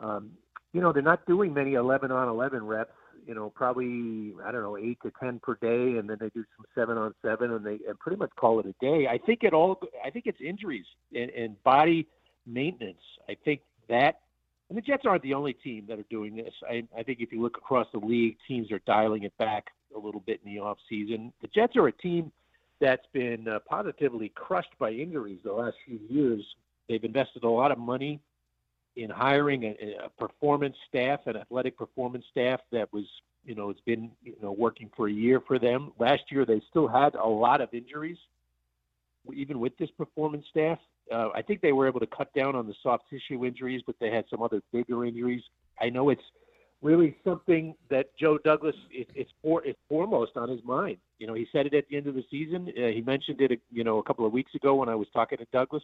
Um, 0.03 0.31
you 0.73 0.81
know, 0.81 0.93
they're 0.93 1.03
not 1.03 1.27
doing 1.27 1.53
many 1.53 1.75
11 1.75 2.11
on 2.11 2.29
11 2.29 2.65
reps. 2.65 2.93
You 3.27 3.35
know, 3.35 3.51
probably 3.51 4.33
I 4.45 4.51
don't 4.51 4.63
know 4.63 4.79
eight 4.79 4.99
to 5.03 5.13
ten 5.23 5.41
per 5.43 5.57
day, 5.61 5.99
and 5.99 6.09
then 6.09 6.17
they 6.19 6.31
do 6.31 6.43
some 6.57 6.65
seven 6.75 6.97
on 6.97 7.13
seven, 7.23 7.53
and 7.53 7.65
they 7.65 7.79
and 7.87 7.99
pretty 7.99 8.17
much 8.17 8.31
call 8.37 8.61
it 8.61 8.67
a 8.67 8.75
day. 8.81 9.07
I 9.07 9.19
think 9.19 9.41
it 9.43 9.53
all. 9.53 9.79
I 10.05 10.09
think 10.09 10.27
it's 10.27 10.41
injuries 10.41 10.87
and, 11.15 11.31
and 11.31 11.63
body 11.63 12.09
maintenance. 12.47 13.03
I 13.29 13.37
think 13.45 13.61
that, 13.91 14.21
and 14.71 14.79
the 14.79 14.83
Jets 14.83 15.03
aren't 15.05 15.23
the 15.25 15.35
only 15.35 15.53
team 15.53 15.85
that 15.89 15.99
are 15.99 16.07
doing 16.11 16.37
this. 16.37 16.55
I, 16.69 16.85
I 16.97 17.03
think 17.03 17.19
if 17.21 17.33
you 17.33 17.43
look 17.43 17.57
across 17.57 17.89
the 17.93 17.99
league, 17.99 18.37
teams 18.47 18.71
are 18.71 18.81
dialing 18.87 19.25
it 19.25 19.37
back 19.37 19.67
a 19.95 19.99
little 19.99 20.21
bit 20.21 20.41
in 20.45 20.55
the 20.55 20.61
off 20.61 20.79
season. 20.89 21.33
The 21.43 21.49
Jets 21.49 21.77
are 21.77 21.89
a 21.89 21.93
team 21.93 22.31
that's 22.81 23.05
been 23.13 23.49
uh, 23.49 23.59
positively 23.69 24.31
crushed 24.31 24.79
by 24.79 24.93
injuries 24.93 25.41
the 25.45 25.53
last 25.53 25.77
few 25.85 25.99
years. 26.09 26.43
They've 26.89 27.03
invested 27.03 27.43
a 27.43 27.49
lot 27.49 27.73
of 27.73 27.79
money 27.79 28.21
in 28.95 29.11
hiring 29.11 29.65
a, 29.65 29.77
a 30.05 30.09
performance 30.11 30.77
staff, 30.89 31.21
an 31.27 31.37
athletic 31.37 31.77
performance 31.77 32.25
staff 32.31 32.61
that 32.71 32.93
was, 32.93 33.05
you 33.45 33.57
know, 33.57 33.71
it's 33.71 33.81
been, 33.81 34.13
you 34.23 34.37
know, 34.41 34.53
working 34.53 34.89
for 34.97 35.09
a 35.09 35.13
year 35.13 35.41
for 35.41 35.59
them. 35.59 35.93
Last 35.99 36.23
year, 36.31 36.45
they 36.45 36.63
still 36.71 36.87
had 36.87 37.17
a 37.17 37.27
lot 37.27 37.61
of 37.61 37.75
injuries, 37.75 38.19
even 39.35 39.61
with 39.61 39.77
this 39.79 39.91
performance 39.91 40.47
staff. 40.51 40.79
Uh, 41.13 41.29
I 41.35 41.43
think 41.43 41.61
they 41.61 41.73
were 41.73 41.89
able 41.89 42.01
to 42.01 42.07
cut 42.07 42.33
down 42.35 42.55
on 42.55 42.67
the 42.67 42.75
soft 42.83 43.05
tissue 43.11 43.45
injuries, 43.45 43.83
but 43.85 43.97
they 44.01 44.11
had 44.11 44.25
some 44.31 44.43
other 44.43 44.63
bigger 44.73 45.05
injuries. 45.05 45.43
I 45.81 45.91
know 45.91 46.11
it's 46.11 46.23
really 46.83 47.17
something 47.25 47.75
that 47.91 48.17
Joe 48.17 48.39
Douglas 48.39 48.77
is, 48.97 49.07
is 49.15 49.27
for 49.43 49.65
is 49.65 49.75
foremost 49.89 50.33
on 50.37 50.49
his 50.49 50.61
mind. 50.65 50.99
You 51.19 51.27
know, 51.27 51.35
he 51.35 51.47
said 51.53 51.67
it 51.67 51.75
at 51.75 51.89
the 51.89 51.97
end 51.97 52.07
of 52.07 52.15
the 52.15 52.25
season. 52.31 52.73
Uh, 52.77 52.89
he 52.89 53.03
mentioned 53.03 53.41
it, 53.41 53.61
you 53.71 53.85
know, 53.85 53.99
a 53.99 54.03
couple 54.03 54.25
of 54.25 54.33
weeks 54.33 54.55
ago 54.55 54.75
when 54.77 54.89
I 54.89 54.95
was 54.95 55.09
talking 55.13 55.39
to 55.39 55.47
Douglas. 55.53 55.83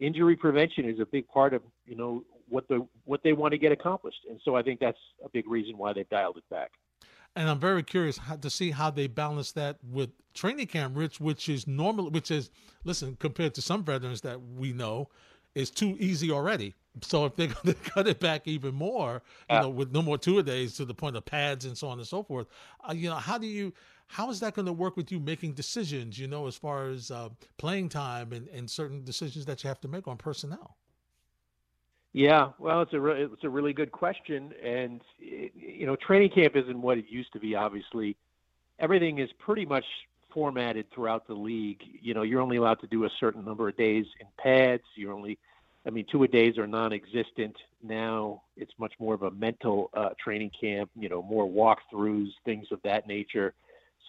Injury 0.00 0.34
prevention 0.34 0.88
is 0.88 0.98
a 0.98 1.06
big 1.06 1.28
part 1.28 1.54
of 1.54 1.62
you 1.86 1.94
know 1.94 2.24
what 2.48 2.66
the 2.68 2.86
what 3.04 3.22
they 3.22 3.32
want 3.32 3.52
to 3.52 3.58
get 3.58 3.70
accomplished, 3.70 4.20
and 4.28 4.40
so 4.44 4.56
I 4.56 4.62
think 4.62 4.80
that's 4.80 4.98
a 5.24 5.28
big 5.28 5.48
reason 5.48 5.78
why 5.78 5.92
they've 5.92 6.08
dialed 6.08 6.36
it 6.36 6.44
back. 6.50 6.72
And 7.36 7.50
I'm 7.50 7.58
very 7.58 7.82
curious 7.82 8.18
how, 8.18 8.36
to 8.36 8.48
see 8.48 8.70
how 8.70 8.90
they 8.90 9.08
balance 9.08 9.52
that 9.52 9.78
with 9.82 10.10
training 10.34 10.68
camp, 10.68 10.96
Rich, 10.96 11.20
which 11.20 11.48
is 11.48 11.66
normal, 11.66 12.10
which 12.10 12.30
is 12.30 12.50
listen 12.84 13.16
compared 13.18 13.54
to 13.54 13.62
some 13.62 13.84
veterans 13.84 14.20
that 14.20 14.40
we 14.40 14.72
know 14.72 15.08
is 15.54 15.70
too 15.70 15.96
easy 15.98 16.30
already 16.30 16.74
so 17.02 17.24
if 17.24 17.36
they're 17.36 17.46
going 17.62 17.74
to 17.74 17.74
cut 17.74 18.06
it 18.06 18.20
back 18.20 18.46
even 18.46 18.74
more, 18.74 19.22
you 19.50 19.58
know, 19.58 19.68
with 19.68 19.92
no 19.92 20.02
more 20.02 20.18
two 20.18 20.38
a 20.38 20.42
days 20.42 20.74
to 20.74 20.84
the 20.84 20.94
point 20.94 21.16
of 21.16 21.24
pads 21.24 21.64
and 21.64 21.76
so 21.76 21.88
on 21.88 21.98
and 21.98 22.06
so 22.06 22.22
forth, 22.22 22.46
uh, 22.88 22.92
you 22.92 23.08
know, 23.08 23.16
how 23.16 23.38
do 23.38 23.46
you, 23.46 23.72
how 24.06 24.30
is 24.30 24.40
that 24.40 24.54
going 24.54 24.66
to 24.66 24.72
work 24.72 24.96
with 24.96 25.10
you 25.10 25.18
making 25.18 25.54
decisions? 25.54 26.18
You 26.18 26.28
know, 26.28 26.46
as 26.46 26.56
far 26.56 26.88
as 26.88 27.10
uh, 27.10 27.30
playing 27.56 27.88
time 27.88 28.32
and, 28.32 28.48
and 28.48 28.70
certain 28.70 29.04
decisions 29.04 29.46
that 29.46 29.64
you 29.64 29.68
have 29.68 29.80
to 29.80 29.88
make 29.88 30.06
on 30.06 30.16
personnel. 30.16 30.76
Yeah, 32.14 32.50
well, 32.60 32.80
it's 32.80 32.92
a 32.92 33.00
re- 33.00 33.24
it's 33.24 33.42
a 33.42 33.48
really 33.48 33.72
good 33.72 33.90
question, 33.90 34.54
and 34.64 35.00
it, 35.18 35.52
you 35.56 35.84
know, 35.84 35.96
training 35.96 36.30
camp 36.30 36.54
isn't 36.54 36.80
what 36.80 36.96
it 36.96 37.06
used 37.08 37.32
to 37.32 37.40
be. 37.40 37.56
Obviously, 37.56 38.16
everything 38.78 39.18
is 39.18 39.28
pretty 39.40 39.66
much 39.66 39.84
formatted 40.32 40.86
throughout 40.94 41.26
the 41.26 41.34
league. 41.34 41.80
You 42.00 42.14
know, 42.14 42.22
you're 42.22 42.40
only 42.40 42.56
allowed 42.56 42.80
to 42.82 42.86
do 42.86 43.04
a 43.04 43.10
certain 43.18 43.44
number 43.44 43.68
of 43.68 43.76
days 43.76 44.06
in 44.20 44.28
pads. 44.38 44.84
You're 44.94 45.12
only 45.12 45.38
I 45.86 45.90
mean, 45.90 46.06
two 46.10 46.22
a 46.22 46.28
days 46.28 46.56
are 46.56 46.66
non-existent 46.66 47.56
now. 47.82 48.42
It's 48.56 48.72
much 48.78 48.92
more 48.98 49.14
of 49.14 49.22
a 49.22 49.30
mental 49.32 49.90
uh, 49.92 50.10
training 50.22 50.50
camp. 50.58 50.90
You 50.98 51.08
know, 51.08 51.22
more 51.22 51.46
walkthroughs, 51.46 52.30
things 52.44 52.66
of 52.70 52.80
that 52.84 53.06
nature. 53.06 53.54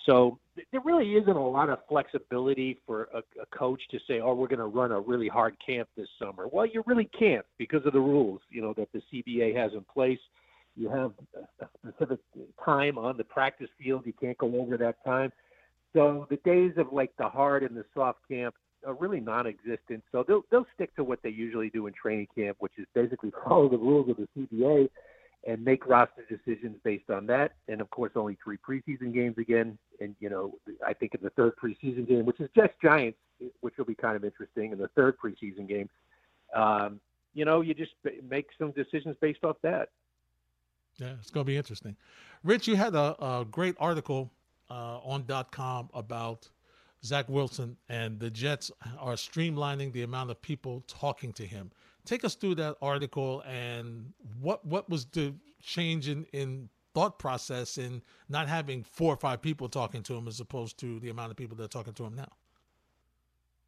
So 0.06 0.38
there 0.72 0.82
really 0.84 1.14
isn't 1.14 1.36
a 1.36 1.48
lot 1.48 1.70
of 1.70 1.80
flexibility 1.90 2.80
for 2.86 3.08
a, 3.14 3.20
a 3.42 3.46
coach 3.58 3.82
to 3.92 4.00
say, 4.08 4.20
"Oh, 4.20 4.34
we're 4.34 4.48
going 4.48 4.60
to 4.60 4.66
run 4.66 4.92
a 4.92 5.00
really 5.00 5.28
hard 5.28 5.56
camp 5.66 5.90
this 5.98 6.08
summer." 6.20 6.48
Well, 6.48 6.66
you 6.66 6.84
really 6.86 7.10
can't 7.18 7.46
because 7.58 7.86
of 7.86 7.94
the 7.94 8.00
rules, 8.00 8.42
you 8.50 8.62
know, 8.62 8.74
that 8.74 8.90
the 8.94 9.02
CBA 9.12 9.56
has 9.56 9.74
in 9.74 9.84
place. 9.84 10.20
You 10.76 10.90
have 10.90 11.14
a 11.62 11.68
specific 11.80 12.20
time 12.64 12.98
on 12.98 13.18
the 13.18 13.24
practice 13.24 13.70
field. 13.82 14.06
You 14.06 14.14
can't 14.14 14.38
go 14.38 14.60
over 14.60 14.78
that 14.78 15.04
time. 15.06 15.32
So 15.94 16.28
the 16.30 16.38
days 16.38 16.74
of 16.78 16.92
like 16.92 17.12
the 17.18 17.30
hard 17.30 17.64
and 17.64 17.76
the 17.76 17.86
soft 17.94 18.20
camp 18.30 18.56
are 18.86 18.94
really 18.94 19.22
non-existent. 19.22 20.04
So 20.12 20.24
they'll 20.28 20.44
they'll 20.52 20.68
stick 20.76 20.96
to 20.98 21.04
what 21.04 21.20
they 21.24 21.30
usually 21.30 21.70
do 21.70 21.88
in 21.88 21.94
training 21.94 22.28
camp, 22.36 22.58
which 22.60 22.74
is 22.78 22.86
basically 22.94 23.32
follow 23.48 23.70
the 23.70 23.78
rules 23.78 24.10
of 24.10 24.18
the 24.18 24.28
CBA 24.38 24.90
and 25.46 25.64
make 25.64 25.86
roster 25.86 26.26
decisions 26.28 26.78
based 26.84 27.10
on 27.10 27.28
that. 27.28 27.54
And 27.68 27.82
of 27.82 27.90
course, 27.90 28.12
only 28.16 28.38
three 28.44 28.58
preseason 28.58 29.14
games 29.14 29.38
again. 29.38 29.78
And 30.00 30.16
you 30.20 30.30
know, 30.30 30.56
I 30.86 30.94
think 30.94 31.16
in 31.16 31.22
the 31.22 31.30
third 31.32 31.54
preseason 31.62 32.08
game, 32.08 32.26
which 32.26 32.40
is 32.40 32.50
Jets 32.56 32.74
Giants, 32.82 33.20
which 33.62 33.76
will 33.78 33.86
be 33.86 33.96
kind 33.96 34.16
of 34.16 34.24
interesting 34.24 34.72
in 34.72 34.78
the 34.78 34.90
third 34.90 35.18
preseason 35.18 35.68
game, 35.68 35.90
um, 36.56 37.00
you 37.34 37.46
know, 37.46 37.62
you 37.62 37.74
just 37.74 37.92
make 38.28 38.48
some 38.58 38.72
decisions 38.72 39.16
based 39.22 39.44
off 39.44 39.58
that. 39.62 39.90
Yeah, 40.98 41.14
it's 41.20 41.30
going 41.30 41.46
to 41.46 41.52
be 41.52 41.58
interesting. 41.58 41.98
Rich, 42.44 42.68
you 42.68 42.78
had 42.78 42.96
a, 42.96 43.16
a 43.22 43.46
great 43.50 43.76
article 43.80 44.32
uh, 44.70 45.00
on 45.00 45.26
.com 45.52 45.90
about 45.94 46.50
Zach 47.04 47.28
Wilson 47.30 47.78
and 47.90 48.20
the 48.20 48.30
Jets 48.30 48.72
are 49.00 49.14
streamlining 49.14 49.92
the 49.92 50.04
amount 50.04 50.32
of 50.32 50.42
people 50.42 50.84
talking 50.88 51.34
to 51.34 51.46
him. 51.46 51.72
Take 52.06 52.24
us 52.24 52.36
through 52.36 52.56
that 52.56 52.76
article 52.82 53.41
and 53.48 54.13
what 54.39 54.65
what 54.65 54.89
was 54.89 55.06
the 55.06 55.34
change 55.62 56.08
in, 56.08 56.26
in 56.34 56.70
thought 56.94 57.20
process 57.20 57.78
in 57.78 58.02
not 58.30 58.48
having 58.48 58.84
four 58.84 59.13
or 59.13 59.18
five 59.18 59.41
people 59.41 59.68
talking 59.68 60.04
to 60.04 60.15
him 60.15 60.28
as 60.28 60.39
opposed 60.39 60.78
to 60.80 61.00
the 61.00 61.10
amount 61.10 61.32
of 61.32 61.38
people 61.38 61.58
that 61.58 61.63
are 61.63 61.68
talking 61.68 61.94
to 61.94 62.06
him 62.06 62.15
now. 62.15 62.32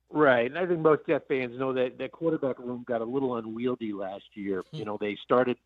Right, 0.10 0.46
and 0.46 0.58
I 0.58 0.66
think 0.66 0.80
most 0.80 1.02
Jet 1.06 1.24
fans 1.28 1.60
know 1.60 1.74
that 1.74 1.98
that 1.98 2.14
quarterback 2.14 2.60
room 2.60 2.86
got 2.88 3.02
a 3.02 3.06
little 3.06 3.36
unwieldy 3.36 3.92
last 3.92 4.24
year. 4.36 4.64
Hmm. 4.72 4.78
You 4.78 4.86
know, 4.86 4.98
they 5.00 5.18
started 5.24 5.58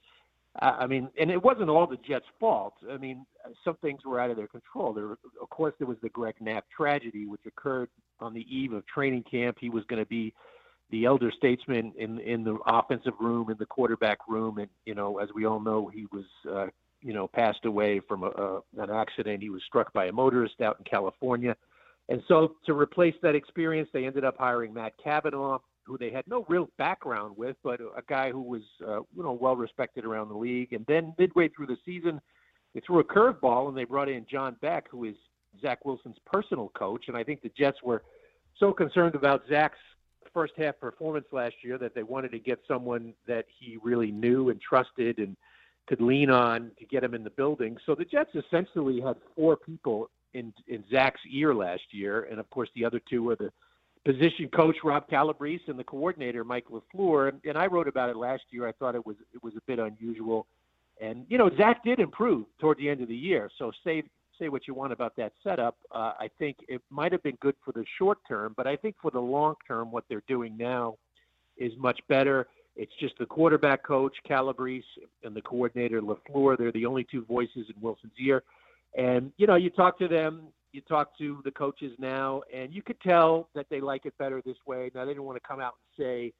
I 0.59 0.85
mean, 0.85 1.09
and 1.17 1.31
it 1.31 1.41
wasn't 1.41 1.69
all 1.69 1.87
the 1.87 1.97
Jets' 1.97 2.25
fault. 2.39 2.73
I 2.91 2.97
mean, 2.97 3.25
some 3.63 3.77
things 3.77 4.01
were 4.05 4.19
out 4.19 4.29
of 4.31 4.35
their 4.35 4.47
control. 4.47 4.91
There, 4.91 5.11
of 5.11 5.49
course, 5.49 5.73
there 5.79 5.87
was 5.87 5.97
the 6.03 6.09
Greg 6.09 6.35
Knapp 6.41 6.65
tragedy, 6.75 7.25
which 7.25 7.41
occurred 7.45 7.89
on 8.19 8.33
the 8.33 8.45
eve 8.53 8.73
of 8.73 8.85
training 8.85 9.23
camp. 9.23 9.57
He 9.61 9.69
was 9.69 9.85
going 9.85 10.01
to 10.01 10.07
be 10.07 10.33
the 10.91 11.05
elder 11.05 11.31
statesman 11.35 11.93
in 11.97 12.19
in 12.19 12.43
the 12.43 12.57
offensive 12.65 13.13
room, 13.19 13.49
in 13.49 13.57
the 13.57 13.65
quarterback 13.65 14.19
room, 14.27 14.57
and 14.57 14.69
you 14.85 14.95
know, 14.95 15.19
as 15.19 15.29
we 15.33 15.45
all 15.45 15.59
know, 15.59 15.87
he 15.87 16.05
was, 16.11 16.25
uh, 16.49 16.67
you 17.01 17.13
know, 17.13 17.27
passed 17.27 17.65
away 17.65 17.99
from 18.07 18.23
a, 18.23 18.27
a, 18.27 18.61
an 18.77 18.89
accident. 18.91 19.41
He 19.41 19.49
was 19.49 19.61
struck 19.65 19.91
by 19.93 20.05
a 20.05 20.11
motorist 20.11 20.61
out 20.61 20.77
in 20.79 20.85
California, 20.85 21.55
and 22.09 22.21
so 22.27 22.55
to 22.65 22.73
replace 22.73 23.15
that 23.23 23.35
experience, 23.35 23.89
they 23.93 24.05
ended 24.05 24.25
up 24.25 24.37
hiring 24.37 24.73
Matt 24.73 24.93
Cavanaugh 25.03 25.59
who 25.83 25.97
they 25.97 26.11
had 26.11 26.25
no 26.27 26.45
real 26.47 26.69
background 26.77 27.35
with, 27.35 27.55
but 27.63 27.81
a 27.81 28.03
guy 28.07 28.31
who 28.31 28.41
was 28.41 28.61
uh, 28.87 28.99
you 29.15 29.23
know 29.23 29.33
well 29.33 29.55
respected 29.55 30.05
around 30.05 30.29
the 30.29 30.37
league. 30.37 30.73
And 30.73 30.85
then 30.87 31.13
midway 31.17 31.49
through 31.49 31.67
the 31.67 31.77
season, 31.85 32.21
they 32.73 32.81
threw 32.81 32.99
a 32.99 33.03
curveball 33.03 33.67
and 33.67 33.77
they 33.77 33.83
brought 33.83 34.09
in 34.09 34.25
John 34.29 34.55
Beck, 34.61 34.85
who 34.89 35.05
is 35.05 35.15
Zach 35.61 35.83
Wilson's 35.83 36.17
personal 36.25 36.69
coach. 36.69 37.05
And 37.07 37.17
I 37.17 37.23
think 37.23 37.41
the 37.41 37.51
Jets 37.57 37.79
were 37.83 38.03
so 38.57 38.71
concerned 38.71 39.15
about 39.15 39.43
Zach's 39.49 39.77
first 40.33 40.53
half 40.57 40.79
performance 40.79 41.25
last 41.31 41.55
year 41.63 41.77
that 41.77 41.95
they 41.95 42.03
wanted 42.03 42.31
to 42.31 42.39
get 42.39 42.59
someone 42.67 43.13
that 43.27 43.45
he 43.59 43.77
really 43.83 44.11
knew 44.11 44.49
and 44.49 44.59
trusted 44.61 45.17
and 45.19 45.35
could 45.87 46.01
lean 46.01 46.29
on 46.29 46.71
to 46.79 46.85
get 46.85 47.03
him 47.03 47.13
in 47.13 47.23
the 47.23 47.29
building. 47.31 47.77
So 47.85 47.95
the 47.95 48.05
Jets 48.05 48.31
essentially 48.35 49.01
had 49.01 49.15
four 49.35 49.57
people 49.57 50.09
in 50.33 50.53
in 50.67 50.83
Zach's 50.91 51.21
ear 51.31 51.53
last 51.53 51.81
year, 51.91 52.27
and 52.31 52.39
of 52.39 52.49
course 52.49 52.69
the 52.75 52.85
other 52.85 53.01
two 53.09 53.23
were 53.23 53.35
the 53.35 53.51
position 54.05 54.49
coach 54.53 54.77
Rob 54.83 55.07
Calabrese 55.09 55.63
and 55.67 55.77
the 55.77 55.83
coordinator 55.83 56.43
Mike 56.43 56.65
LaFleur. 56.71 57.33
And, 57.43 57.57
I 57.57 57.67
wrote 57.67 57.87
about 57.87 58.09
it 58.09 58.15
last 58.15 58.43
year. 58.49 58.67
I 58.67 58.71
thought 58.73 58.95
it 58.95 59.05
was 59.05 59.17
it 59.33 59.43
was 59.43 59.53
a 59.55 59.61
bit 59.67 59.79
unusual. 59.79 60.47
And 60.99 61.25
you 61.29 61.37
know, 61.37 61.49
Zach 61.57 61.83
did 61.83 61.99
improve 61.99 62.45
toward 62.59 62.77
the 62.77 62.89
end 62.89 63.01
of 63.01 63.07
the 63.07 63.15
year. 63.15 63.49
So 63.57 63.71
say 63.83 64.03
say 64.39 64.49
what 64.49 64.67
you 64.67 64.73
want 64.73 64.93
about 64.93 65.15
that 65.17 65.33
setup. 65.43 65.77
Uh, 65.91 66.13
I 66.19 66.29
think 66.39 66.57
it 66.67 66.81
might 66.89 67.11
have 67.11 67.23
been 67.23 67.37
good 67.41 67.55
for 67.63 67.71
the 67.71 67.85
short 67.97 68.19
term, 68.27 68.53
but 68.55 68.67
I 68.67 68.75
think 68.75 68.95
for 69.01 69.11
the 69.11 69.19
long 69.19 69.55
term, 69.67 69.91
what 69.91 70.05
they're 70.09 70.23
doing 70.27 70.57
now 70.57 70.95
is 71.57 71.71
much 71.77 71.99
better. 72.07 72.47
It's 72.75 72.91
just 72.99 73.17
the 73.19 73.25
quarterback 73.25 73.83
coach 73.83 74.15
Calabrese 74.25 74.85
and 75.23 75.35
the 75.35 75.41
coordinator 75.41 76.01
LaFleur. 76.01 76.57
They're 76.57 76.71
the 76.71 76.85
only 76.85 77.05
two 77.09 77.25
voices 77.25 77.67
in 77.73 77.81
Wilson's 77.81 78.13
ear. 78.19 78.43
And 78.97 79.31
you 79.37 79.47
know, 79.47 79.55
you 79.55 79.69
talk 79.69 79.99
to 79.99 80.07
them, 80.07 80.47
you 80.71 80.81
talk 80.81 81.17
to 81.17 81.41
the 81.43 81.51
coaches 81.51 81.91
now, 81.99 82.41
and 82.53 82.73
you 82.73 82.81
could 82.81 82.99
tell 83.01 83.49
that 83.55 83.67
they 83.69 83.81
like 83.81 84.05
it 84.05 84.17
better 84.17 84.41
this 84.45 84.57
way. 84.65 84.91
Now 84.95 85.05
they 85.05 85.11
didn't 85.11 85.25
want 85.25 85.41
to 85.41 85.47
come 85.47 85.59
out 85.59 85.73
and 85.97 86.05
say, 86.05 86.33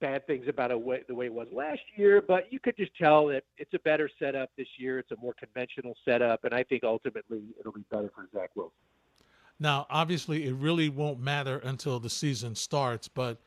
bad 0.00 0.26
things 0.26 0.46
about 0.48 0.78
way, 0.82 1.02
the 1.06 1.14
way 1.14 1.26
it 1.26 1.32
was 1.32 1.46
last 1.52 1.80
year, 1.96 2.22
but 2.26 2.52
you 2.52 2.58
could 2.58 2.76
just 2.76 2.96
tell 2.96 3.26
that 3.26 3.44
it's 3.58 3.74
a 3.74 3.78
better 3.80 4.08
setup 4.18 4.50
this 4.56 4.66
year. 4.78 4.98
It's 4.98 5.10
a 5.10 5.16
more 5.16 5.34
conventional 5.38 5.94
setup, 6.04 6.44
and 6.44 6.54
I 6.54 6.62
think 6.62 6.84
ultimately 6.84 7.42
it'll 7.58 7.72
be 7.72 7.84
better 7.90 8.10
for 8.14 8.28
Zach 8.34 8.50
Wilson. 8.54 8.72
Now, 9.58 9.86
obviously, 9.90 10.46
it 10.46 10.54
really 10.54 10.88
won't 10.88 11.20
matter 11.20 11.58
until 11.58 12.00
the 12.00 12.08
season 12.08 12.54
starts. 12.54 13.08
But, 13.08 13.38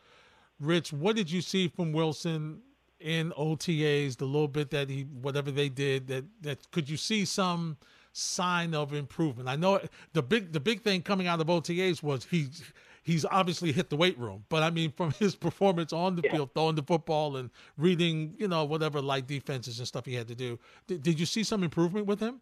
Rich, 0.59 0.93
what 0.93 1.15
did 1.15 1.31
you 1.31 1.41
see 1.41 1.67
from 1.67 1.91
Wilson 1.91 2.61
in 2.99 3.31
OTAs? 3.31 4.17
The 4.17 4.25
little 4.25 4.47
bit 4.47 4.69
that 4.69 4.89
he, 4.89 5.01
whatever 5.01 5.49
they 5.49 5.69
did, 5.69 6.07
that 6.07 6.25
that 6.41 6.71
could 6.71 6.87
you 6.87 6.97
see 6.97 7.25
some 7.25 7.77
sign 8.11 8.75
of 8.75 8.93
improvement? 8.93 9.49
I 9.49 9.55
know 9.55 9.81
the 10.13 10.21
big 10.21 10.53
the 10.53 10.59
big 10.59 10.81
thing 10.81 11.01
coming 11.01 11.25
out 11.25 11.41
of 11.41 11.47
OTAs 11.47 12.03
was 12.03 12.25
he's 12.25 12.63
he's 13.03 13.25
obviously 13.25 13.71
hit 13.71 13.89
the 13.89 13.95
weight 13.95 14.17
room, 14.17 14.45
but 14.49 14.63
I 14.63 14.71
mean 14.71 14.91
from 14.91 15.11
his 15.19 15.35
performance 15.35 15.93
on 15.93 16.15
the 16.15 16.23
yeah. 16.23 16.31
field, 16.31 16.49
throwing 16.53 16.75
the 16.75 16.83
football 16.83 17.37
and 17.37 17.51
reading, 17.77 18.33
you 18.37 18.47
know, 18.47 18.65
whatever 18.65 19.01
light 19.01 19.27
defenses 19.27 19.77
and 19.79 19.87
stuff 19.87 20.05
he 20.05 20.15
had 20.15 20.27
to 20.29 20.35
do. 20.35 20.57
Did, 20.87 21.03
did 21.03 21.19
you 21.19 21.25
see 21.25 21.43
some 21.43 21.63
improvement 21.63 22.07
with 22.07 22.19
him? 22.19 22.41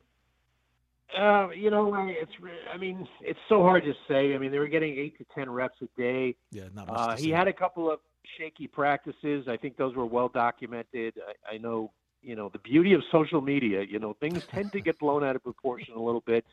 Uh, 1.17 1.49
you 1.49 1.69
know, 1.69 1.93
it's. 2.07 2.31
I 2.73 2.77
mean, 2.77 3.05
it's 3.19 3.39
so 3.49 3.63
hard 3.63 3.83
to 3.83 3.93
say. 4.07 4.33
I 4.33 4.37
mean, 4.37 4.51
they 4.51 4.59
were 4.59 4.67
getting 4.67 4.97
eight 4.97 5.17
to 5.17 5.25
ten 5.35 5.49
reps 5.49 5.77
a 5.81 5.87
day. 5.99 6.35
Yeah, 6.51 6.69
not 6.73 6.87
much. 6.87 6.97
Uh, 6.97 7.17
he 7.17 7.29
had 7.29 7.49
a 7.49 7.53
couple 7.53 7.91
of 7.91 7.99
shaky 8.37 8.67
practices. 8.67 9.45
I 9.49 9.57
think 9.57 9.75
those 9.75 9.93
were 9.93 10.05
well 10.05 10.29
documented. 10.29 11.15
I, 11.45 11.55
I 11.55 11.57
know. 11.57 11.91
You 12.21 12.35
know, 12.35 12.49
the 12.49 12.59
beauty 12.59 12.93
of 12.93 13.01
social 13.11 13.41
media. 13.41 13.81
You 13.81 13.99
know, 13.99 14.15
things 14.21 14.45
tend 14.45 14.71
to 14.71 14.79
get 14.79 14.99
blown 14.99 15.23
out 15.23 15.35
of 15.35 15.43
proportion 15.43 15.95
a 15.95 16.01
little 16.01 16.21
bit. 16.21 16.45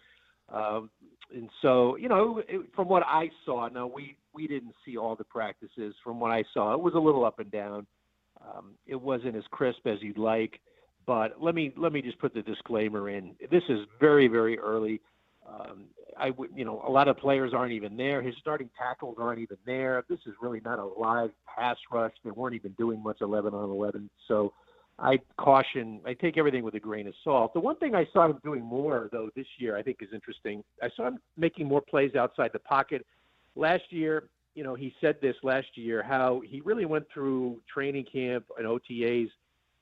Um, 0.49 0.91
and 1.35 1.51
so, 1.63 1.97
you 1.97 2.09
know, 2.09 2.43
it, 2.49 2.67
from 2.75 2.89
what 2.89 3.03
I 3.07 3.31
saw, 3.45 3.69
now 3.69 3.87
we 3.87 4.17
we 4.33 4.47
didn't 4.47 4.75
see 4.85 4.97
all 4.97 5.17
the 5.17 5.25
practices. 5.25 5.95
From 6.03 6.21
what 6.21 6.31
I 6.31 6.45
saw, 6.55 6.73
it 6.75 6.81
was 6.81 6.95
a 6.95 6.99
little 6.99 7.25
up 7.25 7.39
and 7.39 7.51
down. 7.51 7.87
Um, 8.41 8.75
it 8.87 8.95
wasn't 8.95 9.37
as 9.37 9.43
crisp 9.51 9.87
as 9.87 9.99
you'd 10.01 10.19
like. 10.19 10.61
But 11.07 11.43
let 11.43 11.55
me 11.55 11.73
let 11.77 11.93
me 11.93 12.03
just 12.03 12.19
put 12.19 12.35
the 12.35 12.43
disclaimer 12.43 13.09
in. 13.11 13.35
This 13.51 13.63
is 13.69 13.81
very 13.99 14.29
very 14.29 14.59
early. 14.59 15.01
Um, 15.49 15.85
I 16.19 16.31
would 16.31 16.51
you 16.55 16.65
know 16.65 16.83
a 16.87 16.91
lot 16.91 17.09
of 17.09 17.17
players 17.17 17.53
aren't 17.55 17.73
even 17.73 17.97
there. 17.97 18.23
His 18.23 18.35
starting 18.41 18.71
tackles 18.79 19.17
aren't 19.19 19.41
even 19.41 19.57
there. 19.67 20.05
This 20.09 20.21
is 20.27 20.35
really 20.41 20.61
not 20.61 20.79
a 20.79 20.85
live 20.85 21.31
pass 21.47 21.77
rush. 21.91 22.13
They 22.25 22.31
weren't 22.31 22.55
even 22.55 22.73
doing 22.73 23.03
much 23.03 23.19
11 23.21 23.55
on 23.55 23.71
11. 23.71 24.11
So 24.29 24.53
I 24.99 25.19
caution. 25.37 26.01
I 26.05 26.15
take 26.15 26.37
everything 26.37 26.65
with 26.65 26.75
a 26.75 26.81
grain 26.81 27.07
of 27.07 27.15
salt. 27.23 27.55
The 27.55 27.61
one 27.61 27.77
thing 27.77 27.95
I 27.95 28.07
saw 28.13 28.27
him 28.27 28.39
doing 28.43 28.63
more 28.63 29.09
though 29.13 29.31
this 29.37 29.47
year 29.59 29.77
I 29.77 29.83
think 29.83 29.99
is 30.01 30.09
interesting. 30.13 30.65
I 30.83 30.89
saw 30.97 31.09
him 31.09 31.19
making 31.37 31.67
more 31.67 31.81
plays 31.81 32.15
outside 32.15 32.51
the 32.53 32.59
pocket. 32.59 33.07
Last 33.55 33.85
year, 33.91 34.29
you 34.55 34.65
know, 34.65 34.75
he 34.75 34.93
said 35.01 35.17
this 35.21 35.37
last 35.43 35.69
year 35.77 36.03
how 36.03 36.43
he 36.45 36.61
really 36.63 36.85
went 36.85 37.07
through 37.13 37.61
training 37.73 38.07
camp 38.13 38.47
and 38.59 38.67
OTAs 38.67 39.29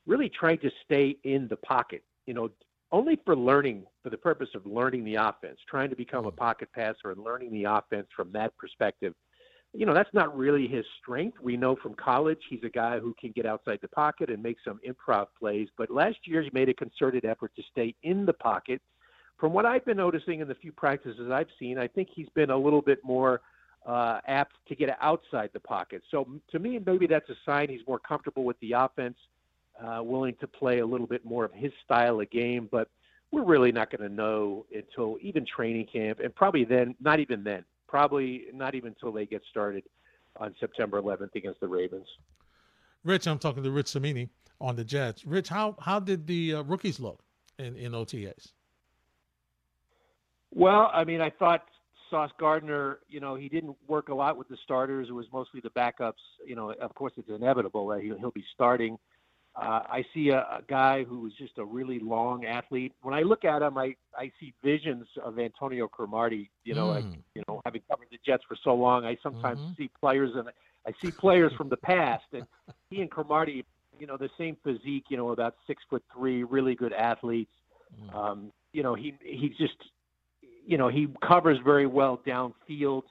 really 0.05 0.29
trying 0.29 0.59
to 0.59 0.69
stay 0.85 1.17
in 1.23 1.47
the 1.47 1.57
pocket, 1.57 2.03
you 2.25 2.33
know, 2.33 2.49
only 2.91 3.19
for 3.25 3.35
learning, 3.35 3.85
for 4.01 4.09
the 4.09 4.17
purpose 4.17 4.49
of 4.55 4.65
learning 4.65 5.03
the 5.03 5.15
offense, 5.15 5.57
trying 5.69 5.89
to 5.89 5.95
become 5.95 6.25
a 6.25 6.29
mm-hmm. 6.29 6.37
pocket 6.37 6.69
passer 6.73 7.11
and 7.11 7.23
learning 7.23 7.51
the 7.51 7.65
offense 7.65 8.07
from 8.15 8.31
that 8.31 8.55
perspective. 8.57 9.13
You 9.73 9.85
know, 9.85 9.93
that's 9.93 10.13
not 10.13 10.35
really 10.35 10.67
his 10.67 10.85
strength. 11.01 11.37
We 11.41 11.57
know 11.57 11.75
from 11.75 11.93
college 11.93 12.39
he's 12.49 12.63
a 12.63 12.69
guy 12.69 12.99
who 12.99 13.13
can 13.19 13.31
get 13.31 13.45
outside 13.45 13.79
the 13.81 13.87
pocket 13.89 14.29
and 14.29 14.41
make 14.41 14.57
some 14.65 14.79
improv 14.87 15.27
plays. 15.37 15.67
But 15.77 15.91
last 15.91 16.17
year 16.25 16.41
he 16.41 16.49
made 16.53 16.69
a 16.69 16.73
concerted 16.73 17.25
effort 17.25 17.51
to 17.55 17.63
stay 17.71 17.93
in 18.03 18.25
the 18.25 18.33
pocket. 18.33 18.81
From 19.37 19.53
what 19.53 19.65
I've 19.65 19.85
been 19.85 19.97
noticing 19.97 20.39
in 20.39 20.47
the 20.47 20.55
few 20.55 20.71
practices 20.71 21.29
I've 21.31 21.49
seen, 21.59 21.77
I 21.77 21.87
think 21.87 22.09
he's 22.13 22.29
been 22.33 22.49
a 22.49 22.57
little 22.57 22.81
bit 22.81 22.99
more 23.03 23.41
uh, 23.85 24.19
apt 24.27 24.55
to 24.67 24.75
get 24.75 24.97
outside 24.99 25.51
the 25.53 25.59
pocket. 25.59 26.01
So 26.09 26.27
to 26.51 26.59
me, 26.59 26.79
maybe 26.83 27.05
that's 27.05 27.29
a 27.29 27.35
sign 27.45 27.69
he's 27.69 27.85
more 27.87 27.99
comfortable 27.99 28.45
with 28.45 28.59
the 28.61 28.71
offense 28.71 29.17
uh, 29.83 30.01
willing 30.01 30.35
to 30.39 30.47
play 30.47 30.79
a 30.79 30.85
little 30.85 31.07
bit 31.07 31.23
more 31.23 31.45
of 31.45 31.53
his 31.53 31.71
style 31.85 32.19
of 32.19 32.29
game. 32.31 32.67
But 32.71 32.89
we're 33.31 33.43
really 33.43 33.71
not 33.71 33.95
going 33.95 34.09
to 34.09 34.13
know 34.13 34.65
until 34.73 35.17
even 35.21 35.45
training 35.45 35.87
camp, 35.91 36.19
and 36.23 36.33
probably 36.33 36.63
then, 36.63 36.95
not 36.99 37.19
even 37.19 37.43
then, 37.43 37.63
probably 37.87 38.45
not 38.53 38.75
even 38.75 38.89
until 38.89 39.11
they 39.11 39.25
get 39.25 39.41
started 39.49 39.83
on 40.37 40.53
September 40.59 41.01
11th 41.01 41.35
against 41.35 41.59
the 41.59 41.67
Ravens. 41.67 42.07
Rich, 43.03 43.27
I'm 43.27 43.39
talking 43.39 43.63
to 43.63 43.71
Rich 43.71 43.87
Cimini 43.87 44.29
on 44.59 44.75
the 44.75 44.83
Jets. 44.83 45.25
Rich, 45.25 45.49
how 45.49 45.75
how 45.79 45.99
did 45.99 46.27
the 46.27 46.55
uh, 46.55 46.63
rookies 46.63 46.99
look 46.99 47.21
in 47.57 47.75
in 47.75 47.93
OTAs? 47.93 48.51
Well, 50.53 50.89
I 50.93 51.03
mean, 51.03 51.21
I 51.21 51.29
thought 51.29 51.63
Sauce 52.09 52.31
Gardner, 52.39 52.99
you 53.07 53.19
know, 53.19 53.35
he 53.35 53.49
didn't 53.49 53.75
work 53.87 54.09
a 54.09 54.15
lot 54.15 54.37
with 54.37 54.47
the 54.47 54.57
starters. 54.63 55.07
It 55.09 55.13
was 55.13 55.25
mostly 55.31 55.61
the 55.61 55.69
backups. 55.69 56.13
You 56.45 56.55
know, 56.55 56.73
of 56.81 56.93
course, 56.95 57.13
it's 57.17 57.29
inevitable 57.29 57.87
that 57.87 58.01
he'll, 58.01 58.17
he'll 58.17 58.31
be 58.31 58.45
starting. 58.53 58.97
Uh, 59.59 59.81
I 59.89 60.05
see 60.13 60.29
a, 60.29 60.39
a 60.39 60.61
guy 60.67 61.03
who 61.03 61.25
is 61.25 61.33
just 61.33 61.57
a 61.57 61.65
really 61.65 61.97
long 61.97 62.45
athlete. 62.45 62.93
When 63.01 63.15
I 63.15 63.23
look 63.23 63.43
at 63.43 63.63
him, 63.63 63.75
I, 63.75 63.95
I 64.15 64.31
see 64.39 64.53
visions 64.63 65.07
of 65.23 65.39
Antonio 65.39 65.87
Cromartie. 65.87 66.51
You 66.63 66.75
know, 66.75 66.87
mm. 66.87 66.95
like, 66.95 67.19
you 67.33 67.41
know, 67.47 67.61
having 67.65 67.81
covered 67.89 68.07
the 68.11 68.19
Jets 68.23 68.43
for 68.47 68.55
so 68.63 68.75
long, 68.75 69.05
I 69.05 69.17
sometimes 69.23 69.59
mm-hmm. 69.59 69.73
see 69.77 69.89
players 69.99 70.31
and 70.35 70.49
I 70.85 70.93
see 71.01 71.11
players 71.11 71.51
from 71.57 71.69
the 71.69 71.77
past, 71.77 72.25
and 72.33 72.45
he 72.91 73.01
and 73.01 73.09
Cromartie, 73.09 73.65
you 73.99 74.05
know, 74.05 74.15
the 74.15 74.29
same 74.37 74.57
physique. 74.63 75.05
You 75.09 75.17
know, 75.17 75.29
about 75.31 75.55
six 75.65 75.81
foot 75.89 76.03
three, 76.13 76.43
really 76.43 76.75
good 76.75 76.93
athletes. 76.93 77.51
Mm. 77.99 78.15
Um, 78.15 78.51
you 78.73 78.83
know, 78.83 78.93
he 78.93 79.15
he's 79.23 79.57
just, 79.57 79.77
you 80.67 80.77
know, 80.77 80.87
he 80.87 81.07
covers 81.27 81.57
very 81.63 81.87
well 81.87 82.21
downfield. 82.27 83.03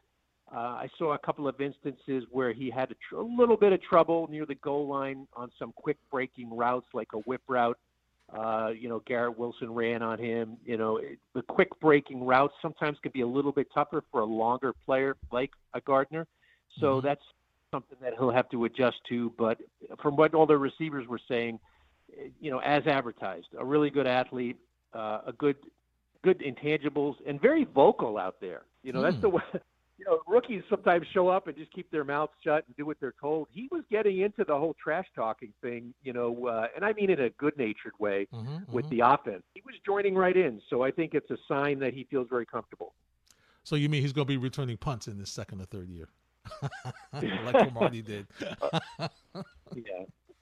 Uh, 0.55 0.59
I 0.59 0.89
saw 0.97 1.15
a 1.15 1.19
couple 1.19 1.49
of 1.49 1.61
instances 1.61 2.25
where 2.31 2.53
he 2.53 2.71
had 2.71 2.91
a, 2.91 2.95
tr- 3.09 3.17
a 3.17 3.23
little 3.23 3.57
bit 3.57 3.73
of 3.73 3.83
trouble 3.83 4.29
near 4.31 4.47
the 4.47 4.55
goal 4.57 4.87
line 4.87 5.27
on 5.35 5.51
some 5.59 5.73
quick 5.73 5.97
breaking 6.11 6.57
routes, 6.57 6.87
like 6.95 7.09
a 7.15 7.19
whip 7.19 7.43
route. 7.49 7.79
Uh, 8.33 8.71
you 8.77 8.89
know, 8.89 9.03
Garrett 9.07 9.39
Wilson 9.39 9.73
ran 9.73 10.03
on 10.03 10.19
him. 10.19 10.57
You 10.65 10.77
know, 10.77 10.99
it, 10.99 11.19
the 11.35 11.43
quick 11.43 11.69
breaking 11.81 12.25
routes 12.25 12.55
sometimes 12.63 12.99
can 13.03 13.13
be 13.13 13.21
a 13.23 13.27
little 13.27 13.53
bit 13.53 13.69
tougher 13.75 14.03
for 14.11 14.21
a 14.21 14.25
longer 14.25 14.73
player 14.85 15.17
like 15.33 15.51
a 15.75 15.81
Gardner. 15.81 16.27
So 16.81 16.97
mm-hmm. 16.97 17.07
that's 17.07 17.23
something 17.73 17.99
that 18.01 18.15
he'll 18.19 18.33
have 18.33 18.49
to 18.51 18.65
adjust 18.65 18.97
to. 19.09 19.33
But 19.37 19.59
from 20.01 20.17
what 20.17 20.35
all 20.35 20.47
the 20.47 20.57
receivers 20.57 21.07
were 21.09 21.21
saying, 21.29 21.59
you 22.41 22.51
know, 22.51 22.59
as 22.59 22.87
advertised, 22.87 23.49
a 23.59 23.65
really 23.65 23.91
good 23.91 24.07
athlete, 24.07 24.57
uh, 24.95 25.21
a 25.27 25.33
good, 25.33 25.57
good 26.23 26.41
intangibles, 26.41 27.17
and 27.27 27.41
very 27.41 27.65
vocal 27.65 28.17
out 28.17 28.37
there. 28.41 28.63
You 28.83 28.93
know, 28.93 29.01
mm. 29.01 29.11
that's 29.11 29.21
the 29.21 29.29
way 29.29 29.43
you 29.99 30.05
know, 30.05 30.21
rookies 30.27 30.63
sometimes 30.69 31.07
show 31.13 31.29
up 31.29 31.47
and 31.47 31.57
just 31.57 31.73
keep 31.73 31.91
their 31.91 32.05
mouths 32.05 32.33
shut 32.45 32.65
and 32.67 32.77
do 32.77 32.85
what 32.85 32.99
they're 33.01 33.15
told. 33.21 33.49
He 33.51 33.69
was 33.71 33.83
getting 33.91 34.21
into 34.21 34.45
the 34.45 34.57
whole 34.57 34.75
trash 34.83 35.07
talking 35.15 35.53
thing, 35.63 35.95
you 36.03 36.13
know, 36.13 36.47
uh, 36.47 36.67
and 36.75 36.85
I 36.85 36.93
mean 36.93 37.11
in 37.11 37.21
a 37.21 37.31
good 37.31 37.57
natured 37.57 37.95
way 37.99 38.27
mm-hmm, 38.33 38.71
with 38.71 38.87
mm-hmm. 38.87 38.97
the 38.97 39.09
offense. 39.09 39.43
He 39.55 39.63
was 39.65 39.75
joining 39.85 40.15
right 40.15 40.37
in. 40.37 40.61
So 40.69 40.83
I 40.83 40.91
think 40.91 41.15
it's 41.15 41.31
a 41.31 41.39
sign 41.49 41.79
that 41.81 41.95
he 41.95 42.07
feels 42.11 42.29
very 42.29 42.47
comfortable. 42.47 42.95
So 43.65 43.75
you 43.75 43.89
mean 43.89 44.03
he's 44.03 44.13
going 44.13 44.27
to 44.27 44.33
be 44.33 44.37
returning 44.37 44.77
punts 44.77 45.09
in 45.09 45.19
the 45.19 45.27
second 45.27 45.61
or 45.61 45.65
third 45.65 45.89
year? 45.89 46.09
like 47.13 47.55
Cromartie 47.55 48.03
did. 48.03 48.27
yeah. 48.41 49.09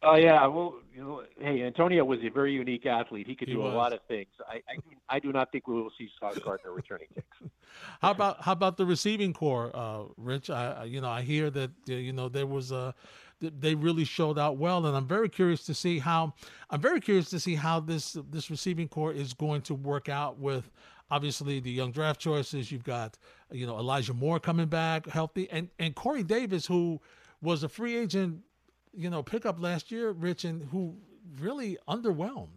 Oh 0.05 0.17
yeah, 0.17 0.47
well, 0.47 0.75
you 0.95 1.03
know, 1.03 1.23
hey, 1.40 1.62
Antonio 1.62 2.05
was 2.05 2.19
a 2.23 2.29
very 2.29 2.53
unique 2.53 2.87
athlete. 2.87 3.27
He 3.27 3.35
could 3.35 3.49
he 3.49 3.55
do 3.55 3.61
was. 3.61 3.73
a 3.73 3.77
lot 3.77 3.93
of 3.93 4.01
things. 4.07 4.29
I, 4.47 4.57
I, 4.57 4.77
do, 4.77 4.97
I 5.09 5.19
do 5.19 5.33
not 5.33 5.51
think 5.51 5.67
we 5.67 5.75
will 5.75 5.90
see 5.97 6.09
Sauce 6.21 6.38
Gardner 6.38 6.73
returning 6.73 7.09
kicks. 7.14 7.27
how 8.03 8.11
about 8.11 8.43
how 8.43 8.53
about 8.53 8.77
the 8.77 8.87
receiving 8.87 9.33
corps, 9.33 9.75
uh, 9.75 10.05
Rich? 10.17 10.51
I 10.51 10.85
you 10.85 11.01
know 11.01 11.09
I 11.09 11.23
hear 11.23 11.51
that 11.51 11.71
you 11.87 12.12
know 12.12 12.29
there 12.29 12.47
was 12.47 12.71
a 12.71 12.95
they 13.40 13.75
really 13.75 14.05
showed 14.05 14.38
out 14.38 14.57
well, 14.57 14.87
and 14.87 14.97
I'm 14.97 15.07
very 15.07 15.29
curious 15.29 15.64
to 15.67 15.75
see 15.75 15.99
how 15.99 16.35
I'm 16.71 16.81
very 16.81 17.01
curious 17.01 17.31
to 17.31 17.40
see 17.40 17.55
how 17.55 17.81
this 17.81 18.17
this 18.31 18.51
receiving 18.51 18.88
corps 18.88 19.12
is 19.12 19.35
going 19.35 19.62
to 19.62 19.75
work 19.75 20.09
out 20.09 20.38
with 20.38 20.71
obviously 21.11 21.61
the 21.61 21.71
young 21.71 21.93
draft 21.93 22.21
choices. 22.21 22.71
You've 22.71 22.85
got 22.85 23.19
you 23.51 23.67
know 23.67 23.79
Elijah 23.79 24.14
Moore 24.14 24.38
coming 24.38 24.67
back 24.67 25.07
healthy, 25.07 25.49
and 25.51 25.69
and 25.79 25.95
Corey 25.95 26.23
Davis 26.23 26.67
who 26.67 27.01
was 27.43 27.62
a 27.62 27.69
free 27.69 27.97
agent 27.97 28.40
you 28.96 29.11
know, 29.11 29.22
pickup 29.22 29.61
last 29.61 29.90
year, 29.90 30.11
Rich, 30.11 30.44
and 30.44 30.64
who 30.70 30.96
really 31.40 31.78
underwhelmed. 31.88 32.48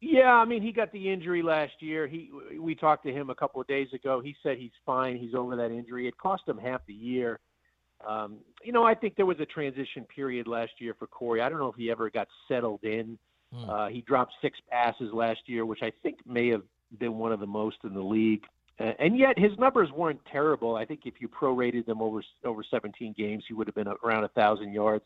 Yeah, 0.00 0.34
I 0.34 0.44
mean, 0.44 0.62
he 0.62 0.72
got 0.72 0.92
the 0.92 1.10
injury 1.10 1.42
last 1.42 1.72
year. 1.80 2.06
He 2.06 2.30
we 2.60 2.74
talked 2.74 3.04
to 3.06 3.12
him 3.12 3.30
a 3.30 3.34
couple 3.34 3.60
of 3.60 3.66
days 3.66 3.88
ago. 3.94 4.20
He 4.20 4.36
said 4.42 4.58
he's 4.58 4.70
fine. 4.84 5.16
He's 5.16 5.34
over 5.34 5.56
that 5.56 5.70
injury. 5.70 6.06
It 6.06 6.16
cost 6.18 6.42
him 6.46 6.58
half 6.58 6.82
the 6.86 6.94
year. 6.94 7.40
Um, 8.06 8.38
you 8.62 8.72
know, 8.72 8.84
I 8.84 8.94
think 8.94 9.16
there 9.16 9.26
was 9.26 9.40
a 9.40 9.46
transition 9.46 10.04
period 10.04 10.46
last 10.46 10.72
year 10.78 10.94
for 10.98 11.06
Corey. 11.06 11.40
I 11.40 11.48
don't 11.48 11.58
know 11.58 11.68
if 11.68 11.76
he 11.76 11.90
ever 11.90 12.10
got 12.10 12.28
settled 12.46 12.84
in. 12.84 13.18
Mm. 13.54 13.68
Uh, 13.68 13.88
he 13.88 14.02
dropped 14.02 14.34
six 14.42 14.58
passes 14.70 15.12
last 15.12 15.40
year, 15.46 15.64
which 15.64 15.80
I 15.82 15.90
think 16.02 16.18
may 16.26 16.48
have 16.48 16.62
been 16.98 17.14
one 17.14 17.32
of 17.32 17.40
the 17.40 17.46
most 17.46 17.76
in 17.84 17.94
the 17.94 18.02
league. 18.02 18.44
And 18.78 19.18
yet 19.18 19.38
his 19.38 19.52
numbers 19.58 19.90
weren't 19.90 20.20
terrible. 20.30 20.76
I 20.76 20.84
think 20.84 21.00
if 21.06 21.14
you 21.18 21.28
prorated 21.28 21.86
them 21.86 22.02
over 22.02 22.22
over 22.44 22.62
17 22.62 23.14
games, 23.16 23.44
he 23.48 23.54
would 23.54 23.66
have 23.66 23.74
been 23.74 23.88
around 24.04 24.24
a 24.24 24.28
thousand 24.28 24.72
yards. 24.72 25.04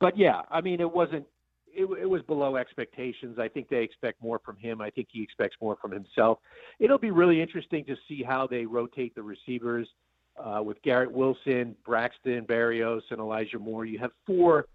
But 0.00 0.16
yeah, 0.16 0.42
I 0.50 0.60
mean, 0.60 0.80
it 0.80 0.90
wasn't. 0.90 1.26
It, 1.74 1.84
it 2.00 2.08
was 2.08 2.22
below 2.22 2.56
expectations. 2.56 3.38
I 3.38 3.48
think 3.48 3.68
they 3.68 3.82
expect 3.82 4.22
more 4.22 4.40
from 4.44 4.56
him. 4.56 4.80
I 4.80 4.90
think 4.90 5.08
he 5.10 5.22
expects 5.22 5.56
more 5.60 5.76
from 5.80 5.90
himself. 5.90 6.38
It'll 6.78 6.98
be 6.98 7.10
really 7.10 7.40
interesting 7.40 7.84
to 7.86 7.96
see 8.08 8.22
how 8.22 8.46
they 8.46 8.66
rotate 8.66 9.14
the 9.14 9.22
receivers. 9.22 9.88
uh, 10.36 10.62
with 10.62 10.80
Garrett 10.82 11.12
Wilson, 11.12 11.76
Braxton 11.84 12.44
Berrios, 12.46 13.02
and 13.10 13.20
Elijah 13.20 13.58
Moore. 13.58 13.84
You 13.84 13.98
have 13.98 14.12
four 14.26 14.66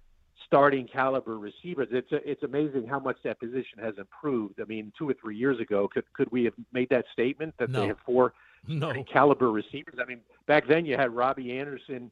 starting 0.45 0.87
caliber 0.87 1.37
receivers. 1.37 1.87
It's 1.91 2.11
a, 2.11 2.29
it's 2.29 2.43
amazing 2.43 2.87
how 2.87 2.99
much 2.99 3.17
that 3.23 3.39
position 3.39 3.79
has 3.81 3.95
improved. 3.97 4.61
I 4.61 4.65
mean, 4.65 4.91
two 4.97 5.09
or 5.09 5.15
three 5.21 5.35
years 5.35 5.59
ago, 5.59 5.87
could 5.87 6.05
could 6.13 6.31
we 6.31 6.43
have 6.45 6.53
made 6.71 6.89
that 6.89 7.05
statement 7.13 7.53
that 7.59 7.69
no. 7.69 7.81
they 7.81 7.87
have 7.87 7.97
four 8.05 8.33
no. 8.67 8.93
caliber 9.11 9.51
receivers? 9.51 9.95
I 10.01 10.05
mean, 10.05 10.19
back 10.47 10.67
then 10.67 10.85
you 10.85 10.95
had 10.95 11.13
Robbie 11.13 11.57
Anderson 11.57 12.11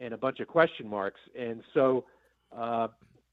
and 0.00 0.14
a 0.14 0.18
bunch 0.18 0.40
of 0.40 0.48
question 0.48 0.88
marks, 0.88 1.20
and 1.38 1.62
so. 1.74 2.04
Uh, 2.56 2.88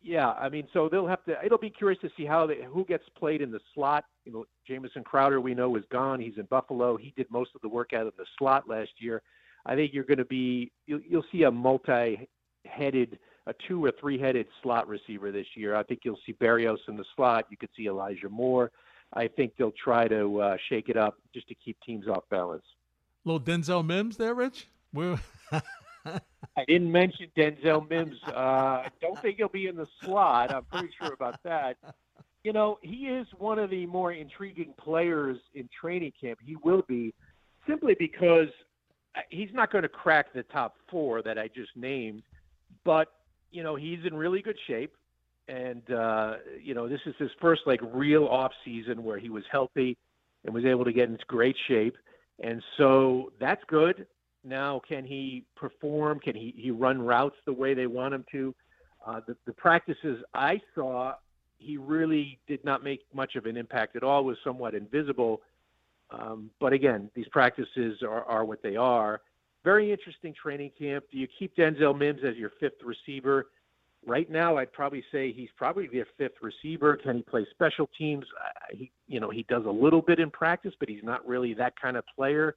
yeah, 0.06 0.34
I 0.34 0.50
mean, 0.50 0.67
so 0.71 0.88
they'll 0.88 1.08
have 1.08 1.24
to. 1.26 1.36
It'll 1.43 1.58
be 1.58 1.71
curious 1.71 2.00
to 2.02 2.12
see 2.15 2.26
how 2.26 2.45
they, 2.45 2.60
who 2.71 2.86
gets 2.86 3.04
played 3.17 3.41
in 3.41 3.50
the 3.50 3.60
slot. 3.74 4.06
You 4.24 4.32
know, 4.32 4.45
Jamison 4.67 5.04
Crowder, 5.04 5.41
we 5.41 5.56
know 5.56 5.76
is 5.78 5.84
gone. 5.91 6.19
He's 6.19 6.38
in 6.38 6.45
Buffalo. 6.45 6.95
He 6.95 7.12
did 7.17 7.26
most 7.32 7.52
of 7.56 7.62
the 7.62 7.69
work 7.69 7.91
out 7.91 8.06
of 8.06 8.13
the 8.15 8.26
slot 8.38 8.69
last 8.69 8.91
year. 9.00 9.24
I 9.65 9.74
think 9.74 9.95
you're 9.95 10.04
going 10.04 10.19
to 10.19 10.26
be. 10.26 10.71
You'll, 10.86 11.02
you'll 11.02 11.26
see 11.32 11.41
a 11.43 11.50
multi-headed, 11.50 13.17
a 13.47 13.53
two 13.67 13.84
or 13.84 13.91
three-headed 13.99 14.47
slot 14.62 14.88
receiver 14.88 15.31
this 15.31 15.45
year. 15.55 15.75
I 15.75 15.84
think 15.84 16.01
you'll 16.03 16.19
see 16.25 16.34
Berrios 16.34 16.77
in 16.88 16.97
the 16.97 17.05
slot. 17.15 17.45
You 17.49 17.58
could 17.58 17.69
see 17.77 17.88
Elijah 17.88 18.29
Moore. 18.29 18.71
I 19.13 19.27
think 19.27 19.53
they'll 19.58 19.71
try 19.71 20.08
to 20.08 20.41
uh, 20.41 20.58
shake 20.67 20.89
it 20.89 20.97
up 20.97 21.17
just 21.34 21.47
to 21.49 21.55
keep 21.55 21.77
teams 21.86 22.08
off 22.08 22.23
balance. 22.29 22.65
Little 23.23 23.39
Denzel 23.39 23.86
Mims 23.86 24.17
there, 24.17 24.34
Rich. 24.34 24.67
We're 24.93 25.19
I 26.58 26.63
didn't 26.67 26.91
mention 26.91 27.27
Denzel 27.38 27.89
Mims. 27.89 28.15
Uh, 28.27 28.31
I 28.31 28.89
don't 29.01 29.19
think 29.21 29.38
he'll 29.38 29.47
be 29.47 29.67
in 29.67 29.75
the 29.75 29.88
slot. 30.01 30.53
I'm 30.53 30.63
pretty 30.65 30.89
sure 30.99 31.13
about 31.13 31.41
that. 31.43 31.77
You 32.43 32.53
know, 32.53 32.77
he 32.81 33.08
is 33.08 33.27
one 33.38 33.58
of 33.58 33.71
the 33.71 33.86
more 33.88 34.12
intriguing 34.13 34.73
players 34.77 35.38
in 35.55 35.67
training 35.79 36.13
camp. 36.19 36.39
He 36.45 36.55
will 36.63 36.84
be 36.88 37.13
simply 37.67 37.95
because 37.97 38.49
uh, 39.15 39.21
he's 39.29 39.49
not 39.53 39.71
going 39.71 39.81
to 39.81 39.89
crack 39.89 40.31
the 40.34 40.43
top 40.43 40.75
four 40.89 41.21
that 41.23 41.39
I 41.39 41.47
just 41.47 41.75
named, 41.75 42.21
but 42.84 43.08
you 43.56 43.63
know 43.63 43.76
he's 43.76 44.00
in 44.06 44.15
really 44.15 44.41
good 44.41 44.58
shape, 44.68 44.94
and 45.48 45.89
uh, 45.91 46.36
you 46.62 46.74
know 46.74 46.88
this 46.88 47.02
is 47.06 47.15
his 47.18 47.32
first 47.39 47.62
like 47.65 47.80
real 47.94 48.26
off 48.26 48.52
season 48.63 49.04
where 49.04 49.18
he 49.18 49.30
was 49.30 49.44
healthy 49.52 49.98
and 50.44 50.54
was 50.54 50.65
able 50.65 50.86
to 50.86 50.94
get 50.94 51.10
into 51.10 51.24
great 51.28 51.56
shape, 51.68 51.96
and 52.44 52.62
so 52.78 53.32
that's 53.39 53.63
good 53.68 54.06
now 54.46 54.80
can 54.88 55.04
he 55.04 55.44
perform? 55.56 56.20
Can 56.20 56.36
he, 56.36 56.54
he 56.56 56.72
run 56.72 57.02
routes 57.02 57.36
the 57.46 57.54
way 57.54 57.74
they 57.74 57.88
want 57.88 58.13
him 58.13 58.26
to? 58.32 58.56
Uh, 59.06 59.22
the, 59.28 59.36
the 59.46 59.54
practices 59.54 60.24
I 60.34 60.62
saw, 60.74 61.13
he 61.58 61.78
really 61.78 62.39
did 62.48 62.63
not 62.63 62.84
make 62.84 63.02
much 63.13 63.36
of 63.36 63.46
an 63.46 63.58
impact 63.58 63.96
at 63.96 64.04
all, 64.04 64.24
was 64.24 64.38
somewhat 64.44 64.76
invisible. 64.76 65.41
Um, 66.12 66.52
but 66.60 66.74
again, 66.74 67.10
these 67.15 67.28
practices 67.30 68.02
are, 68.04 68.24
are 68.26 68.46
what 68.46 68.62
they 68.62 68.76
are. 68.76 69.22
Very 69.65 69.91
interesting 69.91 70.34
training 70.41 70.71
camp. 70.80 71.06
Do 71.12 71.17
you 71.17 71.28
keep 71.39 71.58
Denzel 71.58 71.97
Mims 71.97 72.21
as 72.23 72.38
your 72.38 72.51
fifth 72.60 72.84
receiver? 72.84 73.47
Right 74.06 74.30
now, 74.30 74.58
I'd 74.58 74.71
probably 74.71 75.04
say 75.12 75.34
he's 75.34 75.49
probably 75.58 75.88
their 75.88 76.06
fifth 76.19 76.36
receiver. 76.43 76.95
Can 76.97 77.17
he 77.17 77.23
play 77.23 77.47
special 77.49 77.89
teams? 77.97 78.25
Uh, 78.39 78.75
he, 78.78 78.91
you 79.08 79.19
know, 79.19 79.32
he 79.32 79.43
does 79.49 79.65
a 79.65 79.71
little 79.71 80.04
bit 80.04 80.19
in 80.19 80.30
practice, 80.30 80.73
but 80.80 80.88
he's 80.88 81.04
not 81.04 81.28
really 81.28 81.56
that 81.56 81.73
kind 81.82 81.97
of 81.97 82.04
player. 82.15 82.56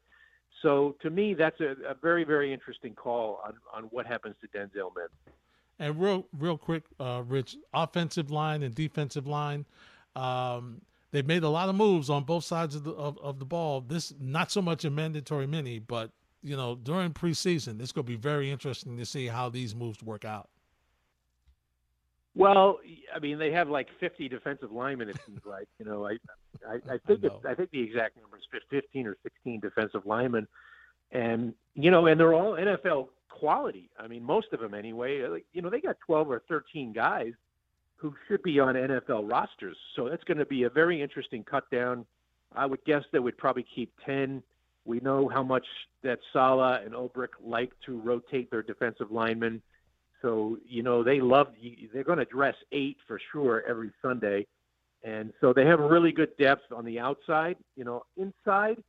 So 0.62 0.97
to 1.01 1.09
me, 1.09 1.33
that's 1.33 1.59
a, 1.61 1.77
a 1.88 1.94
very, 2.03 2.25
very 2.25 2.53
interesting 2.53 2.94
call 2.94 3.40
on, 3.42 3.55
on 3.73 3.85
what 3.85 4.05
happens 4.07 4.35
to 4.42 4.49
Denzel 4.49 4.90
Mims. 4.94 5.35
And 5.79 5.99
real, 5.99 6.27
real 6.38 6.59
quick, 6.59 6.83
uh, 7.01 7.23
Rich, 7.27 7.57
offensive 7.73 8.31
line 8.31 8.62
and 8.62 8.75
defensive 8.75 9.27
line. 9.27 9.64
Um, 10.14 10.83
they've 11.12 11.27
made 11.27 11.44
a 11.44 11.49
lot 11.49 11.71
of 11.71 11.75
moves 11.75 12.11
on 12.11 12.25
both 12.25 12.44
sides 12.44 12.75
of 12.75 12.85
the 12.85 12.90
of, 12.90 13.16
of 13.18 13.38
the 13.38 13.47
ball. 13.47 13.81
This 13.81 14.12
not 14.21 14.51
so 14.51 14.61
much 14.61 14.85
a 14.85 14.90
mandatory 14.90 15.47
mini, 15.47 15.79
but 15.79 16.11
you 16.42 16.57
know 16.57 16.77
during 16.77 17.12
preseason, 17.12 17.81
it's 17.81 17.92
going 17.92 18.07
to 18.07 18.11
be 18.11 18.16
very 18.16 18.51
interesting 18.51 18.96
to 18.96 19.07
see 19.07 19.27
how 19.27 19.48
these 19.48 19.74
moves 19.74 20.03
work 20.03 20.24
out. 20.24 20.48
Well, 22.35 22.79
I 23.14 23.18
mean, 23.18 23.38
they 23.38 23.51
have 23.51 23.68
like 23.68 23.88
50 23.98 24.29
defensive 24.29 24.70
linemen. 24.70 25.09
It 25.09 25.18
seems 25.27 25.40
like 25.44 25.68
you 25.79 25.85
know. 25.85 26.07
I 26.07 26.18
I, 26.68 26.74
I 26.94 26.98
think 27.07 27.24
I, 27.24 27.51
I 27.51 27.55
think 27.55 27.70
the 27.70 27.81
exact 27.83 28.16
number 28.16 28.37
is 28.37 28.62
15 28.70 29.07
or 29.07 29.16
16 29.22 29.61
defensive 29.61 30.07
linemen, 30.07 30.46
and 31.11 31.55
you 31.74 31.90
know, 31.90 32.07
and 32.07 32.18
they're 32.18 32.35
all 32.35 32.53
NFL 32.53 33.09
quality. 33.29 33.90
I 33.98 34.09
mean, 34.09 34.22
most 34.22 34.48
of 34.53 34.61
them 34.61 34.74
anyway. 34.74 35.22
Uh, 35.22 35.31
like, 35.31 35.46
you 35.53 35.62
know, 35.62 35.70
they 35.70 35.81
got 35.81 35.96
12 36.07 36.31
or 36.31 36.42
13 36.48 36.92
guys 36.92 37.33
who 37.96 38.14
should 38.27 38.42
be 38.42 38.61
on 38.61 38.74
NFL 38.74 39.31
rosters. 39.31 39.77
So 39.96 40.09
that's 40.09 40.24
going 40.24 40.38
to 40.38 40.46
be 40.46 40.64
a 40.64 40.70
very 40.70 41.03
interesting 41.03 41.44
cut 41.44 41.68
down. 41.70 42.07
I 42.55 42.66
would 42.66 42.85
guess 42.85 43.03
they 43.12 43.18
would 43.18 43.37
probably 43.37 43.66
keep 43.74 43.92
10. 44.07 44.42
We 44.88 45.01
know 45.01 45.29
how 45.29 45.42
much 45.42 45.66
that 46.03 46.18
Saleh 46.33 46.81
and 46.83 46.94
Ulbrich 46.94 47.37
like 47.44 47.72
to 47.85 48.01
rotate 48.01 48.51
their 48.51 48.62
defensive 48.62 49.11
linemen. 49.11 49.61
So 50.22 50.57
you 50.66 50.83
know 50.83 51.05
they 51.05 51.20
love 51.20 51.48
they're 51.92 52.05
going 52.05 52.18
to 52.18 52.24
dress 52.24 52.55
eight 52.72 52.96
for 53.07 53.20
sure 53.31 53.62
every 53.68 53.92
Sunday, 54.01 54.46
and 55.05 55.33
so 55.42 55.53
they 55.53 55.66
have 55.66 55.79
really 55.79 56.11
good 56.11 56.35
depth 56.38 56.72
on 56.74 56.87
the 56.87 56.98
outside. 56.98 57.57
You 57.77 57.85
know, 57.85 58.03
inside, 58.16 58.83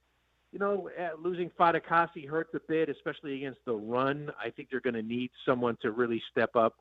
you 0.53 0.57
know, 0.57 0.89
eh, 0.97 1.09
losing 1.21 1.51
Fatukasi 1.59 2.27
hurts 2.27 2.53
a 2.55 2.61
bit, 2.67 2.87
especially 2.87 3.35
against 3.35 3.59
the 3.65 3.75
run. 3.75 4.31
I 4.43 4.51
think 4.51 4.69
they're 4.71 4.79
going 4.79 4.93
to 4.93 5.03
need 5.03 5.31
someone 5.45 5.77
to 5.81 5.91
really 5.91 6.23
step 6.31 6.55
up 6.55 6.75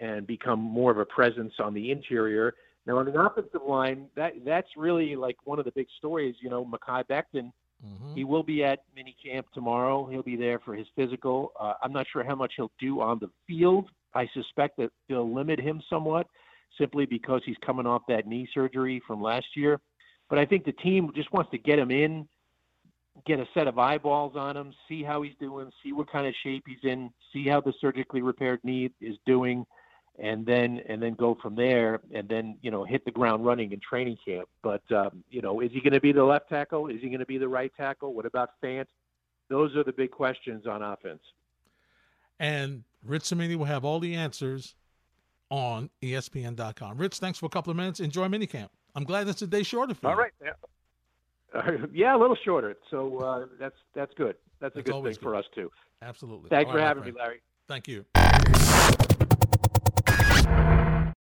and 0.00 0.24
become 0.24 0.60
more 0.60 0.92
of 0.92 0.98
a 0.98 1.04
presence 1.04 1.54
on 1.58 1.74
the 1.74 1.90
interior. 1.90 2.54
Now 2.86 2.98
on 2.98 3.06
the 3.06 3.20
offensive 3.20 3.62
line, 3.66 4.06
that 4.14 4.34
that's 4.44 4.68
really 4.76 5.16
like 5.16 5.36
one 5.44 5.58
of 5.58 5.64
the 5.64 5.72
big 5.72 5.88
stories. 5.98 6.36
You 6.40 6.48
know, 6.48 6.64
Mekhi 6.64 7.04
Becton 7.08 7.52
Mm-hmm. 7.84 8.14
He 8.14 8.24
will 8.24 8.42
be 8.42 8.64
at 8.64 8.80
minicamp 8.96 9.44
tomorrow. 9.52 10.06
He'll 10.06 10.22
be 10.22 10.36
there 10.36 10.58
for 10.60 10.74
his 10.74 10.86
physical. 10.94 11.52
Uh, 11.58 11.74
I'm 11.82 11.92
not 11.92 12.06
sure 12.12 12.24
how 12.24 12.34
much 12.34 12.52
he'll 12.56 12.70
do 12.78 13.00
on 13.00 13.18
the 13.18 13.30
field. 13.46 13.88
I 14.14 14.28
suspect 14.34 14.76
that 14.76 14.90
they'll 15.08 15.32
limit 15.32 15.58
him 15.58 15.82
somewhat 15.90 16.26
simply 16.78 17.06
because 17.06 17.42
he's 17.44 17.56
coming 17.64 17.86
off 17.86 18.02
that 18.08 18.26
knee 18.26 18.48
surgery 18.54 19.02
from 19.06 19.20
last 19.22 19.46
year. 19.56 19.80
But 20.28 20.38
I 20.38 20.46
think 20.46 20.64
the 20.64 20.72
team 20.72 21.10
just 21.14 21.32
wants 21.32 21.50
to 21.50 21.58
get 21.58 21.78
him 21.78 21.90
in, 21.90 22.26
get 23.26 23.40
a 23.40 23.46
set 23.52 23.66
of 23.66 23.78
eyeballs 23.78 24.34
on 24.36 24.56
him, 24.56 24.72
see 24.88 25.02
how 25.02 25.22
he's 25.22 25.34
doing, 25.38 25.70
see 25.82 25.92
what 25.92 26.10
kind 26.10 26.26
of 26.26 26.34
shape 26.42 26.64
he's 26.66 26.82
in, 26.84 27.10
see 27.32 27.46
how 27.46 27.60
the 27.60 27.72
surgically 27.80 28.22
repaired 28.22 28.60
knee 28.62 28.90
is 29.00 29.16
doing 29.26 29.66
and 30.18 30.44
then 30.44 30.80
and 30.88 31.02
then 31.02 31.14
go 31.14 31.36
from 31.40 31.54
there 31.54 32.00
and 32.12 32.28
then 32.28 32.58
you 32.62 32.70
know 32.70 32.84
hit 32.84 33.04
the 33.04 33.10
ground 33.10 33.44
running 33.44 33.72
in 33.72 33.80
training 33.80 34.16
camp. 34.24 34.48
But 34.62 34.82
um, 34.92 35.24
you 35.30 35.40
know 35.40 35.60
is 35.60 35.70
he 35.72 35.80
going 35.80 35.94
to 35.94 36.00
be 36.00 36.12
the 36.12 36.24
left 36.24 36.48
tackle? 36.48 36.88
Is 36.88 37.00
he 37.00 37.08
going 37.08 37.20
to 37.20 37.26
be 37.26 37.38
the 37.38 37.48
right 37.48 37.72
tackle? 37.76 38.14
What 38.14 38.26
about 38.26 38.50
Fant? 38.62 38.86
Those 39.48 39.74
are 39.76 39.84
the 39.84 39.92
big 39.92 40.10
questions 40.10 40.66
on 40.66 40.82
offense. 40.82 41.22
And 42.38 42.84
Rich 43.04 43.24
Cimini 43.24 43.56
will 43.56 43.66
have 43.66 43.84
all 43.84 44.00
the 44.00 44.14
answers 44.14 44.74
on 45.50 45.90
ESPN.com 46.02 46.96
Rich 46.96 47.18
thanks 47.18 47.38
for 47.38 47.46
a 47.46 47.50
couple 47.50 47.70
of 47.70 47.76
minutes. 47.76 48.00
Enjoy 48.00 48.26
minicamp. 48.26 48.68
I'm 48.94 49.04
glad 49.04 49.28
it's 49.28 49.42
a 49.42 49.46
day 49.46 49.62
shorter 49.62 49.94
for 49.94 50.08
all 50.08 50.14
you. 50.14 50.20
right 50.20 50.32
yeah, 50.42 50.50
uh, 51.54 51.86
yeah 51.92 52.16
a 52.16 52.18
little 52.18 52.36
shorter. 52.44 52.76
So 52.90 53.18
uh, 53.18 53.46
that's 53.58 53.76
that's 53.94 54.12
good. 54.14 54.36
That's, 54.60 54.74
that's 54.74 54.88
a 54.88 54.92
good 54.92 55.02
thing 55.02 55.12
good. 55.12 55.20
for 55.20 55.34
us 55.34 55.44
too. 55.54 55.70
Absolutely. 56.02 56.50
Thanks 56.50 56.66
all 56.66 56.72
for 56.72 56.78
right, 56.78 56.86
having 56.86 57.04
me 57.04 57.12
Larry. 57.12 57.40
Thank 57.68 57.88
you 57.88 58.04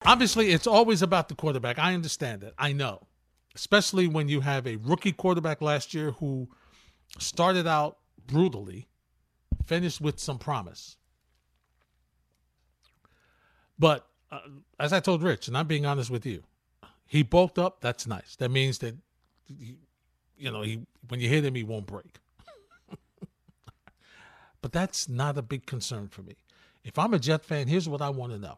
Obviously, 0.09 0.53
it's 0.53 0.67
always 0.67 1.03
about 1.03 1.29
the 1.29 1.35
quarterback. 1.35 1.79
I 1.79 1.93
understand 1.93 2.43
it. 2.43 2.55
I 2.57 2.73
know. 2.73 3.07
Especially 3.55 4.07
when 4.07 4.27
you 4.27 4.41
have 4.41 4.67
a 4.67 4.77
rookie 4.77 5.13
quarterback 5.13 5.61
last 5.61 5.93
year 5.93 6.13
who 6.13 6.49
started 7.19 7.67
out 7.67 7.99
brutally, 8.27 8.89
finished 9.67 10.01
with 10.01 10.19
some 10.19 10.39
promise. 10.39 10.97
But 13.79 14.07
uh, 14.31 14.39
as 14.81 14.95
I 14.95 15.01
told 15.01 15.23
Rich, 15.23 15.47
and 15.47 15.59
I'm 15.59 15.67
being 15.67 15.85
honest 15.85 16.09
with 16.09 16.25
you, 16.25 16.43
he 17.05 17.23
bulked 17.23 17.59
up. 17.59 17.83
That's 17.83 18.07
nice. 18.07 18.35
That 18.37 18.51
means 18.51 18.79
that, 18.79 18.97
he, 19.45 19.77
you 20.39 20.51
know, 20.51 20.63
he 20.63 20.87
when 21.09 21.21
you 21.21 21.29
hit 21.29 21.45
him, 21.45 21.55
he 21.55 21.65
won't 21.65 21.85
break. 21.85 22.19
but 24.63 24.73
that's 24.73 25.07
not 25.07 25.37
a 25.37 25.43
big 25.43 25.67
concern 25.67 26.09
for 26.09 26.23
me. 26.23 26.37
If 26.83 26.99
I'm 26.99 27.13
a 27.13 27.19
Jet 27.19 27.45
fan, 27.45 27.67
here's 27.67 27.91
what 27.91 28.01
I 28.01 28.09
want 28.09 28.33
to 28.33 28.39
know 28.39 28.57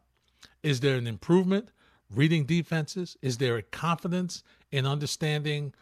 is 0.62 0.81
there 0.81 0.96
an 0.96 1.07
improvement 1.07 1.70
reading 2.14 2.44
defenses? 2.44 3.16
Is 3.23 3.38
there 3.38 3.57
a 3.57 3.62
confidence 3.62 4.42
in 4.71 4.87
understanding 4.87 5.73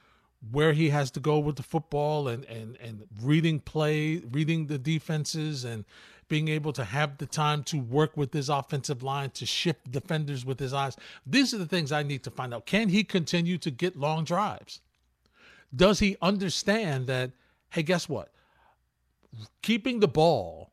where 0.52 0.72
he 0.72 0.90
has 0.90 1.10
to 1.12 1.20
go 1.20 1.38
with 1.38 1.56
the 1.56 1.62
football 1.62 2.28
and, 2.28 2.44
and, 2.44 2.76
and 2.80 3.02
reading 3.22 3.58
play, 3.58 4.18
reading 4.30 4.66
the 4.66 4.78
defenses 4.78 5.64
and 5.64 5.84
being 6.28 6.48
able 6.48 6.72
to 6.74 6.84
have 6.84 7.18
the 7.18 7.26
time 7.26 7.64
to 7.64 7.78
work 7.78 8.16
with 8.16 8.32
his 8.32 8.48
offensive 8.48 9.02
line 9.02 9.30
to 9.30 9.46
shift 9.46 9.90
defenders 9.90 10.44
with 10.44 10.60
his 10.60 10.72
eyes. 10.72 10.96
These 11.26 11.54
are 11.54 11.58
the 11.58 11.66
things 11.66 11.90
I 11.90 12.02
need 12.02 12.22
to 12.24 12.30
find 12.30 12.54
out. 12.54 12.66
Can 12.66 12.90
he 12.90 13.02
continue 13.02 13.58
to 13.58 13.70
get 13.70 13.96
long 13.96 14.24
drives? 14.24 14.80
Does 15.74 15.98
he 15.98 16.16
understand 16.22 17.06
that, 17.08 17.32
hey, 17.70 17.82
guess 17.82 18.08
what? 18.08 18.30
Keeping 19.62 20.00
the 20.00 20.08
ball 20.08 20.70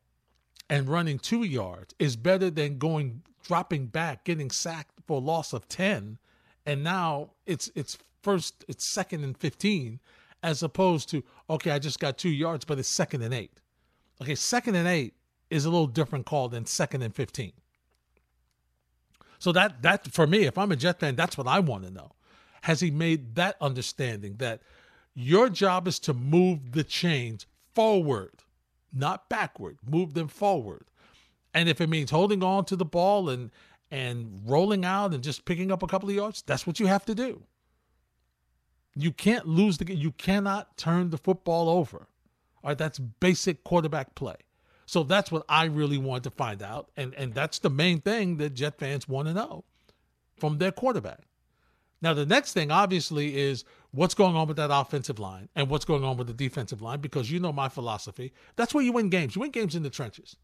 and 0.69 0.87
running 0.87 1.19
two 1.19 1.43
yards 1.43 1.95
is 1.99 2.15
better 2.15 2.49
than 2.49 2.77
going 2.77 3.23
dropping 3.45 3.87
back, 3.87 4.23
getting 4.23 4.49
sacked 4.49 4.99
for 5.05 5.17
a 5.17 5.23
loss 5.23 5.53
of 5.53 5.67
10, 5.69 6.17
and 6.65 6.83
now 6.83 7.29
it's 7.45 7.69
it's 7.75 7.97
first, 8.21 8.65
it's 8.67 8.85
second 8.85 9.23
and 9.23 9.37
15, 9.37 9.99
as 10.41 10.63
opposed 10.63 11.09
to, 11.09 11.23
okay, 11.49 11.71
I 11.71 11.79
just 11.79 11.99
got 11.99 12.17
two 12.17 12.29
yards, 12.29 12.65
but 12.65 12.79
it's 12.79 12.89
second 12.89 13.21
and 13.21 13.33
eight. 13.33 13.61
Okay, 14.21 14.35
second 14.35 14.75
and 14.75 14.87
eight 14.87 15.13
is 15.49 15.65
a 15.65 15.69
little 15.69 15.87
different 15.87 16.25
call 16.25 16.49
than 16.49 16.65
second 16.65 17.03
and 17.03 17.13
15. 17.13 17.53
So 19.37 19.51
that 19.51 19.81
that 19.83 20.11
for 20.11 20.25
me, 20.25 20.45
if 20.45 20.57
I'm 20.57 20.71
a 20.71 20.75
Jet 20.75 20.99
fan, 20.99 21.15
that's 21.15 21.37
what 21.37 21.47
I 21.47 21.59
want 21.59 21.83
to 21.83 21.91
know. 21.91 22.13
Has 22.63 22.79
he 22.79 22.89
made 22.89 23.35
that 23.35 23.57
understanding 23.61 24.37
that 24.37 24.61
your 25.13 25.49
job 25.49 25.87
is 25.87 25.99
to 25.99 26.13
move 26.13 26.71
the 26.71 26.83
chains 26.83 27.45
forward, 27.73 28.43
not 28.91 29.29
backward. 29.29 29.77
Move 29.87 30.13
them 30.13 30.27
forward. 30.27 30.85
And 31.55 31.69
if 31.69 31.79
it 31.81 31.89
means 31.89 32.11
holding 32.11 32.43
on 32.43 32.65
to 32.65 32.75
the 32.75 32.85
ball 32.85 33.29
and 33.29 33.49
and 33.89 34.41
rolling 34.45 34.83
out 34.83 35.13
and 35.13 35.23
just 35.23 35.45
picking 35.45 35.71
up 35.71 35.81
a 35.81 35.87
couple 35.87 36.09
of 36.09 36.15
yards, 36.15 36.43
that's 36.45 36.67
what 36.67 36.79
you 36.79 36.87
have 36.87 37.05
to 37.05 37.15
do. 37.15 37.43
You 38.95 39.11
can't 39.11 39.47
lose 39.47 39.77
the 39.77 39.85
game. 39.85 39.97
You 39.97 40.11
cannot 40.11 40.77
turn 40.77 41.09
the 41.09 41.17
football 41.17 41.69
over. 41.69 42.07
All 42.63 42.69
right, 42.69 42.77
that's 42.77 42.99
basic 42.99 43.63
quarterback 43.63 44.15
play. 44.15 44.35
So 44.85 45.03
that's 45.03 45.31
what 45.31 45.45
I 45.47 45.65
really 45.65 45.97
wanted 45.97 46.23
to 46.25 46.31
find 46.31 46.61
out. 46.61 46.89
And 46.97 47.13
and 47.15 47.33
that's 47.33 47.59
the 47.59 47.69
main 47.69 48.01
thing 48.01 48.37
that 48.37 48.53
Jet 48.53 48.77
fans 48.77 49.07
want 49.07 49.29
to 49.29 49.33
know 49.33 49.63
from 50.37 50.57
their 50.57 50.71
quarterback. 50.71 51.21
Now 52.01 52.13
the 52.13 52.25
next 52.25 52.51
thing 52.51 52.69
obviously 52.69 53.37
is 53.37 53.63
what's 53.91 54.13
going 54.13 54.35
on 54.35 54.47
with 54.47 54.57
that 54.57 54.71
offensive 54.71 55.19
line 55.19 55.47
and 55.55 55.69
what's 55.69 55.85
going 55.85 56.03
on 56.03 56.17
with 56.17 56.27
the 56.27 56.33
defensive 56.33 56.81
line 56.81 56.99
because 56.99 57.31
you 57.31 57.39
know 57.39 57.53
my 57.53 57.69
philosophy. 57.69 58.33
That's 58.57 58.73
where 58.73 58.83
you 58.83 58.91
win 58.91 59.09
games. 59.09 59.35
You 59.35 59.41
win 59.41 59.51
games 59.51 59.75
in 59.75 59.83
the 59.83 59.89
trenches. 59.89 60.35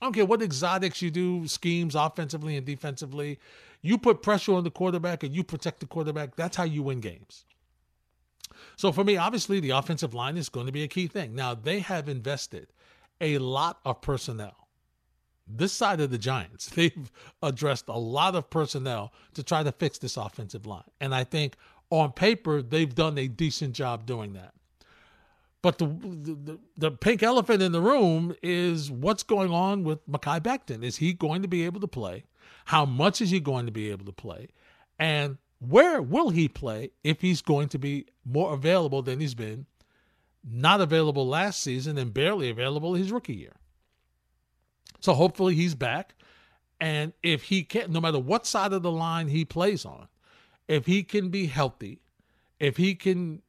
I 0.00 0.06
don't 0.06 0.12
care 0.12 0.26
what 0.26 0.42
exotics 0.42 1.00
you 1.00 1.10
do, 1.10 1.46
schemes 1.46 1.94
offensively 1.94 2.56
and 2.56 2.66
defensively. 2.66 3.38
You 3.80 3.98
put 3.98 4.22
pressure 4.22 4.54
on 4.54 4.64
the 4.64 4.70
quarterback 4.70 5.22
and 5.22 5.34
you 5.34 5.44
protect 5.44 5.80
the 5.80 5.86
quarterback. 5.86 6.36
That's 6.36 6.56
how 6.56 6.64
you 6.64 6.82
win 6.82 7.00
games. 7.00 7.44
So 8.76 8.92
for 8.92 9.04
me, 9.04 9.16
obviously, 9.16 9.60
the 9.60 9.70
offensive 9.70 10.14
line 10.14 10.36
is 10.36 10.48
going 10.48 10.66
to 10.66 10.72
be 10.72 10.82
a 10.82 10.88
key 10.88 11.06
thing. 11.06 11.34
Now, 11.34 11.54
they 11.54 11.80
have 11.80 12.08
invested 12.08 12.68
a 13.20 13.38
lot 13.38 13.78
of 13.84 14.00
personnel. 14.00 14.68
This 15.46 15.72
side 15.72 16.00
of 16.00 16.10
the 16.10 16.18
Giants, 16.18 16.66
they've 16.74 17.10
addressed 17.42 17.88
a 17.88 17.98
lot 17.98 18.34
of 18.34 18.50
personnel 18.50 19.12
to 19.34 19.42
try 19.42 19.62
to 19.62 19.72
fix 19.72 19.98
this 19.98 20.16
offensive 20.16 20.66
line. 20.66 20.84
And 21.00 21.14
I 21.14 21.24
think 21.24 21.56
on 21.90 22.12
paper, 22.12 22.62
they've 22.62 22.94
done 22.94 23.18
a 23.18 23.28
decent 23.28 23.74
job 23.74 24.06
doing 24.06 24.32
that. 24.32 24.54
But 25.64 25.78
the, 25.78 25.86
the, 25.86 26.58
the 26.76 26.90
pink 26.90 27.22
elephant 27.22 27.62
in 27.62 27.72
the 27.72 27.80
room 27.80 28.36
is 28.42 28.90
what's 28.90 29.22
going 29.22 29.50
on 29.50 29.82
with 29.82 30.06
Mekhi 30.06 30.38
Becton. 30.42 30.84
Is 30.84 30.98
he 30.98 31.14
going 31.14 31.40
to 31.40 31.48
be 31.48 31.64
able 31.64 31.80
to 31.80 31.88
play? 31.88 32.24
How 32.66 32.84
much 32.84 33.22
is 33.22 33.30
he 33.30 33.40
going 33.40 33.64
to 33.64 33.72
be 33.72 33.90
able 33.90 34.04
to 34.04 34.12
play? 34.12 34.48
And 34.98 35.38
where 35.60 36.02
will 36.02 36.28
he 36.28 36.48
play 36.48 36.90
if 37.02 37.22
he's 37.22 37.40
going 37.40 37.70
to 37.70 37.78
be 37.78 38.04
more 38.26 38.52
available 38.52 39.00
than 39.00 39.20
he's 39.20 39.34
been? 39.34 39.64
Not 40.46 40.82
available 40.82 41.26
last 41.26 41.62
season 41.62 41.96
and 41.96 42.12
barely 42.12 42.50
available 42.50 42.92
his 42.92 43.10
rookie 43.10 43.32
year. 43.32 43.56
So 45.00 45.14
hopefully 45.14 45.54
he's 45.54 45.74
back. 45.74 46.14
And 46.78 47.14
if 47.22 47.44
he 47.44 47.62
can, 47.62 47.90
no 47.90 48.02
matter 48.02 48.18
what 48.18 48.44
side 48.44 48.74
of 48.74 48.82
the 48.82 48.92
line 48.92 49.28
he 49.28 49.46
plays 49.46 49.86
on, 49.86 50.08
if 50.68 50.84
he 50.84 51.02
can 51.02 51.30
be 51.30 51.46
healthy, 51.46 52.02
if 52.60 52.76
he 52.76 52.94
can 52.94 53.40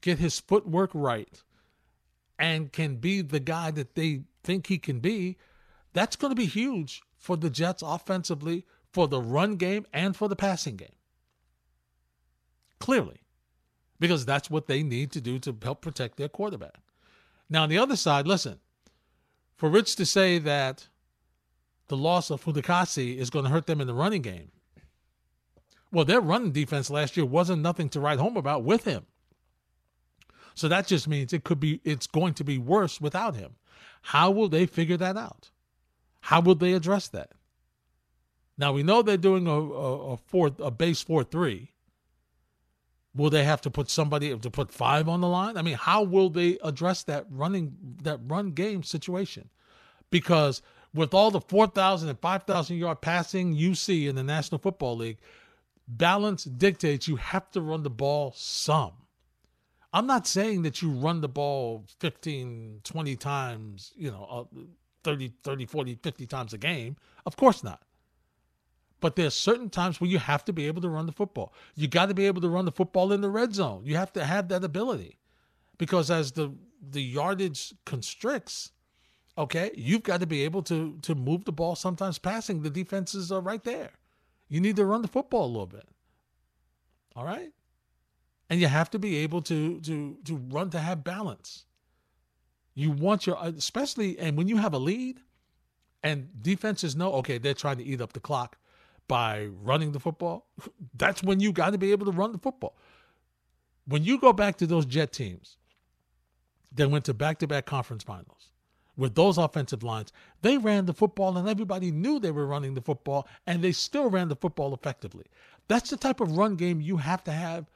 get 0.00 0.18
his 0.18 0.40
footwork 0.40 0.90
right, 0.92 1.44
and 2.40 2.72
can 2.72 2.96
be 2.96 3.20
the 3.20 3.38
guy 3.38 3.70
that 3.70 3.94
they 3.94 4.22
think 4.42 4.66
he 4.66 4.78
can 4.78 4.98
be, 4.98 5.36
that's 5.92 6.16
going 6.16 6.30
to 6.30 6.36
be 6.36 6.46
huge 6.46 7.02
for 7.18 7.36
the 7.36 7.50
Jets 7.50 7.82
offensively, 7.86 8.64
for 8.90 9.06
the 9.06 9.20
run 9.20 9.56
game, 9.56 9.86
and 9.92 10.16
for 10.16 10.26
the 10.26 10.34
passing 10.34 10.76
game. 10.76 10.96
Clearly, 12.80 13.20
because 14.00 14.24
that's 14.24 14.48
what 14.48 14.66
they 14.66 14.82
need 14.82 15.12
to 15.12 15.20
do 15.20 15.38
to 15.40 15.54
help 15.62 15.82
protect 15.82 16.16
their 16.16 16.30
quarterback. 16.30 16.78
Now, 17.50 17.64
on 17.64 17.68
the 17.68 17.76
other 17.78 17.96
side, 17.96 18.26
listen, 18.26 18.58
for 19.56 19.68
Rich 19.68 19.96
to 19.96 20.06
say 20.06 20.38
that 20.38 20.88
the 21.88 21.96
loss 21.96 22.30
of 22.30 22.42
Fatukasi 22.42 23.18
is 23.18 23.28
going 23.28 23.44
to 23.44 23.50
hurt 23.50 23.66
them 23.66 23.82
in 23.82 23.86
the 23.86 23.94
running 23.94 24.22
game, 24.22 24.50
well, 25.92 26.06
their 26.06 26.20
running 26.20 26.52
defense 26.52 26.88
last 26.88 27.18
year 27.18 27.26
wasn't 27.26 27.60
nothing 27.60 27.90
to 27.90 28.00
write 28.00 28.18
home 28.18 28.38
about 28.38 28.64
with 28.64 28.84
him. 28.84 29.04
So 30.54 30.68
that 30.68 30.86
just 30.86 31.08
means 31.08 31.32
it 31.32 31.44
could 31.44 31.60
be 31.60 31.80
it's 31.84 32.06
going 32.06 32.34
to 32.34 32.44
be 32.44 32.58
worse 32.58 33.00
without 33.00 33.36
him. 33.36 33.56
How 34.02 34.30
will 34.30 34.48
they 34.48 34.66
figure 34.66 34.96
that 34.96 35.16
out? 35.16 35.50
How 36.20 36.40
will 36.40 36.54
they 36.54 36.72
address 36.72 37.08
that? 37.08 37.32
Now 38.58 38.72
we 38.72 38.82
know 38.82 39.02
they're 39.02 39.16
doing 39.16 39.46
a 39.46 39.50
a, 39.50 40.14
a 40.14 40.46
a 40.64 40.70
base 40.70 41.02
four 41.02 41.24
three. 41.24 41.72
Will 43.14 43.30
they 43.30 43.42
have 43.42 43.60
to 43.62 43.70
put 43.70 43.90
somebody 43.90 44.36
to 44.36 44.50
put 44.50 44.70
five 44.70 45.08
on 45.08 45.20
the 45.20 45.28
line? 45.28 45.56
I 45.56 45.62
mean, 45.62 45.74
how 45.74 46.02
will 46.02 46.30
they 46.30 46.58
address 46.62 47.02
that 47.04 47.26
running 47.28 47.96
that 48.02 48.20
run 48.24 48.52
game 48.52 48.84
situation? 48.84 49.48
Because 50.10 50.62
with 50.94 51.14
all 51.14 51.30
the 51.30 51.40
4,000 51.40 52.08
and 52.08 52.18
5,000 52.18 52.76
yard 52.76 53.00
passing 53.00 53.52
you 53.52 53.74
see 53.74 54.06
in 54.06 54.16
the 54.16 54.22
National 54.22 54.58
Football 54.58 54.96
League, 54.96 55.18
balance 55.88 56.44
dictates 56.44 57.08
you 57.08 57.16
have 57.16 57.50
to 57.52 57.60
run 57.60 57.82
the 57.82 57.90
ball 57.90 58.32
some. 58.36 58.92
I'm 59.92 60.06
not 60.06 60.26
saying 60.26 60.62
that 60.62 60.82
you 60.82 60.90
run 60.90 61.20
the 61.20 61.28
ball 61.28 61.84
15, 61.98 62.80
20 62.84 63.16
times, 63.16 63.92
you 63.96 64.10
know, 64.10 64.48
uh, 64.54 64.60
30, 65.02 65.32
30, 65.42 65.66
40, 65.66 65.94
50 65.96 66.26
times 66.26 66.52
a 66.52 66.58
game. 66.58 66.96
Of 67.26 67.36
course 67.36 67.64
not. 67.64 67.82
But 69.00 69.16
there's 69.16 69.34
certain 69.34 69.70
times 69.70 70.00
where 70.00 70.10
you 70.10 70.18
have 70.18 70.44
to 70.44 70.52
be 70.52 70.66
able 70.66 70.82
to 70.82 70.88
run 70.88 71.06
the 71.06 71.12
football. 71.12 71.52
You 71.74 71.88
got 71.88 72.06
to 72.06 72.14
be 72.14 72.26
able 72.26 72.42
to 72.42 72.48
run 72.48 72.66
the 72.66 72.72
football 72.72 73.12
in 73.12 73.22
the 73.22 73.30
red 73.30 73.54
zone. 73.54 73.82
You 73.84 73.96
have 73.96 74.12
to 74.12 74.24
have 74.24 74.48
that 74.48 74.62
ability. 74.62 75.18
Because 75.78 76.10
as 76.10 76.32
the 76.32 76.52
the 76.82 77.02
yardage 77.02 77.74
constricts, 77.84 78.72
okay, 79.38 79.70
you've 79.74 80.02
got 80.02 80.20
to 80.20 80.26
be 80.26 80.44
able 80.44 80.62
to 80.64 80.98
to 81.00 81.14
move 81.14 81.46
the 81.46 81.52
ball 81.52 81.74
sometimes 81.74 82.18
passing. 82.18 82.60
The 82.60 82.70
defenses 82.70 83.32
are 83.32 83.40
right 83.40 83.64
there. 83.64 83.92
You 84.48 84.60
need 84.60 84.76
to 84.76 84.84
run 84.84 85.00
the 85.00 85.08
football 85.08 85.46
a 85.46 85.52
little 85.52 85.66
bit. 85.66 85.88
All 87.16 87.24
right? 87.24 87.52
And 88.50 88.60
you 88.60 88.66
have 88.66 88.90
to 88.90 88.98
be 88.98 89.16
able 89.18 89.40
to 89.42 89.80
to 89.80 90.18
to 90.24 90.36
run 90.50 90.68
to 90.70 90.80
have 90.80 91.04
balance. 91.04 91.64
You 92.74 92.90
want 92.90 93.26
your 93.26 93.38
especially 93.40 94.18
and 94.18 94.36
when 94.36 94.48
you 94.48 94.56
have 94.58 94.74
a 94.74 94.78
lead 94.78 95.20
and 96.02 96.28
defenses 96.42 96.96
know 96.96 97.12
okay 97.14 97.38
they're 97.38 97.54
trying 97.54 97.78
to 97.78 97.84
eat 97.84 98.00
up 98.00 98.12
the 98.12 98.20
clock 98.20 98.58
by 99.06 99.46
running 99.62 99.92
the 99.92 100.00
football, 100.00 100.46
that's 100.94 101.22
when 101.22 101.40
you 101.40 101.52
got 101.52 101.70
to 101.70 101.78
be 101.78 101.92
able 101.92 102.06
to 102.06 102.12
run 102.12 102.32
the 102.32 102.38
football. 102.38 102.76
When 103.86 104.04
you 104.04 104.20
go 104.20 104.32
back 104.32 104.56
to 104.58 104.66
those 104.66 104.84
Jet 104.84 105.12
teams 105.12 105.56
that 106.72 106.90
went 106.90 107.04
to 107.06 107.14
back-to-back 107.14 107.66
conference 107.66 108.04
finals 108.04 108.50
with 108.96 109.16
those 109.16 109.36
offensive 109.36 109.82
lines, 109.82 110.12
they 110.42 110.58
ran 110.58 110.86
the 110.86 110.92
football 110.92 111.36
and 111.36 111.48
everybody 111.48 111.90
knew 111.90 112.20
they 112.20 112.30
were 112.30 112.46
running 112.46 112.74
the 112.74 112.80
football 112.80 113.26
and 113.48 113.62
they 113.62 113.72
still 113.72 114.08
ran 114.08 114.28
the 114.28 114.36
football 114.36 114.72
effectively. 114.74 115.24
That's 115.66 115.90
the 115.90 115.96
type 115.96 116.20
of 116.20 116.36
run 116.36 116.54
game 116.54 116.80
you 116.80 116.98
have 116.98 117.24
to 117.24 117.32
have 117.32 117.66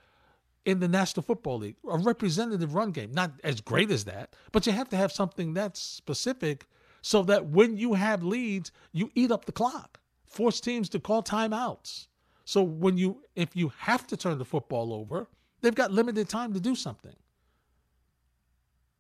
in 0.65 0.81
the 0.81 0.89
National 0.89 1.23
Football 1.23 1.59
League, 1.59 1.77
a 1.89 1.99
representative 1.99 2.75
run 2.75 2.91
game. 2.91 3.13
Not 3.13 3.33
as 3.45 3.61
great 3.61 3.91
as 3.91 4.05
that, 4.05 4.35
but 4.53 4.67
you 4.67 4.73
have 4.73 4.89
to 4.91 4.97
have 4.97 5.13
something 5.13 5.55
that's 5.55 5.81
specific 5.81 6.67
so 7.03 7.23
that 7.25 7.47
when 7.47 7.77
you 7.77 7.95
have 7.95 8.23
leads, 8.23 8.73
you 8.93 9.11
eat 9.15 9.31
up 9.31 9.45
the 9.45 9.53
clock, 9.53 10.01
force 10.25 10.61
teams 10.61 10.89
to 10.91 11.01
call 11.01 11.23
timeouts. 11.23 12.07
So 12.47 12.63
when 12.63 12.97
you 12.97 13.23
if 13.35 13.55
you 13.55 13.73
have 13.79 14.07
to 14.09 14.17
turn 14.17 14.39
the 14.39 14.45
football 14.45 14.93
over, 14.93 15.29
they've 15.61 15.75
got 15.75 15.93
limited 15.93 16.29
time 16.29 16.53
to 16.55 16.61
do 16.61 16.75
something. 16.75 17.15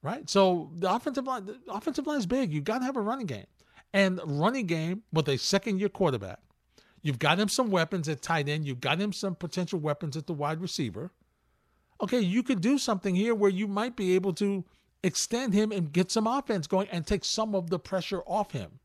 Right? 0.03 0.29
So 0.29 0.71
the 0.77 0.93
offensive 0.93 1.27
line 1.27 1.47
the 1.47 1.59
offensive 1.69 2.07
line 2.07 2.19
is 2.19 2.27
big. 2.27 2.53
You 2.53 2.61
got 2.61 2.79
to 2.79 2.85
have 2.85 2.97
a 2.97 3.01
running 3.01 3.27
game. 3.27 3.47
And 3.95 4.21
running 4.25 4.67
game 4.67 5.03
with 5.12 5.29
a 5.29 5.39
second 5.39 5.79
year 5.79 5.89
quarterback. 5.89 6.41
You've 7.01 7.19
got 7.19 7.39
him 7.39 7.49
some 7.49 7.71
weapons 7.71 8.09
at 8.09 8.23
tight 8.23 8.49
end. 8.49 8.67
You've 8.67 8.81
got 8.81 8.99
him 8.99 9.12
some 9.12 9.35
potential 9.35 9.79
weapons 9.79 10.17
at 10.17 10.27
the 10.27 10.33
wide 10.33 10.61
receiver 10.61 11.12
okay, 12.05 12.20
you 12.20 12.42
could 12.42 12.61
do 12.61 12.78
something 12.78 13.14
here 13.14 13.34
where 13.34 13.50
you 13.50 13.66
might 13.66 13.96
be 13.96 14.14
able 14.14 14.32
to 14.34 14.64
extend 15.02 15.52
him 15.52 15.72
and 15.72 15.92
get 15.92 16.11
some 16.11 16.26
offense 16.26 16.66
going 16.66 16.88
and 16.90 17.07
take 17.07 17.24
some 17.24 17.55
of 17.55 17.70
the 17.70 17.78
pressure 17.78 18.20
off 18.26 18.52
him. 18.52 18.78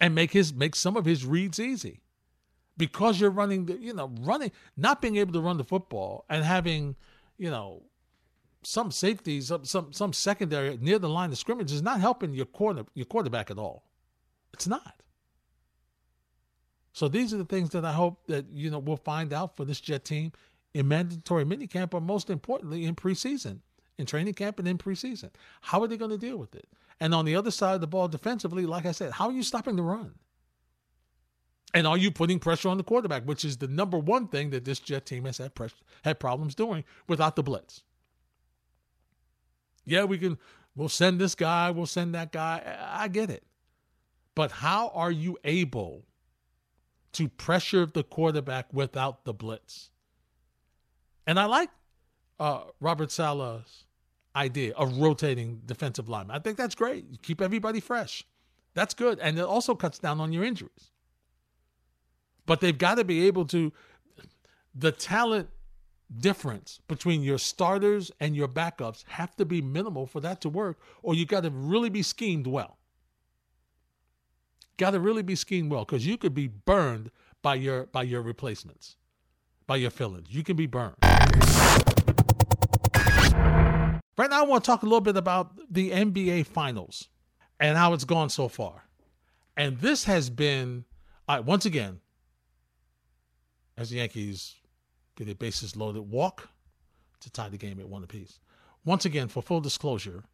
And 0.00 0.14
make 0.14 0.32
his 0.32 0.52
make 0.52 0.74
some 0.74 0.96
of 0.96 1.04
his 1.04 1.24
reads 1.24 1.60
easy. 1.60 2.00
Because 2.76 3.20
you're 3.20 3.30
running 3.30 3.66
the 3.66 3.78
you 3.78 3.92
know 3.92 4.12
running 4.20 4.50
not 4.76 5.00
being 5.00 5.16
able 5.16 5.32
to 5.34 5.40
run 5.40 5.58
the 5.58 5.64
football 5.64 6.24
and 6.28 6.44
having 6.44 6.96
you 7.38 7.50
know 7.50 7.84
some 8.64 8.90
safeties 8.90 9.48
some 9.48 9.64
some, 9.64 9.92
some 9.92 10.12
secondary 10.12 10.76
near 10.78 10.98
the 10.98 11.08
line 11.08 11.30
of 11.30 11.38
scrimmage 11.38 11.70
is 11.70 11.82
not 11.82 12.00
helping 12.00 12.34
your 12.34 12.46
corner 12.46 12.84
your 12.94 13.06
quarterback 13.06 13.50
at 13.50 13.58
all. 13.58 13.84
It's 14.52 14.66
not. 14.66 15.02
So 16.92 17.08
these 17.08 17.32
are 17.32 17.38
the 17.38 17.44
things 17.44 17.70
that 17.70 17.84
I 17.84 17.92
hope 17.92 18.26
that 18.26 18.46
you 18.52 18.70
know 18.70 18.80
we'll 18.80 18.96
find 18.96 19.32
out 19.32 19.56
for 19.56 19.64
this 19.64 19.80
Jet 19.80 20.04
team 20.04 20.32
in 20.74 20.88
mandatory 20.88 21.44
minicamp, 21.44 21.90
but 21.90 22.02
most 22.02 22.30
importantly 22.30 22.84
in 22.84 22.94
preseason, 22.94 23.60
in 23.98 24.06
training 24.06 24.34
camp 24.34 24.58
and 24.58 24.66
in 24.66 24.78
preseason. 24.78 25.30
How 25.60 25.82
are 25.82 25.88
they 25.88 25.96
going 25.96 26.10
to 26.10 26.18
deal 26.18 26.38
with 26.38 26.54
it? 26.54 26.66
And 27.00 27.14
on 27.14 27.24
the 27.24 27.36
other 27.36 27.50
side 27.50 27.74
of 27.74 27.80
the 27.80 27.86
ball, 27.86 28.08
defensively, 28.08 28.64
like 28.66 28.86
I 28.86 28.92
said, 28.92 29.12
how 29.12 29.26
are 29.26 29.32
you 29.32 29.42
stopping 29.42 29.76
the 29.76 29.82
run? 29.82 30.14
And 31.74 31.86
are 31.86 31.96
you 31.96 32.10
putting 32.10 32.38
pressure 32.38 32.68
on 32.68 32.76
the 32.76 32.84
quarterback, 32.84 33.24
which 33.24 33.44
is 33.44 33.56
the 33.56 33.68
number 33.68 33.98
one 33.98 34.28
thing 34.28 34.50
that 34.50 34.64
this 34.64 34.78
Jet 34.78 35.06
team 35.06 35.24
has 35.24 35.38
had 35.38 35.54
pressure, 35.54 35.76
had 36.04 36.20
problems 36.20 36.54
doing 36.54 36.84
without 37.08 37.34
the 37.34 37.42
blitz? 37.42 37.82
Yeah, 39.84 40.04
we 40.04 40.18
can 40.18 40.38
we'll 40.76 40.88
send 40.88 41.20
this 41.20 41.34
guy, 41.34 41.70
we'll 41.70 41.86
send 41.86 42.14
that 42.14 42.30
guy. 42.30 42.62
I 42.92 43.08
get 43.08 43.30
it. 43.30 43.44
But 44.34 44.50
how 44.50 44.88
are 44.94 45.10
you 45.10 45.38
able 45.44 46.04
to 47.12 47.28
pressure 47.28 47.86
the 47.86 48.02
quarterback 48.02 48.72
without 48.72 49.24
the 49.24 49.34
blitz? 49.34 49.90
And 51.26 51.38
I 51.38 51.44
like 51.46 51.70
uh, 52.40 52.62
Robert 52.80 53.10
Saleh's 53.10 53.84
idea 54.34 54.72
of 54.74 54.96
rotating 54.98 55.60
defensive 55.66 56.08
linemen. 56.08 56.34
I 56.34 56.38
think 56.38 56.56
that's 56.56 56.74
great. 56.74 57.04
You 57.10 57.18
keep 57.18 57.40
everybody 57.40 57.80
fresh. 57.80 58.24
That's 58.74 58.94
good. 58.94 59.18
And 59.20 59.38
it 59.38 59.44
also 59.44 59.74
cuts 59.74 59.98
down 59.98 60.20
on 60.20 60.32
your 60.32 60.44
injuries. 60.44 60.90
But 62.46 62.60
they've 62.60 62.76
got 62.76 62.96
to 62.96 63.04
be 63.04 63.26
able 63.26 63.44
to, 63.46 63.72
the 64.74 64.90
talent 64.90 65.48
difference 66.18 66.80
between 66.88 67.22
your 67.22 67.38
starters 67.38 68.10
and 68.20 68.34
your 68.34 68.48
backups 68.48 69.04
have 69.08 69.36
to 69.36 69.44
be 69.44 69.62
minimal 69.62 70.06
for 70.06 70.20
that 70.20 70.40
to 70.42 70.48
work, 70.48 70.78
or 71.02 71.14
you 71.14 71.24
got 71.24 71.42
to 71.42 71.50
really 71.50 71.90
be 71.90 72.02
schemed 72.02 72.46
well. 72.46 72.78
Got 74.76 74.90
to 74.92 75.00
really 75.00 75.22
be 75.22 75.36
schemed 75.36 75.70
well 75.70 75.84
because 75.84 76.06
you 76.06 76.16
could 76.16 76.34
be 76.34 76.48
burned 76.48 77.10
by 77.42 77.54
your 77.54 77.86
by 77.86 78.02
your 78.02 78.22
replacements, 78.22 78.96
by 79.66 79.76
your 79.76 79.90
fill-ins. 79.90 80.30
You 80.30 80.42
can 80.42 80.56
be 80.56 80.66
burned. 80.66 80.96
Right 84.18 84.30
now, 84.30 84.40
I 84.40 84.46
want 84.46 84.62
to 84.62 84.70
talk 84.70 84.82
a 84.82 84.86
little 84.86 85.00
bit 85.00 85.16
about 85.16 85.52
the 85.72 85.90
NBA 85.90 86.46
Finals 86.46 87.08
and 87.58 87.76
how 87.76 87.92
it's 87.92 88.04
gone 88.04 88.28
so 88.28 88.48
far. 88.48 88.84
And 89.56 89.78
this 89.78 90.04
has 90.04 90.30
been, 90.30 90.84
right, 91.28 91.44
once 91.44 91.66
again, 91.66 92.00
as 93.76 93.90
the 93.90 93.96
Yankees 93.96 94.56
get 95.16 95.28
a 95.28 95.34
bases 95.34 95.76
loaded 95.76 96.02
walk 96.02 96.48
to 97.20 97.30
tie 97.30 97.48
the 97.48 97.56
game 97.56 97.80
at 97.80 97.88
one 97.88 98.04
apiece. 98.04 98.38
Once 98.84 99.04
again, 99.04 99.28
for 99.28 99.42
full 99.42 99.60
disclosure, 99.60 100.24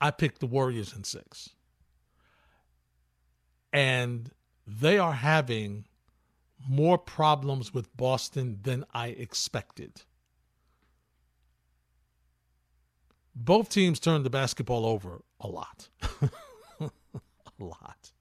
I 0.00 0.10
picked 0.10 0.40
the 0.40 0.46
Warriors 0.46 0.94
in 0.94 1.04
six. 1.04 1.50
And 3.72 4.30
they 4.66 4.98
are 4.98 5.12
having 5.12 5.84
more 6.66 6.98
problems 6.98 7.72
with 7.72 7.94
Boston 7.96 8.58
than 8.62 8.84
I 8.92 9.08
expected. 9.08 10.02
Both 13.34 13.68
teams 13.68 14.00
turned 14.00 14.24
the 14.24 14.30
basketball 14.30 14.84
over 14.84 15.22
a 15.40 15.46
lot. 15.46 15.88
a 16.80 16.90
lot. 17.58 18.12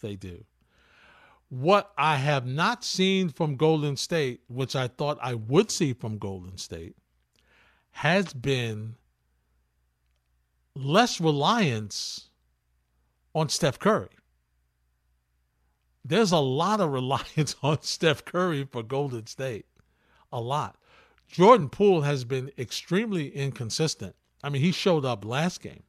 They 0.00 0.16
do. 0.16 0.44
What 1.48 1.92
I 1.96 2.16
have 2.16 2.46
not 2.46 2.82
seen 2.82 3.28
from 3.28 3.56
Golden 3.56 3.96
State, 3.96 4.40
which 4.48 4.74
I 4.74 4.88
thought 4.88 5.18
I 5.20 5.34
would 5.34 5.70
see 5.70 5.92
from 5.92 6.18
Golden 6.18 6.56
State, 6.58 6.96
has 7.92 8.32
been 8.32 8.96
less 10.74 11.20
reliance 11.20 12.30
on 13.34 13.48
Steph 13.48 13.78
Curry. 13.78 14.08
There's 16.08 16.32
a 16.32 16.38
lot 16.38 16.80
of 16.80 16.92
reliance 16.92 17.56
on 17.62 17.82
Steph 17.82 18.24
Curry 18.24 18.66
for 18.70 18.82
Golden 18.82 19.26
State. 19.26 19.66
A 20.32 20.40
lot. 20.40 20.76
Jordan 21.28 21.68
Poole 21.68 22.02
has 22.02 22.24
been 22.24 22.52
extremely 22.56 23.28
inconsistent. 23.28 24.14
I 24.42 24.48
mean, 24.48 24.62
he 24.62 24.70
showed 24.70 25.04
up 25.04 25.24
last 25.24 25.60
game. 25.60 25.82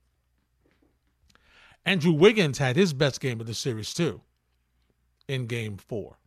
Andrew 1.86 2.12
Wiggins 2.12 2.58
had 2.58 2.76
his 2.76 2.94
best 2.94 3.20
game 3.20 3.40
of 3.40 3.48
the 3.48 3.54
series, 3.54 3.94
too 3.94 4.22
in 5.28 5.46
game 5.46 5.78
four. 5.78 6.18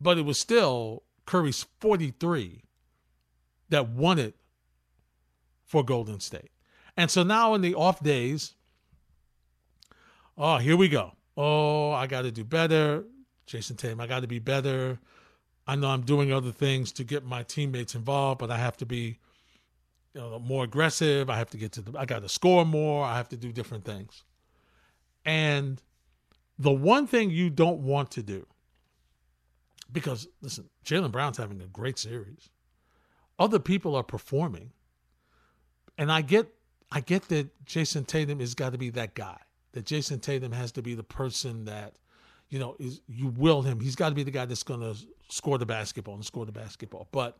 But 0.00 0.18
it 0.18 0.22
was 0.22 0.38
still 0.38 1.04
Curry's 1.26 1.66
43 1.80 2.64
that 3.68 3.88
won 3.88 4.18
it 4.18 4.34
for 5.64 5.84
Golden 5.84 6.20
State. 6.20 6.50
And 6.96 7.10
so 7.10 7.22
now 7.22 7.54
in 7.54 7.60
the 7.60 7.74
off 7.74 8.02
days, 8.02 8.54
oh, 10.36 10.58
here 10.58 10.76
we 10.76 10.88
go. 10.88 11.12
Oh, 11.36 11.92
I 11.92 12.06
got 12.06 12.22
to 12.22 12.30
do 12.30 12.44
better. 12.44 13.04
Jayson 13.46 13.76
Tatum, 13.76 14.00
I 14.00 14.06
got 14.06 14.20
to 14.20 14.28
be 14.28 14.38
better. 14.38 14.98
I 15.66 15.76
know 15.76 15.88
I'm 15.88 16.02
doing 16.02 16.32
other 16.32 16.52
things 16.52 16.92
to 16.92 17.04
get 17.04 17.24
my 17.24 17.42
teammates 17.42 17.94
involved, 17.94 18.38
but 18.40 18.50
I 18.50 18.58
have 18.58 18.76
to 18.78 18.86
be 18.86 19.18
you 20.14 20.20
know, 20.20 20.38
more 20.38 20.64
aggressive. 20.64 21.30
I 21.30 21.38
have 21.38 21.50
to 21.50 21.56
get 21.56 21.72
to 21.72 21.82
the, 21.82 21.98
I 21.98 22.04
got 22.04 22.22
to 22.22 22.28
score 22.28 22.64
more. 22.64 23.04
I 23.04 23.16
have 23.16 23.28
to 23.30 23.36
do 23.36 23.52
different 23.52 23.84
things. 23.84 24.24
And 25.24 25.80
the 26.58 26.72
one 26.72 27.06
thing 27.06 27.30
you 27.30 27.50
don't 27.50 27.80
want 27.80 28.10
to 28.12 28.22
do, 28.22 28.46
because 29.90 30.28
listen, 30.40 30.68
Jaylen 30.84 31.12
Brown's 31.12 31.36
having 31.36 31.60
a 31.60 31.66
great 31.66 31.98
series. 31.98 32.50
Other 33.38 33.58
people 33.58 33.94
are 33.94 34.02
performing. 34.02 34.72
And 35.96 36.10
I 36.10 36.22
get 36.22 36.48
I 36.90 37.00
get 37.00 37.28
that 37.28 37.64
Jayson 37.64 38.06
Tatum 38.06 38.40
has 38.40 38.54
got 38.54 38.72
to 38.72 38.78
be 38.78 38.90
that 38.90 39.14
guy. 39.14 39.38
That 39.72 39.86
Jayson 39.86 40.20
Tatum 40.20 40.52
has 40.52 40.72
to 40.72 40.82
be 40.82 40.94
the 40.94 41.02
person 41.02 41.64
that, 41.64 41.94
you 42.48 42.58
know, 42.58 42.76
is 42.78 43.00
you 43.08 43.28
will 43.28 43.62
him. 43.62 43.80
He's 43.80 43.96
got 43.96 44.10
to 44.10 44.14
be 44.14 44.22
the 44.22 44.30
guy 44.30 44.44
that's 44.44 44.62
gonna 44.62 44.94
score 45.28 45.58
the 45.58 45.66
basketball 45.66 46.14
and 46.14 46.24
score 46.24 46.44
the 46.44 46.52
basketball. 46.52 47.08
But 47.10 47.38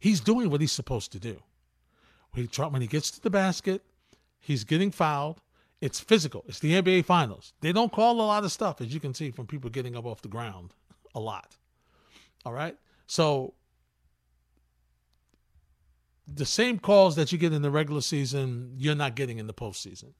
he's 0.00 0.20
doing 0.20 0.50
what 0.50 0.60
he's 0.60 0.72
supposed 0.72 1.12
to 1.12 1.18
do. 1.18 1.40
When 2.32 2.46
he, 2.46 2.62
when 2.62 2.82
he 2.82 2.88
gets 2.88 3.10
to 3.12 3.22
the 3.22 3.30
basket, 3.30 3.82
he's 4.38 4.64
getting 4.64 4.90
fouled. 4.90 5.40
It's 5.80 6.00
physical. 6.00 6.44
It's 6.46 6.58
the 6.58 6.72
NBA 6.72 7.04
Finals. 7.04 7.52
They 7.60 7.72
don't 7.72 7.92
call 7.92 8.20
a 8.20 8.22
lot 8.22 8.44
of 8.44 8.52
stuff, 8.52 8.80
as 8.80 8.92
you 8.92 9.00
can 9.00 9.14
see 9.14 9.30
from 9.30 9.46
people 9.46 9.70
getting 9.70 9.96
up 9.96 10.06
off 10.06 10.22
the 10.22 10.28
ground 10.28 10.72
a 11.14 11.20
lot. 11.20 11.56
All 12.44 12.52
right. 12.52 12.76
So 13.06 13.54
the 16.26 16.46
same 16.46 16.78
calls 16.78 17.16
that 17.16 17.30
you 17.30 17.38
get 17.38 17.52
in 17.52 17.62
the 17.62 17.70
regular 17.70 18.00
season, 18.00 18.74
you're 18.76 18.94
not 18.94 19.16
getting 19.16 19.38
in 19.38 19.46
the 19.46 19.54
postseason. 19.54 20.12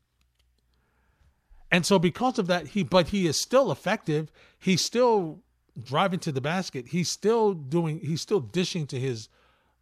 And 1.71 1.85
so 1.85 1.99
because 1.99 2.39
of 2.39 2.47
that, 2.47 2.69
he 2.69 2.83
but 2.83 3.09
he 3.09 3.27
is 3.27 3.41
still 3.41 3.73
effective. 3.73 4.31
He's 4.59 4.83
still 4.83 5.43
driving 5.83 6.21
to 6.21 6.33
the 6.33 6.41
basket. 6.41 6.89
He's 6.89 7.11
still 7.11 7.53
doing 7.53 8.01
he's 8.01 8.21
still 8.21 8.41
dishing 8.41 8.87
to 8.89 8.99
his 8.99 9.29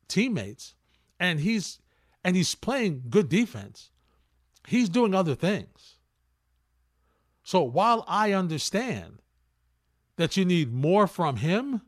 teammates. 0.09 0.75
And 1.21 1.41
he's 1.41 1.79
and 2.23 2.37
he's 2.37 2.55
playing 2.55 3.05
good 3.11 3.29
defense. 3.29 3.91
He's 4.67 4.89
doing 4.89 5.15
other 5.15 5.35
things. 5.35 5.97
So 7.43 7.63
while 7.63 8.05
I 8.09 8.33
understand 8.33 9.21
that 10.17 10.37
you 10.37 10.47
need 10.47 10.73
more 10.73 11.07
from 11.07 11.37
him, 11.37 11.83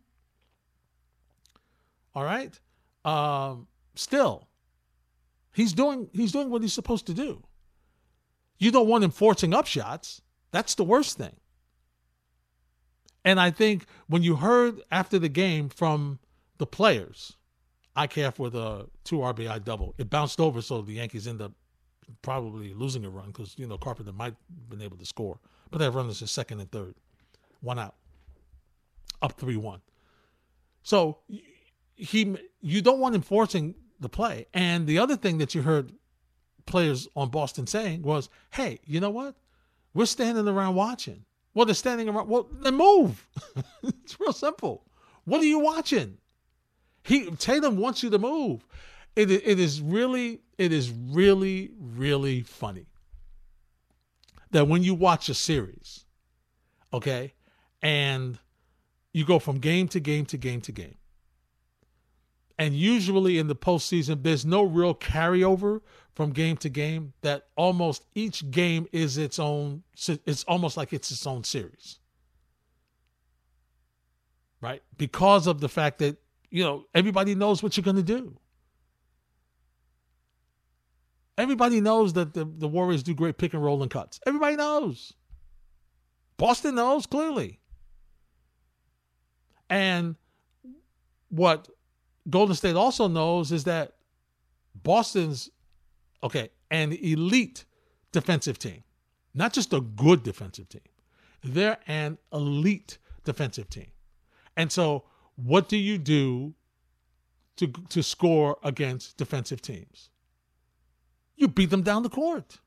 all 2.14 2.24
right, 2.24 2.58
um, 3.04 3.66
still, 3.94 4.48
he's 5.54 5.72
doing 5.72 6.08
he's 6.12 6.32
doing 6.32 6.50
what 6.50 6.60
he's 6.60 6.74
supposed 6.74 7.06
to 7.06 7.14
do. 7.14 7.45
You 8.58 8.70
don't 8.70 8.88
want 8.88 9.04
him 9.04 9.10
forcing 9.10 9.54
up 9.54 9.66
shots. 9.66 10.22
That's 10.50 10.74
the 10.74 10.84
worst 10.84 11.18
thing. 11.18 11.36
And 13.24 13.40
I 13.40 13.50
think 13.50 13.86
when 14.06 14.22
you 14.22 14.36
heard 14.36 14.80
after 14.90 15.18
the 15.18 15.28
game 15.28 15.68
from 15.68 16.20
the 16.58 16.66
players, 16.66 17.36
IKF 17.96 18.38
with 18.38 18.54
a 18.54 18.86
two 19.04 19.16
RBI 19.16 19.64
double, 19.64 19.94
it 19.98 20.08
bounced 20.08 20.40
over, 20.40 20.62
so 20.62 20.80
the 20.82 20.94
Yankees 20.94 21.26
end 21.26 21.42
up 21.42 21.52
probably 22.22 22.72
losing 22.72 23.04
a 23.04 23.10
run 23.10 23.26
because 23.26 23.58
you 23.58 23.66
know 23.66 23.78
Carpenter 23.78 24.12
might 24.12 24.34
have 24.34 24.70
been 24.70 24.82
able 24.82 24.96
to 24.96 25.04
score, 25.04 25.40
but 25.70 25.78
that 25.78 25.90
run 25.90 26.08
is 26.08 26.18
second 26.30 26.60
and 26.60 26.70
third, 26.70 26.94
one 27.60 27.78
out, 27.78 27.96
up 29.22 29.32
three 29.32 29.56
one. 29.56 29.80
So 30.82 31.18
he, 31.96 32.36
you 32.60 32.80
don't 32.80 33.00
want 33.00 33.16
him 33.16 33.22
forcing 33.22 33.74
the 33.98 34.08
play. 34.08 34.46
And 34.54 34.86
the 34.86 34.98
other 34.98 35.16
thing 35.16 35.38
that 35.38 35.54
you 35.54 35.62
heard 35.62 35.92
players 36.66 37.08
on 37.16 37.30
Boston 37.30 37.66
saying 37.66 38.02
was, 38.02 38.28
"Hey, 38.50 38.80
you 38.84 39.00
know 39.00 39.10
what? 39.10 39.34
We're 39.94 40.06
standing 40.06 40.46
around 40.46 40.74
watching. 40.74 41.24
Well, 41.54 41.64
they're 41.64 41.74
standing 41.74 42.08
around. 42.08 42.28
Well, 42.28 42.48
then 42.52 42.74
move. 42.74 43.26
it's 43.82 44.20
real 44.20 44.32
simple. 44.32 44.84
What 45.24 45.40
are 45.40 45.46
you 45.46 45.58
watching? 45.58 46.18
He 47.02 47.30
Tatum 47.30 47.76
wants 47.78 48.02
you 48.02 48.10
to 48.10 48.18
move 48.18 48.66
it 49.16 49.30
it 49.30 49.58
is 49.58 49.80
really 49.80 50.40
it 50.58 50.72
is 50.72 50.92
really 50.92 51.72
really 51.80 52.42
funny 52.42 52.86
that 54.50 54.68
when 54.68 54.82
you 54.82 54.94
watch 54.94 55.28
a 55.28 55.34
series, 55.34 56.04
okay, 56.92 57.34
and 57.82 58.38
you 59.12 59.24
go 59.24 59.38
from 59.38 59.58
game 59.58 59.88
to 59.88 59.98
game 59.98 60.24
to 60.26 60.36
game 60.36 60.60
to 60.60 60.70
game, 60.70 60.96
and 62.58 62.74
usually 62.74 63.38
in 63.38 63.48
the 63.48 63.56
postseason, 63.56 64.22
there's 64.22 64.46
no 64.46 64.62
real 64.62 64.94
carryover 64.94 65.80
from 66.14 66.30
game 66.30 66.56
to 66.58 66.68
game. 66.68 67.12
That 67.20 67.48
almost 67.56 68.06
each 68.14 68.50
game 68.50 68.86
is 68.92 69.18
its 69.18 69.38
own. 69.38 69.82
It's 70.06 70.44
almost 70.44 70.76
like 70.76 70.92
it's 70.92 71.10
its 71.10 71.26
own 71.26 71.44
series, 71.44 71.98
right? 74.60 74.82
Because 74.96 75.46
of 75.46 75.60
the 75.60 75.68
fact 75.68 75.98
that 75.98 76.16
you 76.50 76.62
know 76.62 76.86
everybody 76.94 77.34
knows 77.34 77.62
what 77.62 77.76
you're 77.76 77.84
going 77.84 77.96
to 77.96 78.02
do. 78.02 78.38
Everybody 81.38 81.82
knows 81.82 82.14
that 82.14 82.32
the, 82.32 82.46
the 82.46 82.66
Warriors 82.66 83.02
do 83.02 83.14
great 83.14 83.36
pick 83.36 83.52
and 83.52 83.62
roll 83.62 83.82
and 83.82 83.90
cuts. 83.90 84.18
Everybody 84.26 84.56
knows. 84.56 85.12
Boston 86.38 86.76
knows 86.76 87.04
clearly. 87.04 87.60
And 89.68 90.16
what 91.28 91.68
Golden 92.28 92.54
State 92.54 92.76
also 92.76 93.08
knows 93.08 93.52
is 93.52 93.64
that 93.64 93.94
Boston's 94.74 95.50
okay, 96.22 96.50
an 96.70 96.92
elite 96.92 97.64
defensive 98.12 98.58
team, 98.58 98.82
not 99.34 99.52
just 99.52 99.72
a 99.72 99.80
good 99.80 100.22
defensive 100.22 100.68
team. 100.68 100.82
They're 101.44 101.78
an 101.86 102.18
elite 102.32 102.98
defensive 103.24 103.68
team. 103.70 103.90
And 104.56 104.72
so, 104.72 105.04
what 105.36 105.68
do 105.68 105.76
you 105.76 105.98
do 105.98 106.54
to 107.56 107.68
to 107.90 108.02
score 108.02 108.56
against 108.62 109.16
defensive 109.16 109.62
teams? 109.62 110.10
You 111.36 111.48
beat 111.48 111.70
them 111.70 111.82
down 111.82 112.02
the 112.02 112.08
court. 112.08 112.60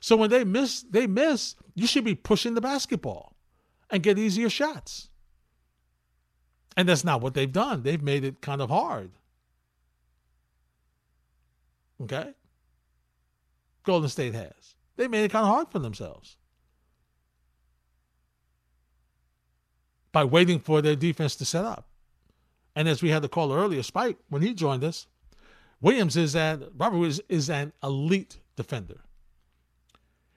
So 0.00 0.16
when 0.16 0.30
they 0.30 0.44
miss, 0.44 0.82
they 0.82 1.06
miss. 1.06 1.54
You 1.74 1.86
should 1.86 2.04
be 2.04 2.14
pushing 2.14 2.54
the 2.54 2.60
basketball 2.60 3.36
and 3.90 4.02
get 4.02 4.18
easier 4.18 4.48
shots. 4.48 5.08
And 6.76 6.88
that's 6.88 7.04
not 7.04 7.20
what 7.20 7.34
they've 7.34 7.52
done. 7.52 7.82
They've 7.82 8.02
made 8.02 8.24
it 8.24 8.40
kind 8.40 8.60
of 8.62 8.70
hard. 8.70 9.10
Okay? 12.02 12.32
Golden 13.84 14.08
State 14.08 14.34
has. 14.34 14.74
They 14.96 15.08
made 15.08 15.24
it 15.24 15.30
kind 15.30 15.44
of 15.44 15.52
hard 15.52 15.68
for 15.70 15.78
themselves. 15.78 16.36
By 20.12 20.24
waiting 20.24 20.58
for 20.60 20.82
their 20.82 20.96
defense 20.96 21.36
to 21.36 21.44
set 21.44 21.64
up. 21.64 21.88
And 22.74 22.88
as 22.88 23.02
we 23.02 23.10
had 23.10 23.22
the 23.22 23.28
caller 23.28 23.58
earlier, 23.58 23.82
Spike, 23.82 24.16
when 24.28 24.42
he 24.42 24.54
joined 24.54 24.84
us, 24.84 25.06
Williams 25.80 26.16
is 26.16 26.32
that 26.32 26.60
Robert 26.76 27.04
is, 27.04 27.20
is 27.28 27.50
an 27.50 27.72
elite 27.82 28.38
defender. 28.56 29.00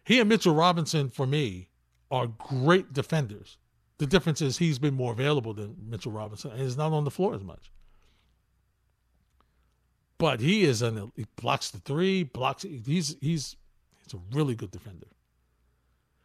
He 0.04 0.20
and 0.20 0.30
Mitchell 0.30 0.56
Robinson, 0.56 1.10
for 1.10 1.26
me, 1.26 1.70
are 2.12 2.28
great 2.28 2.94
defenders. 2.94 3.58
The 3.98 4.06
difference 4.06 4.42
is 4.42 4.58
he's 4.58 4.80
been 4.80 4.94
more 4.94 5.14
available 5.14 5.54
than 5.54 5.76
Mitchell 5.88 6.12
Robinson 6.12 6.52
and 6.52 6.62
is 6.62 6.78
not 6.78 6.92
on 6.92 7.06
the 7.06 7.12
floor 7.12 7.34
as 7.34 7.44
much. 7.44 7.72
But 10.18 10.40
he 10.40 10.64
is 10.64 10.82
an 10.82 11.12
he 11.16 11.26
blocks 11.36 11.72
the 11.72 11.80
three, 11.80 12.24
blocks 12.24 12.64
he's 12.64 13.18
he's 13.22 13.56
he's 14.04 14.14
a 14.14 14.18
really 14.32 14.56
good 14.56 14.72
defender. 14.72 15.08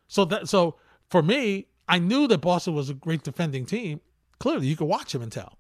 So 0.09 0.25
that 0.27 0.49
so 0.49 0.77
for 1.09 1.23
me, 1.23 1.67
I 1.89 1.99
knew 1.99 2.29
that 2.29 2.39
Boston 2.39 2.75
was 2.75 2.89
a 2.89 2.95
great 2.95 3.23
defending 3.23 3.67
team. 3.67 4.01
Clearly, 4.39 4.69
you 4.69 4.77
could 4.77 4.87
watch 4.87 5.15
him 5.15 5.23
and 5.23 5.31
tell. 5.31 5.59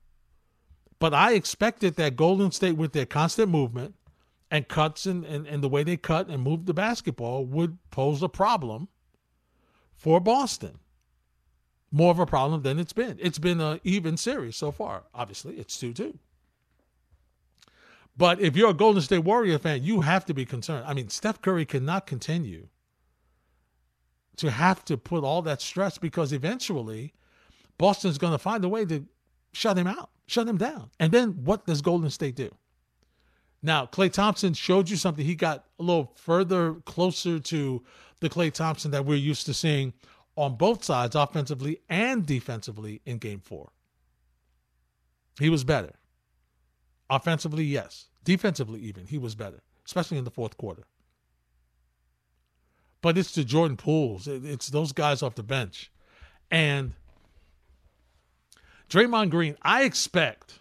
But 1.00 1.14
I 1.14 1.32
expected 1.32 1.96
that 1.96 2.14
Golden 2.14 2.52
State, 2.52 2.76
with 2.76 2.92
their 2.92 3.06
constant 3.06 3.48
movement 3.48 3.94
and 4.50 4.68
cuts 4.68 5.06
and, 5.06 5.24
and, 5.24 5.46
and 5.46 5.62
the 5.62 5.68
way 5.68 5.82
they 5.82 5.96
cut 5.96 6.28
and 6.28 6.42
move 6.42 6.66
the 6.66 6.74
basketball, 6.74 7.44
would 7.46 7.78
pose 7.90 8.22
a 8.22 8.28
problem 8.28 8.88
for 9.96 10.20
Boston. 10.20 10.78
More 11.92 12.10
of 12.10 12.18
a 12.18 12.26
problem 12.26 12.62
than 12.62 12.78
it's 12.78 12.92
been. 12.92 13.18
It's 13.20 13.38
been 13.38 13.60
an 13.60 13.80
even 13.82 14.16
series 14.16 14.56
so 14.56 14.70
far. 14.70 15.04
Obviously, 15.14 15.56
it's 15.56 15.78
2 15.78 15.92
2. 15.92 16.18
But 18.16 18.40
if 18.40 18.56
you're 18.56 18.70
a 18.70 18.74
Golden 18.74 19.02
State 19.02 19.20
Warrior 19.20 19.58
fan, 19.58 19.82
you 19.82 20.02
have 20.02 20.24
to 20.26 20.34
be 20.34 20.44
concerned. 20.44 20.84
I 20.86 20.94
mean, 20.94 21.08
Steph 21.08 21.40
Curry 21.40 21.64
cannot 21.64 22.06
continue 22.06 22.68
to 24.36 24.50
have 24.50 24.84
to 24.86 24.96
put 24.96 25.24
all 25.24 25.42
that 25.42 25.60
stress 25.60 25.98
because 25.98 26.32
eventually 26.32 27.14
Boston's 27.78 28.18
going 28.18 28.32
to 28.32 28.38
find 28.38 28.64
a 28.64 28.68
way 28.68 28.84
to 28.84 29.06
shut 29.52 29.76
him 29.76 29.86
out 29.86 30.10
shut 30.30 30.46
him 30.46 30.56
down. 30.56 30.90
And 31.00 31.12
then 31.12 31.30
what 31.44 31.66
does 31.66 31.82
Golden 31.82 32.08
State 32.08 32.36
do? 32.36 32.54
Now, 33.62 33.84
Klay 33.84 34.10
Thompson 34.10 34.54
showed 34.54 34.88
you 34.88 34.96
something. 34.96 35.24
He 35.24 35.34
got 35.34 35.64
a 35.78 35.82
little 35.82 36.12
further 36.14 36.74
closer 36.86 37.40
to 37.40 37.82
the 38.20 38.30
Klay 38.30 38.52
Thompson 38.52 38.92
that 38.92 39.04
we're 39.04 39.16
used 39.16 39.44
to 39.46 39.54
seeing 39.54 39.92
on 40.36 40.56
both 40.56 40.84
sides, 40.84 41.14
offensively 41.14 41.80
and 41.88 42.26
defensively, 42.26 43.00
in 43.04 43.18
game 43.18 43.40
four. 43.40 43.72
He 45.38 45.48
was 45.48 45.64
better. 45.64 45.94
Offensively, 47.08 47.64
yes. 47.64 48.06
Defensively, 48.24 48.80
even, 48.80 49.06
he 49.06 49.18
was 49.18 49.34
better, 49.34 49.62
especially 49.84 50.18
in 50.18 50.24
the 50.24 50.30
fourth 50.30 50.56
quarter. 50.56 50.84
But 53.02 53.16
it's 53.16 53.34
the 53.34 53.44
Jordan 53.44 53.76
Pooles, 53.76 54.28
it's 54.28 54.68
those 54.68 54.92
guys 54.92 55.22
off 55.22 55.34
the 55.34 55.42
bench. 55.42 55.90
And 56.50 56.92
Draymond 58.90 59.30
Green, 59.30 59.56
I 59.62 59.84
expect 59.84 60.58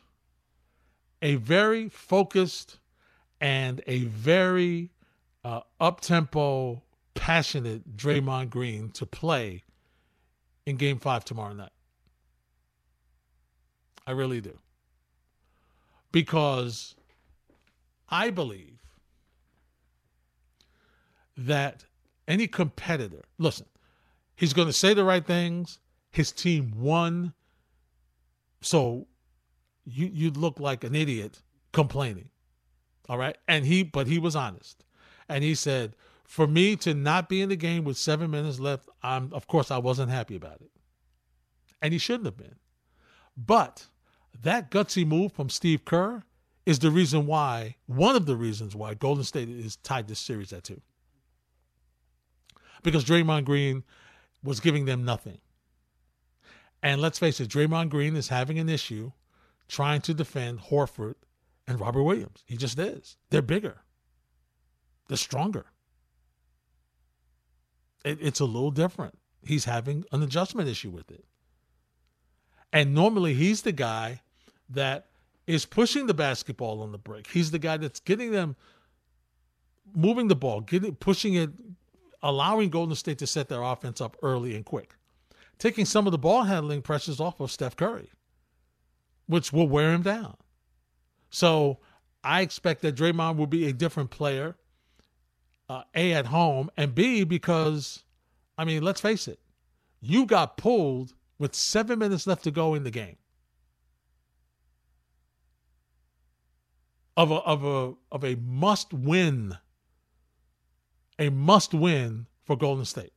a 1.21 1.35
very 1.35 1.89
focused 1.89 2.79
and 3.41 3.81
a 3.87 4.05
very 4.05 4.91
uh, 5.43 5.61
up 5.79 6.01
tempo, 6.01 6.81
passionate 7.19 7.97
Draymond 7.97 8.49
Green 8.49 8.91
to 8.91 9.05
play 9.05 9.63
in 10.65 10.77
game 10.77 10.99
five 10.99 11.25
tomorrow 11.25 11.53
night. 11.53 11.73
I 14.07 14.11
really 14.11 14.39
do. 14.39 14.57
Because 16.13 16.95
I 18.07 18.29
believe 18.29 18.79
that 21.35 21.83
any 22.25 22.47
competitor, 22.47 23.25
listen, 23.37 23.65
he's 24.33 24.53
going 24.53 24.69
to 24.69 24.73
say 24.73 24.93
the 24.93 25.03
right 25.03 25.25
things. 25.25 25.79
His 26.11 26.31
team 26.31 26.71
won 26.77 27.33
so 28.61 29.07
you 29.85 30.09
you'd 30.11 30.37
look 30.37 30.57
like 30.57 30.85
an 30.85 30.95
idiot 30.95 31.41
complaining. 31.73 32.29
All 33.09 33.17
right? 33.17 33.37
And 33.45 33.65
he 33.65 33.83
but 33.83 34.07
he 34.07 34.19
was 34.19 34.37
honest. 34.37 34.85
And 35.27 35.43
he 35.43 35.53
said, 35.53 35.95
"For 36.29 36.45
me 36.45 36.75
to 36.75 36.93
not 36.93 37.27
be 37.27 37.41
in 37.41 37.49
the 37.49 37.55
game 37.55 37.83
with 37.83 37.97
7 37.97 38.29
minutes 38.29 38.59
left, 38.59 38.87
I'm 39.01 39.33
of 39.33 39.47
course 39.47 39.71
I 39.71 39.79
wasn't 39.79 40.11
happy 40.11 40.35
about 40.35 40.61
it." 40.61 40.69
And 41.81 41.91
he 41.91 41.97
shouldn't 41.97 42.25
have 42.25 42.37
been. 42.37 42.59
But 43.35 43.89
that 44.39 44.69
gutsy 44.69 45.07
move 45.07 45.33
from 45.33 45.49
Steve 45.49 45.85
Kerr 45.85 46.23
is 46.67 46.77
the 46.77 46.91
reason 46.91 47.25
why, 47.25 47.77
one 47.87 48.15
of 48.15 48.27
the 48.27 48.35
reasons 48.35 48.75
why 48.75 48.93
Golden 48.93 49.23
State 49.23 49.49
is 49.49 49.77
tied 49.77 50.07
this 50.07 50.19
series 50.19 50.53
at 50.53 50.65
two. 50.65 50.83
Because 52.83 53.03
Draymond 53.03 53.45
Green 53.45 53.83
was 54.43 54.59
giving 54.59 54.85
them 54.85 55.03
nothing. 55.03 55.41
And 56.83 57.01
let's 57.01 57.17
face 57.17 57.39
it, 57.39 57.49
Draymond 57.49 57.89
Green 57.89 58.15
is 58.15 58.27
having 58.27 58.59
an 58.59 58.69
issue 58.69 59.13
trying 59.67 60.01
to 60.01 60.13
defend 60.13 60.59
Horford 60.59 61.15
and 61.65 61.79
Robert 61.79 62.03
Williams. 62.03 62.43
He 62.45 62.55
just 62.55 62.77
is. 62.77 63.17
They're 63.31 63.41
bigger, 63.41 63.81
they're 65.07 65.17
stronger. 65.17 65.65
It, 68.03 68.19
it's 68.21 68.39
a 68.39 68.45
little 68.45 68.71
different. 68.71 69.17
He's 69.43 69.65
having 69.65 70.05
an 70.11 70.21
adjustment 70.23 70.67
issue 70.67 70.89
with 70.89 71.11
it. 71.11 71.25
And 72.71 72.93
normally 72.93 73.33
he's 73.33 73.63
the 73.63 73.71
guy 73.71 74.21
that 74.69 75.07
is 75.47 75.65
pushing 75.65 76.07
the 76.07 76.13
basketball 76.13 76.81
on 76.81 76.91
the 76.91 76.97
break. 76.97 77.27
He's 77.27 77.51
the 77.51 77.59
guy 77.59 77.77
that's 77.77 77.99
getting 77.99 78.31
them 78.31 78.55
moving 79.95 80.27
the 80.27 80.35
ball, 80.35 80.61
getting 80.61 80.95
pushing 80.95 81.33
it, 81.33 81.49
allowing 82.21 82.69
Golden 82.69 82.95
State 82.95 83.17
to 83.19 83.27
set 83.27 83.49
their 83.49 83.63
offense 83.63 83.99
up 84.01 84.15
early 84.21 84.55
and 84.55 84.63
quick 84.63 84.95
taking 85.59 85.85
some 85.85 86.07
of 86.07 86.11
the 86.11 86.17
ball 86.17 86.43
handling 86.43 86.81
pressures 86.81 87.19
off 87.19 87.39
of 87.39 87.51
Steph 87.51 87.75
Curry, 87.75 88.09
which 89.27 89.53
will 89.53 89.67
wear 89.67 89.93
him 89.93 90.01
down. 90.01 90.35
So 91.29 91.77
I 92.23 92.41
expect 92.41 92.81
that 92.81 92.95
Draymond 92.95 93.35
will 93.35 93.45
be 93.45 93.67
a 93.67 93.73
different 93.73 94.09
player, 94.09 94.55
uh, 95.69 95.83
A, 95.93 96.13
at 96.13 96.25
home, 96.25 96.71
and 96.75 96.95
B, 96.95 97.23
because, 97.23 98.03
I 98.57 98.65
mean, 98.65 98.81
let's 98.81 98.99
face 98.99 99.27
it, 99.27 99.39
you 100.01 100.25
got 100.25 100.57
pulled 100.57 101.13
with 101.37 101.53
seven 101.53 101.99
minutes 101.99 102.25
left 102.25 102.43
to 102.45 102.51
go 102.51 102.73
in 102.73 102.83
the 102.83 102.91
game. 102.91 103.17
Of 107.15 107.31
a, 107.31 107.35
of 107.35 107.65
a, 107.65 107.93
of 108.11 108.23
a 108.23 108.35
must 108.35 108.93
win, 108.93 109.57
a 111.19 111.29
must 111.29 111.73
win 111.73 112.27
for 112.45 112.55
Golden 112.55 112.85
State. 112.85 113.13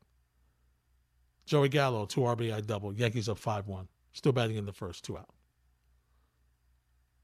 Joey 1.47 1.69
Gallo, 1.69 2.05
two 2.07 2.21
RBI 2.21 2.67
double. 2.67 2.93
Yankees 2.93 3.29
up 3.29 3.39
5 3.39 3.69
1. 3.69 3.89
Still 4.13 4.33
batting 4.33 4.57
in 4.57 4.67
the 4.67 4.73
first, 4.73 5.05
two 5.05 5.17
out. 5.17 5.31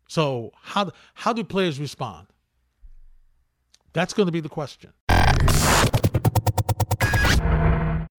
So, 0.08 0.52
how, 0.62 0.90
how 1.14 1.32
do 1.32 1.44
players 1.44 1.78
respond? 1.78 2.28
That's 3.92 4.14
going 4.14 4.26
to 4.26 4.32
be 4.32 4.40
the 4.40 4.48
question. 4.48 4.92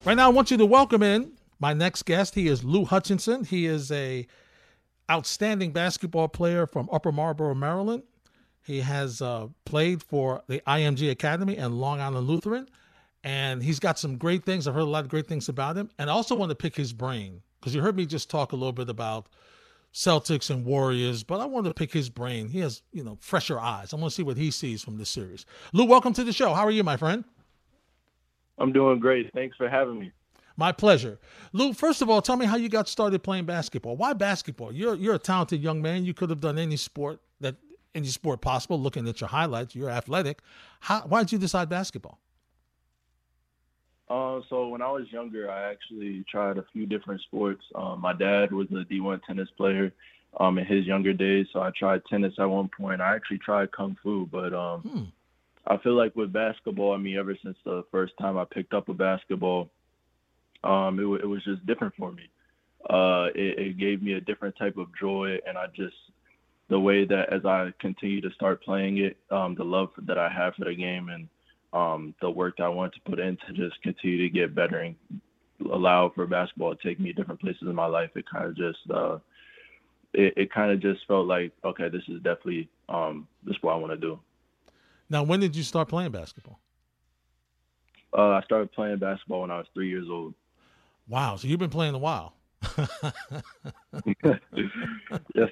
Right 0.06 0.16
now, 0.16 0.28
I 0.28 0.34
want 0.34 0.50
you 0.50 0.58
to 0.58 0.66
welcome 0.66 1.04
in 1.04 1.34
my 1.60 1.74
next 1.74 2.04
guest. 2.04 2.36
He 2.36 2.48
is 2.48 2.64
Lou 2.64 2.86
Hutchinson. 2.86 3.44
He 3.44 3.66
is 3.66 3.92
a 3.92 4.28
outstanding 5.12 5.72
basketball 5.72 6.30
player 6.30 6.66
from 6.66 6.90
Upper 6.92 7.12
Marlboro, 7.12 7.54
Maryland. 7.54 8.04
He 8.66 8.82
has 8.82 9.22
uh, 9.22 9.48
played 9.66 10.04
for 10.04 10.44
the 10.48 10.62
IMG 10.68 11.12
Academy 11.12 11.58
and 11.58 11.80
Long 11.80 12.00
Island 12.00 12.28
Lutheran 12.28 12.68
and 13.24 13.62
he's 13.62 13.80
got 13.80 14.00
some 14.00 14.18
great 14.18 14.46
things. 14.46 14.68
I've 14.68 14.74
heard 14.74 14.82
a 14.82 14.86
lot 14.86 15.04
of 15.04 15.10
great 15.10 15.28
things 15.28 15.50
about 15.50 15.78
him, 15.78 15.90
and 15.98 16.10
I 16.10 16.14
also 16.14 16.36
want 16.36 16.50
to 16.50 16.56
pick 16.56 16.76
his 16.76 16.94
brain 16.94 17.42
because 17.60 17.76
you 17.76 17.82
heard 17.82 17.96
me 17.98 18.06
just 18.06 18.30
talk 18.30 18.52
a 18.52 18.56
little 18.56 18.72
bit 18.72 18.90
about 18.90 19.28
Celtics 19.94 20.50
and 20.50 20.66
Warriors, 20.66 21.24
but 21.24 21.42
I 21.42 21.46
want 21.46 21.66
to 21.66 21.74
pick 21.74 21.92
his 21.92 22.10
brain. 22.10 22.48
He 22.48 22.60
has, 22.60 22.82
you 22.94 23.04
know, 23.04 23.18
fresher 23.20 23.60
eyes. 23.60 23.94
I 23.94 23.98
want 23.98 24.12
to 24.12 24.16
see 24.16 24.24
what 24.24 24.38
he 24.38 24.52
sees 24.52 24.82
from 24.82 24.98
this 24.98 25.10
series. 25.10 25.46
Lou, 25.74 25.86
welcome 25.86 26.14
to 26.14 26.24
the 26.24 26.32
show. 26.32 26.54
How 26.54 26.66
are 26.66 26.72
you, 26.72 26.84
my 26.84 26.96
friend? 26.96 27.26
I'm 28.60 28.72
doing 28.74 29.00
great. 29.00 29.32
Thanks 29.34 29.56
for 29.58 29.70
having 29.70 30.00
me. 30.00 30.12
My 30.58 30.74
pleasure. 30.74 31.20
Lou, 31.54 31.74
first 31.74 32.02
of 32.02 32.10
all, 32.10 32.22
tell 32.22 32.36
me 32.36 32.46
how 32.46 32.58
you 32.58 32.68
got 32.68 32.90
started 32.90 33.24
playing 33.24 33.46
basketball. 33.46 33.96
Why 33.96 34.12
basketball? 34.14 34.74
You're 34.74 34.96
you're 34.96 35.16
a 35.16 35.20
talented 35.20 35.62
young 35.62 35.82
man. 35.82 36.04
You 36.04 36.14
could 36.14 36.30
have 36.30 36.42
done 36.42 36.58
any 36.58 36.76
sport 36.76 37.22
that 37.40 37.56
any 37.96 38.08
sport 38.08 38.42
possible. 38.42 38.80
Looking 38.80 39.08
at 39.08 39.22
your 39.22 39.30
highlights, 39.30 39.74
you're 39.74 39.90
athletic. 39.90 40.42
How, 40.82 41.02
why 41.02 41.24
did 41.24 41.32
you 41.32 41.38
decide 41.38 41.70
basketball? 41.70 42.20
Uh, 44.10 44.42
so 44.50 44.68
when 44.68 44.82
I 44.82 44.92
was 44.92 45.12
younger, 45.12 45.50
I 45.50 45.72
actually 45.72 46.26
tried 46.30 46.58
a 46.58 46.66
few 46.74 46.86
different 46.86 47.22
sports. 47.22 47.64
Um, 47.76 48.02
my 48.02 48.14
dad 48.14 48.52
was 48.52 48.68
a 48.72 48.84
D1 48.92 49.22
tennis 49.24 49.50
player 49.56 49.94
um, 50.40 50.58
in 50.58 50.66
his 50.66 50.86
younger 50.86 51.14
days, 51.14 51.48
so 51.54 51.62
I 51.62 51.72
tried 51.78 52.02
tennis 52.10 52.34
at 52.40 52.50
one 52.50 52.70
point. 52.70 53.02
I 53.02 53.16
actually 53.16 53.38
tried 53.38 53.72
kung 53.72 53.96
fu, 54.02 54.28
but 54.32 54.54
um, 54.54 54.82
hmm. 54.82 55.04
I 55.70 55.78
feel 55.78 55.94
like 55.94 56.16
with 56.16 56.34
basketball, 56.34 56.94
I 56.94 56.98
mean, 56.98 57.18
ever 57.18 57.38
since 57.44 57.58
the 57.64 57.84
first 57.92 58.14
time 58.20 58.38
I 58.38 58.46
picked 58.46 58.74
up 58.74 58.90
a 58.90 58.94
basketball, 58.94 59.70
um, 60.64 61.00
it, 61.00 61.24
it 61.24 61.28
was 61.28 61.44
just 61.44 61.66
different 61.66 61.94
for 61.96 62.12
me. 62.12 62.24
Uh, 62.90 63.28
it, 63.36 63.60
it 63.60 63.78
gave 63.78 64.02
me 64.02 64.14
a 64.14 64.22
different 64.22 64.58
type 64.58 64.78
of 64.78 64.88
joy, 65.00 65.38
and 65.48 65.58
I 65.58 65.68
just 65.76 65.96
the 66.70 66.80
way 66.80 67.04
that 67.06 67.34
as 67.34 67.46
I 67.46 67.74
continue 67.80 68.22
to 68.22 68.32
start 68.32 68.64
playing 68.64 69.00
it, 69.00 69.18
um, 69.32 69.56
the 69.56 69.64
love 69.64 69.90
that 70.06 70.18
I 70.18 70.30
have 70.30 70.56
for 70.56 70.66
the 70.66 70.76
game 70.76 71.10
and 71.10 71.28
um, 71.74 72.14
the 72.22 72.30
work 72.30 72.58
that 72.58 72.64
I 72.64 72.70
want 72.70 72.94
to 72.94 73.02
put 73.10 73.20
in 73.20 73.38
to 73.48 73.54
just 73.54 73.82
continue 73.82 74.18
to 74.18 74.30
get 74.30 74.56
better 74.56 74.80
and 74.80 74.96
allow 75.72 76.12
for 76.14 76.26
basketball 76.26 76.76
to 76.76 76.88
take 76.88 77.00
me 77.00 77.12
different 77.12 77.42
places 77.42 77.64
in 77.64 77.76
my 77.76 77.86
life. 77.86 78.12
It 78.16 78.26
kind 78.32 78.46
of 78.46 78.56
just 78.56 78.80
uh, 78.94 79.18
it, 80.14 80.34
it 80.38 80.54
kind 80.54 80.72
of 80.72 80.80
just 80.80 81.06
felt 81.08 81.28
like 81.28 81.52
okay, 81.66 81.90
this 81.90 82.04
is 82.08 82.18
definitely 82.18 82.70
um, 82.88 83.28
this 83.44 83.56
is 83.56 83.64
what 83.64 83.74
I 83.74 83.78
want 83.78 83.94
to 83.94 83.98
do. 83.98 84.20
Now, 85.10 85.24
when 85.24 85.40
did 85.40 85.56
you 85.56 85.64
start 85.64 85.88
playing 85.88 86.12
basketball? 86.12 86.60
Uh, 88.18 88.30
I 88.30 88.42
started 88.44 88.72
playing 88.72 88.98
basketball 88.98 89.42
when 89.42 89.52
I 89.52 89.58
was 89.58 89.68
three 89.74 89.90
years 89.90 90.08
old. 90.10 90.34
Wow, 91.08 91.36
so 91.36 91.48
you've 91.48 91.60
been 91.60 91.70
playing 91.70 91.96
a 91.96 92.00
while. 92.00 92.34
yes, 94.24 94.40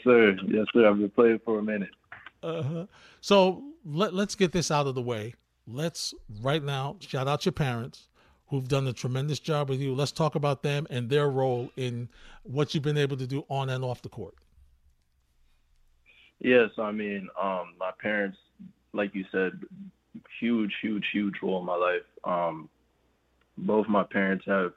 sir. 0.04 0.38
Yes, 0.46 0.66
sir. 0.74 0.88
I've 0.88 1.00
been 1.00 1.12
playing 1.16 1.40
for 1.46 1.60
a 1.60 1.64
minute. 1.64 1.90
Uh-huh. 2.44 2.86
So 3.22 3.64
let, 3.86 4.14
let's 4.14 4.36
get 4.36 4.52
this 4.52 4.70
out 4.72 4.88
of 4.88 4.96
the 4.96 5.02
way. 5.02 5.34
Let's 5.68 6.14
right 6.42 6.64
now 6.64 6.98
shout 7.00 7.28
out 7.28 7.46
your 7.46 7.54
parents 7.54 8.08
who've 8.48 8.68
done 8.68 8.88
a 8.88 8.94
tremendous 8.94 9.40
job 9.40 9.70
with 9.70 9.82
you. 9.82 9.94
Let's 9.94 10.12
talk 10.12 10.36
about 10.36 10.64
them 10.64 10.88
and 10.90 11.10
their 11.10 11.30
role 11.30 11.72
in 11.76 12.10
what 12.44 12.74
you've 12.74 12.84
been 12.84 12.98
able 12.98 13.18
to 13.18 13.28
do 13.28 13.46
on 13.50 13.70
and 13.70 13.84
off 13.84 14.02
the 14.02 14.10
court. 14.10 14.36
Yes, 16.40 16.70
I 16.78 16.92
mean, 16.92 17.28
um, 17.42 17.74
my 17.80 17.92
parents, 18.00 18.38
like 18.94 19.14
you 19.14 19.26
said, 19.32 19.60
huge, 20.40 20.74
huge, 20.82 21.06
huge 21.12 21.36
role 21.42 21.60
in 21.60 21.66
my 21.66 21.76
life. 21.76 22.02
Um, 22.24 22.70
both 23.58 23.88
my 23.88 24.04
parents 24.04 24.46
have 24.48 24.74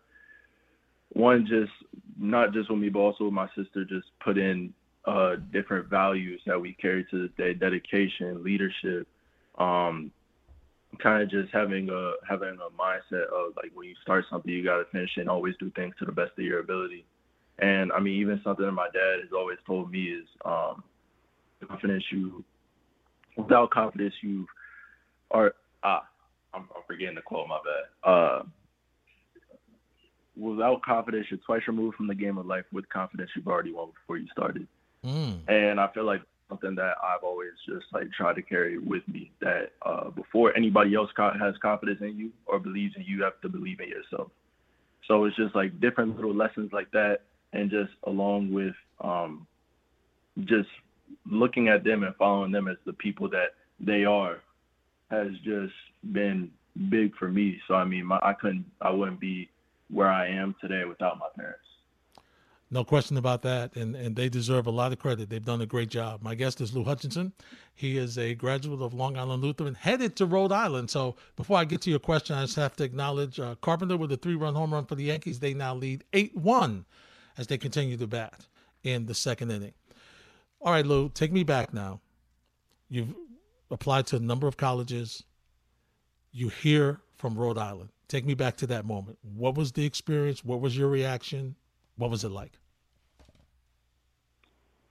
one 1.12 1.46
just 1.46 1.72
not 2.18 2.52
just 2.52 2.70
with 2.70 2.78
me, 2.78 2.88
but 2.88 3.00
also 3.00 3.24
with 3.24 3.32
my 3.32 3.48
sister, 3.56 3.84
just 3.84 4.06
put 4.22 4.38
in 4.38 4.72
uh, 5.06 5.36
different 5.52 5.88
values 5.88 6.40
that 6.46 6.60
we 6.60 6.74
carry 6.74 7.04
to 7.10 7.22
this 7.22 7.36
day: 7.36 7.54
dedication, 7.54 8.44
leadership, 8.44 9.08
um, 9.58 10.10
kind 11.02 11.22
of 11.22 11.30
just 11.30 11.52
having 11.52 11.88
a 11.90 12.12
having 12.28 12.56
a 12.56 12.80
mindset 12.80 13.24
of 13.24 13.54
like 13.56 13.72
when 13.74 13.88
you 13.88 13.94
start 14.02 14.24
something, 14.30 14.50
you 14.50 14.64
got 14.64 14.78
to 14.78 14.84
finish 14.92 15.10
it 15.16 15.22
and 15.22 15.30
always 15.30 15.54
do 15.58 15.70
things 15.70 15.94
to 15.98 16.04
the 16.04 16.12
best 16.12 16.32
of 16.38 16.44
your 16.44 16.60
ability. 16.60 17.04
And 17.58 17.92
I 17.92 18.00
mean, 18.00 18.20
even 18.20 18.40
something 18.42 18.64
that 18.64 18.72
my 18.72 18.88
dad 18.92 19.20
has 19.22 19.32
always 19.34 19.58
told 19.66 19.90
me 19.90 20.04
is 20.04 20.26
um, 20.44 20.82
confidence 21.66 22.04
you 22.10 22.44
without 23.42 23.70
confidence 23.70 24.14
you 24.22 24.46
are 25.30 25.54
ah 25.82 26.04
I'm, 26.54 26.68
I'm 26.74 26.82
forgetting 26.86 27.14
the 27.14 27.22
quote 27.22 27.48
my 27.48 27.58
bad. 27.64 28.10
Uh, 28.10 28.42
without 30.36 30.82
confidence, 30.82 31.26
you're 31.30 31.40
twice 31.46 31.62
removed 31.66 31.96
from 31.96 32.06
the 32.06 32.14
game 32.14 32.38
of 32.38 32.46
life. 32.46 32.64
With 32.72 32.88
confidence, 32.88 33.30
you've 33.36 33.48
already 33.48 33.72
won 33.72 33.90
before 33.90 34.16
you 34.16 34.26
started. 34.32 34.66
Mm. 35.04 35.48
And 35.48 35.80
I 35.80 35.88
feel 35.92 36.04
like 36.04 36.22
something 36.48 36.74
that 36.74 36.94
I've 37.02 37.22
always 37.22 37.52
just 37.66 37.86
like 37.92 38.10
tried 38.12 38.34
to 38.34 38.42
carry 38.42 38.78
with 38.78 39.06
me 39.06 39.30
that 39.40 39.72
uh, 39.82 40.10
before 40.10 40.56
anybody 40.56 40.94
else 40.94 41.10
has 41.16 41.54
confidence 41.62 42.00
in 42.00 42.16
you 42.18 42.30
or 42.46 42.58
believes 42.58 42.94
in 42.96 43.02
you, 43.02 43.18
you 43.18 43.22
have 43.22 43.40
to 43.42 43.48
believe 43.48 43.80
in 43.80 43.88
yourself. 43.88 44.30
So 45.06 45.24
it's 45.24 45.36
just 45.36 45.54
like 45.54 45.80
different 45.80 46.16
little 46.16 46.34
lessons 46.34 46.70
like 46.72 46.90
that, 46.92 47.20
and 47.52 47.70
just 47.70 47.92
along 48.04 48.52
with 48.52 48.74
um, 49.00 49.46
just 50.44 50.68
looking 51.26 51.68
at 51.68 51.84
them 51.84 52.02
and 52.02 52.14
following 52.16 52.52
them 52.52 52.68
as 52.68 52.76
the 52.84 52.92
people 52.92 53.28
that 53.30 53.54
they 53.78 54.04
are 54.04 54.40
has 55.10 55.30
just 55.44 55.74
been 56.12 56.50
big 56.88 57.14
for 57.16 57.28
me. 57.28 57.60
So 57.66 57.74
I 57.74 57.84
mean, 57.84 58.06
my, 58.06 58.18
I 58.22 58.32
couldn't, 58.32 58.64
I 58.80 58.90
wouldn't 58.90 59.20
be 59.20 59.50
where 59.88 60.08
I 60.08 60.28
am 60.28 60.54
today 60.60 60.84
without 60.84 61.18
my 61.18 61.26
parents. 61.36 61.64
No 62.72 62.84
question 62.84 63.16
about 63.16 63.42
that, 63.42 63.74
and 63.74 63.96
and 63.96 64.14
they 64.14 64.28
deserve 64.28 64.68
a 64.68 64.70
lot 64.70 64.92
of 64.92 65.00
credit. 65.00 65.28
They've 65.28 65.44
done 65.44 65.60
a 65.60 65.66
great 65.66 65.88
job. 65.88 66.22
My 66.22 66.36
guest 66.36 66.60
is 66.60 66.72
Lou 66.72 66.84
Hutchinson. 66.84 67.32
He 67.74 67.96
is 67.96 68.16
a 68.16 68.34
graduate 68.36 68.80
of 68.80 68.94
Long 68.94 69.16
Island 69.16 69.42
Lutheran, 69.42 69.74
headed 69.74 70.14
to 70.16 70.26
Rhode 70.26 70.52
Island. 70.52 70.88
So 70.88 71.16
before 71.34 71.58
I 71.58 71.64
get 71.64 71.80
to 71.82 71.90
your 71.90 71.98
question, 71.98 72.36
I 72.36 72.42
just 72.42 72.54
have 72.54 72.76
to 72.76 72.84
acknowledge 72.84 73.40
uh, 73.40 73.56
Carpenter 73.56 73.96
with 73.96 74.12
a 74.12 74.16
three-run 74.16 74.54
home 74.54 74.72
run 74.72 74.86
for 74.86 74.94
the 74.94 75.04
Yankees. 75.04 75.40
They 75.40 75.52
now 75.52 75.74
lead 75.74 76.04
eight-one 76.12 76.84
as 77.36 77.48
they 77.48 77.58
continue 77.58 77.96
to 77.96 78.06
bat 78.06 78.46
in 78.84 79.06
the 79.06 79.14
second 79.14 79.50
inning. 79.50 79.72
All 80.62 80.72
right, 80.72 80.84
Lou, 80.84 81.08
take 81.08 81.32
me 81.32 81.42
back 81.42 81.72
now. 81.72 82.00
You've 82.90 83.14
applied 83.70 84.06
to 84.08 84.16
a 84.16 84.20
number 84.20 84.46
of 84.46 84.58
colleges. 84.58 85.24
You 86.32 86.50
hear 86.50 87.00
from 87.16 87.38
Rhode 87.38 87.56
Island. 87.56 87.90
Take 88.08 88.26
me 88.26 88.34
back 88.34 88.56
to 88.58 88.66
that 88.66 88.84
moment. 88.84 89.18
What 89.22 89.54
was 89.54 89.72
the 89.72 89.86
experience? 89.86 90.44
What 90.44 90.60
was 90.60 90.76
your 90.76 90.88
reaction? 90.88 91.54
What 91.96 92.10
was 92.10 92.24
it 92.24 92.30
like? 92.30 92.58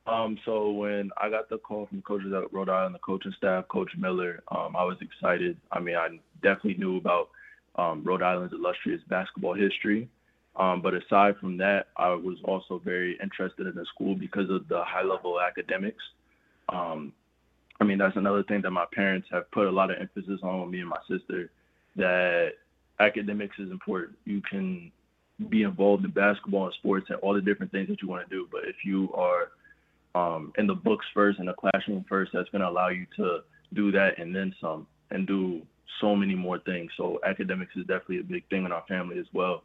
Um, 0.07 0.39
so 0.43 0.71
when 0.71 1.11
I 1.21 1.29
got 1.29 1.49
the 1.49 1.59
call 1.59 1.85
from 1.85 1.97
the 1.97 2.03
coaches 2.03 2.33
at 2.33 2.51
Rhode 2.51 2.69
Island, 2.69 2.95
the 2.95 2.99
coaching 2.99 3.33
staff, 3.37 3.67
Coach 3.67 3.91
Miller, 3.95 4.41
um, 4.47 4.75
I 4.75 4.83
was 4.83 4.97
excited. 5.01 5.55
I 5.71 5.79
mean, 5.79 5.95
I 5.95 6.19
definitely 6.41 6.75
knew 6.75 6.97
about 6.97 7.29
um, 7.75 8.03
Rhode 8.03 8.23
Island's 8.23 8.53
illustrious 8.53 9.01
basketball 9.07 9.53
history. 9.53 10.09
Um, 10.59 10.81
but 10.81 10.93
aside 10.93 11.37
from 11.39 11.57
that, 11.57 11.87
I 11.95 12.09
was 12.09 12.37
also 12.43 12.81
very 12.83 13.17
interested 13.23 13.65
in 13.65 13.75
the 13.75 13.85
school 13.95 14.13
because 14.13 14.49
of 14.49 14.67
the 14.67 14.83
high 14.83 15.03
level 15.03 15.39
academics. 15.39 16.03
Um, 16.67 17.13
I 17.79 17.85
mean, 17.85 17.97
that's 17.97 18.17
another 18.17 18.43
thing 18.43 18.61
that 18.63 18.71
my 18.71 18.85
parents 18.93 19.27
have 19.31 19.49
put 19.51 19.67
a 19.67 19.71
lot 19.71 19.89
of 19.89 19.97
emphasis 20.01 20.41
on 20.43 20.61
with 20.61 20.69
me 20.69 20.81
and 20.81 20.89
my 20.89 20.99
sister 21.07 21.49
that 21.95 22.49
academics 22.99 23.57
is 23.57 23.71
important. 23.71 24.17
You 24.25 24.41
can 24.41 24.91
be 25.47 25.63
involved 25.63 26.03
in 26.03 26.11
basketball 26.11 26.65
and 26.65 26.73
sports 26.73 27.05
and 27.09 27.17
all 27.19 27.33
the 27.33 27.41
different 27.41 27.71
things 27.71 27.87
that 27.87 28.01
you 28.01 28.09
want 28.09 28.29
to 28.29 28.35
do, 28.35 28.47
but 28.51 28.65
if 28.65 28.75
you 28.83 29.09
are 29.13 29.51
um, 30.15 30.51
in 30.57 30.67
the 30.67 30.75
books 30.75 31.05
first, 31.13 31.39
in 31.39 31.45
the 31.45 31.53
classroom 31.53 32.03
first, 32.09 32.31
that's 32.33 32.49
going 32.49 32.61
to 32.61 32.67
allow 32.67 32.89
you 32.89 33.05
to 33.15 33.39
do 33.73 33.91
that 33.91 34.19
and 34.19 34.35
then 34.35 34.53
some 34.59 34.87
and 35.11 35.25
do 35.25 35.61
so 36.01 36.15
many 36.15 36.35
more 36.35 36.59
things. 36.59 36.91
So 36.97 37.19
academics 37.25 37.71
is 37.75 37.85
definitely 37.85 38.19
a 38.19 38.23
big 38.23 38.47
thing 38.49 38.65
in 38.65 38.71
our 38.73 38.83
family 38.87 39.17
as 39.19 39.25
well. 39.33 39.63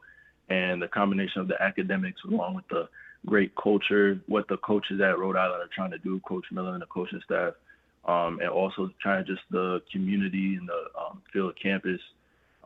And 0.49 0.80
the 0.80 0.88
combination 0.88 1.40
of 1.40 1.49
the 1.49 1.61
academics 1.61 2.20
along 2.28 2.55
with 2.55 2.68
the 2.68 2.88
great 3.26 3.53
culture, 3.57 4.20
what 4.26 4.47
the 4.49 4.59
coaches 4.59 5.01
at 5.01 5.18
Rhode 5.18 5.36
Island 5.36 5.62
are 5.62 5.70
trying 5.74 5.90
to 5.92 5.99
do, 5.99 6.20
Coach 6.20 6.45
Miller 6.53 6.74
and 6.74 6.82
the 6.82 6.86
coaching 6.86 7.20
staff, 7.24 7.55
um, 8.05 8.38
and 8.40 8.51
also 8.51 8.90
trying 9.01 9.24
to 9.24 9.32
just 9.32 9.45
the 9.51 9.80
community 9.90 10.57
and 10.57 10.68
the 10.68 11.01
um, 11.01 11.22
field 11.32 11.51
of 11.51 11.57
campus– 11.57 12.01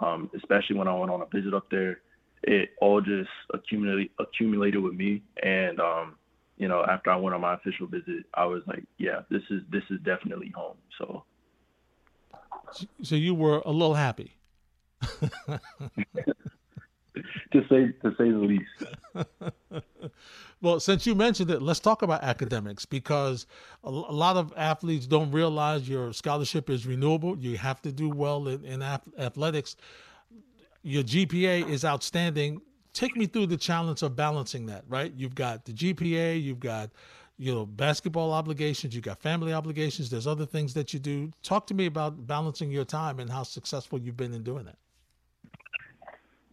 um, 0.01 0.31
especially 0.37 0.77
when 0.77 0.89
I 0.89 0.95
went 0.95 1.11
on 1.11 1.23
a 1.23 1.27
visit 1.27 1.55
up 1.55 1.71
there. 1.71 2.01
It 2.43 2.71
all 2.81 3.01
just 3.01 3.31
accumulated 3.53 4.11
accumulated 4.21 4.81
with 4.81 4.95
me, 4.95 5.23
and 5.43 5.81
um, 5.81 6.15
you 6.57 6.69
know, 6.69 6.85
after 6.85 7.11
I 7.11 7.17
went 7.17 7.35
on 7.35 7.41
my 7.41 7.55
official 7.55 7.89
visit, 7.89 8.27
I 8.35 8.45
was 8.45 8.63
like, 8.67 8.85
yeah, 8.97 9.23
this 9.29 9.43
is 9.51 9.63
this 9.71 9.83
is 9.91 9.99
definitely 10.05 10.53
home. 10.55 10.77
So, 10.99 11.25
so 13.03 13.17
you 13.17 13.35
were 13.35 13.61
a 13.65 13.73
little 13.73 13.95
happy. 13.95 14.37
to 17.53 17.61
say 17.69 17.93
to 18.03 18.15
say 18.17 18.31
the 18.31 18.39
least. 18.39 19.85
well, 20.61 20.81
since 20.81 21.07
you 21.07 21.15
mentioned 21.15 21.51
it, 21.51 21.63
let's 21.63 21.81
talk 21.81 22.03
about 22.03 22.23
academics 22.23 22.85
because 22.85 23.47
a, 23.85 23.91
lot 23.91 24.37
of 24.37 24.53
athletes 24.57 25.07
don't 25.07 25.31
realize 25.31 25.89
your 25.89 26.13
scholarship 26.13 26.71
is 26.71 26.87
renewable. 26.87 27.39
You 27.39 27.57
have 27.59 27.83
to 27.83 27.93
do 27.93 28.09
well 28.09 28.49
in, 28.49 28.65
in 28.65 28.83
athletics. 28.83 29.77
Your 30.83 31.03
GPA 31.03 31.69
is 31.69 31.85
outstanding. 31.85 32.61
Take 32.93 33.17
me 33.17 33.27
through 33.27 33.47
the 33.47 33.57
challenge 33.57 34.03
of 34.03 34.17
balancing 34.17 34.67
that. 34.67 34.85
Right, 34.89 35.13
you've 35.17 35.35
got 35.35 35.65
the 35.65 35.73
GPA, 35.73 36.43
you've 36.43 36.61
got 36.61 36.91
you 37.39 37.55
know 37.55 37.67
basketball 37.67 38.33
obligations, 38.33 38.95
you've 38.95 39.05
got 39.05 39.21
family 39.21 39.53
obligations. 39.53 40.11
There's 40.11 40.27
other 40.27 40.47
things 40.47 40.75
that 40.75 40.93
you 40.93 40.99
do. 40.99 41.31
Talk 41.43 41.67
to 41.69 41.75
me 41.75 41.87
about 41.87 42.27
balancing 42.27 42.71
your 42.71 42.85
time 42.85 43.21
and 43.21 43.31
how 43.31 43.43
successful 43.43 43.99
you've 43.99 44.17
been 44.17 44.35
in 44.35 44.43
doing 44.43 44.65
that. 44.65 44.79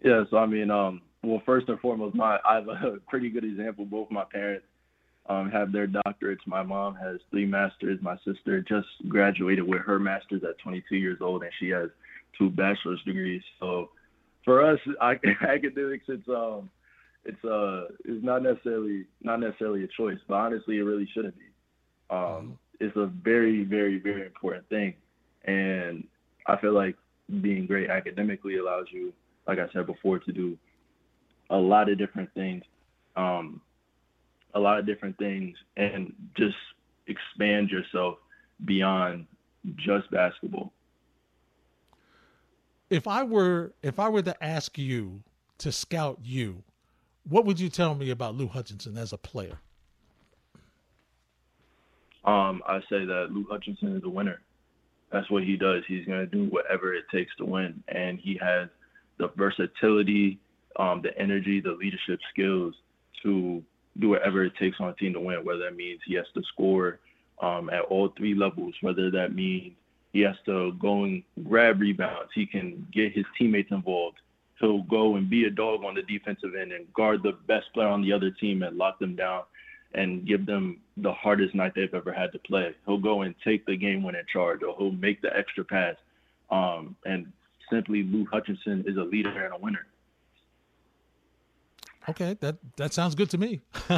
Yeah, 0.06 0.24
so 0.30 0.38
I 0.38 0.45
mean, 0.45 0.70
um, 0.70 1.01
well, 1.24 1.41
first 1.47 1.68
and 1.68 1.80
foremost, 1.80 2.16
my 2.16 2.38
I 2.45 2.56
have 2.56 2.68
a 2.68 2.97
pretty 3.10 3.30
good 3.30 3.43
example. 3.43 3.86
Both 3.86 4.12
my 4.12 4.24
parents 4.32 4.66
um, 5.28 5.49
have 5.49 5.72
their 5.72 5.88
doctorates. 5.88 6.45
My 6.45 6.62
mom 6.62 6.95
has 6.95 7.18
three 7.32 7.45
masters. 7.45 7.97
My 8.03 8.16
sister 8.24 8.62
just 8.62 8.88
graduated 9.10 9.68
with 9.68 9.82
her 9.82 9.99
masters 9.99 10.43
at 10.47 10.60
22 10.60 10.95
years 10.95 11.18
old, 11.22 11.41
and 11.41 11.51
she 11.60 11.70
has 11.70 11.89
two 12.38 12.51
bachelor's 12.51 13.01
degrees. 13.03 13.41
So 13.60 13.89
for 14.43 14.64
us, 14.64 14.80
I, 15.01 15.14
academics, 15.41 16.06
it's 16.08 16.30
um, 16.30 16.70
it's 17.26 17.43
uh, 17.43 17.86
it's 18.06 18.24
not 18.24 18.43
necessarily 18.43 19.06
not 19.24 19.39
necessarily 19.39 19.86
a 19.86 19.88
choice, 19.97 20.20
but 20.28 20.36
honestly, 20.36 20.78
it 20.78 20.84
really 20.84 21.10
shouldn't 21.16 21.36
be. 21.36 21.45
Um, 22.12 22.60
it's 22.80 22.95
a 22.95 23.08
very, 23.08 23.64
very, 23.64 23.97
very 23.99 24.26
important 24.26 24.70
thing. 24.70 24.93
And 25.45 26.03
I 26.45 26.58
feel 26.58 26.74
like 26.74 26.95
being 27.41 27.66
great 27.66 27.89
academically 27.89 28.58
allows 28.58 28.86
you, 28.91 29.14
like 29.48 29.60
I 29.60 29.68
said 29.74 29.86
before, 29.86 30.20
to 30.20 30.32
do 30.32 30.58
a 31.50 31.58
lot 31.58 31.89
of 31.89 31.98
different 31.98 32.34
things, 32.34 32.64
um, 33.16 33.62
a 34.54 34.60
lot 34.60 34.80
of 34.80 34.86
different 34.86 35.18
things, 35.18 35.56
and 35.78 36.14
just 36.36 36.56
expand 37.08 37.70
yourself 37.70 38.18
beyond 38.66 39.28
just 39.76 40.10
basketball. 40.12 40.72
If 42.89 43.08
I 43.08 43.24
were 43.24 43.74
if 43.82 44.00
I 44.00 44.10
were 44.10 44.22
to 44.22 44.43
ask 44.43 44.78
you 44.78 45.22
to 45.60 45.72
scout 45.72 46.20
you, 46.24 46.64
what 47.28 47.46
would 47.46 47.60
you 47.60 47.70
tell 47.70 47.96
me 47.96 48.12
about 48.12 48.36
Lou 48.36 48.48
Hutchinson 48.48 48.98
as 48.98 49.12
a 49.12 49.18
player? 49.18 49.60
Um, 52.24 52.64
I 52.68 52.80
say 52.89 53.06
that 53.06 53.28
Lou 53.32 53.46
Hutchinson 53.50 53.96
is 53.96 54.04
a 54.04 54.10
winner. 54.10 54.41
That's 55.12 55.30
what 55.30 55.43
he 55.43 55.58
does. 55.58 55.84
He's 55.88 56.06
going 56.06 56.20
to 56.20 56.26
do 56.26 56.46
whatever 56.46 56.93
it 56.93 57.06
takes 57.12 57.36
to 57.38 57.46
win, 57.46 57.84
and 57.88 58.20
he 58.20 58.39
has 58.41 58.70
the 59.18 59.30
versatility, 59.36 60.39
um, 60.78 61.01
the 61.01 61.18
energy, 61.18 61.61
the 61.61 61.72
leadership 61.72 62.20
skills 62.32 62.74
to 63.24 63.63
do 63.99 64.09
whatever 64.09 64.43
it 64.43 64.53
takes 64.57 64.80
on 64.80 64.89
a 64.89 64.93
team 64.93 65.13
to 65.13 65.20
win. 65.20 65.45
Whether 65.45 65.66
that 65.66 65.76
means 65.76 66.01
he 66.05 66.16
has 66.16 66.26
to 66.34 66.43
score 66.53 66.99
um, 67.41 67.70
at 67.70 67.82
all 67.82 68.13
three 68.18 68.36
levels, 68.36 68.76
whether 68.82 69.09
that 69.11 69.34
means 69.34 69.74
he 70.13 70.22
has 70.22 70.36
to 70.45 70.74
go 70.74 71.03
and 71.03 71.24
grab 71.47 71.80
rebounds, 71.80 72.32
he 72.34 72.45
can 72.45 72.88
get 72.93 73.13
his 73.13 73.26
teammates 73.38 73.72
involved. 73.72 74.18
He'll 74.59 74.84
go 74.84 75.16
and 75.16 75.30
be 75.30 75.45
a 75.45 75.49
dog 75.49 75.84
on 75.84 75.95
the 75.95 76.03
defensive 76.03 76.55
end 76.55 76.72
and 76.72 76.91
guard 76.93 77.24
the 77.24 77.34
best 77.47 77.66
player 77.74 77.89
on 77.89 78.01
the 78.01 78.13
other 78.13 78.32
team 78.32 78.63
and 78.63 78.78
lock 78.78 78.99
them 78.99 79.16
down 79.16 79.43
and 79.93 80.26
give 80.26 80.45
them 80.45 80.80
the 80.97 81.11
hardest 81.11 81.55
night 81.55 81.74
they've 81.76 81.93
ever 81.93 82.13
had 82.13 82.32
to 82.32 82.39
play. 82.39 82.74
He'll 82.86 82.97
go 82.97 83.24
and 83.24 83.36
take 83.43 83.66
the 83.66 83.76
game 83.76 84.03
winning 84.03 84.24
charge 84.32 84.61
or 84.63 84.76
he'll 84.78 84.91
make 84.91 85.22
the 85.22 85.36
extra 85.36 85.66
pass. 85.66 85.95
Um, 86.49 86.95
and 87.05 87.32
simply, 87.70 88.03
Lou 88.03 88.26
Hutchinson 88.26 88.84
is 88.88 88.97
a 88.97 89.03
leader 89.03 89.30
and 89.45 89.53
a 89.53 89.57
winner. 89.57 89.86
Okay, 92.07 92.38
that 92.39 92.57
that 92.78 92.93
sounds 92.93 93.16
good 93.16 93.30
to 93.32 93.38
me. 93.38 93.61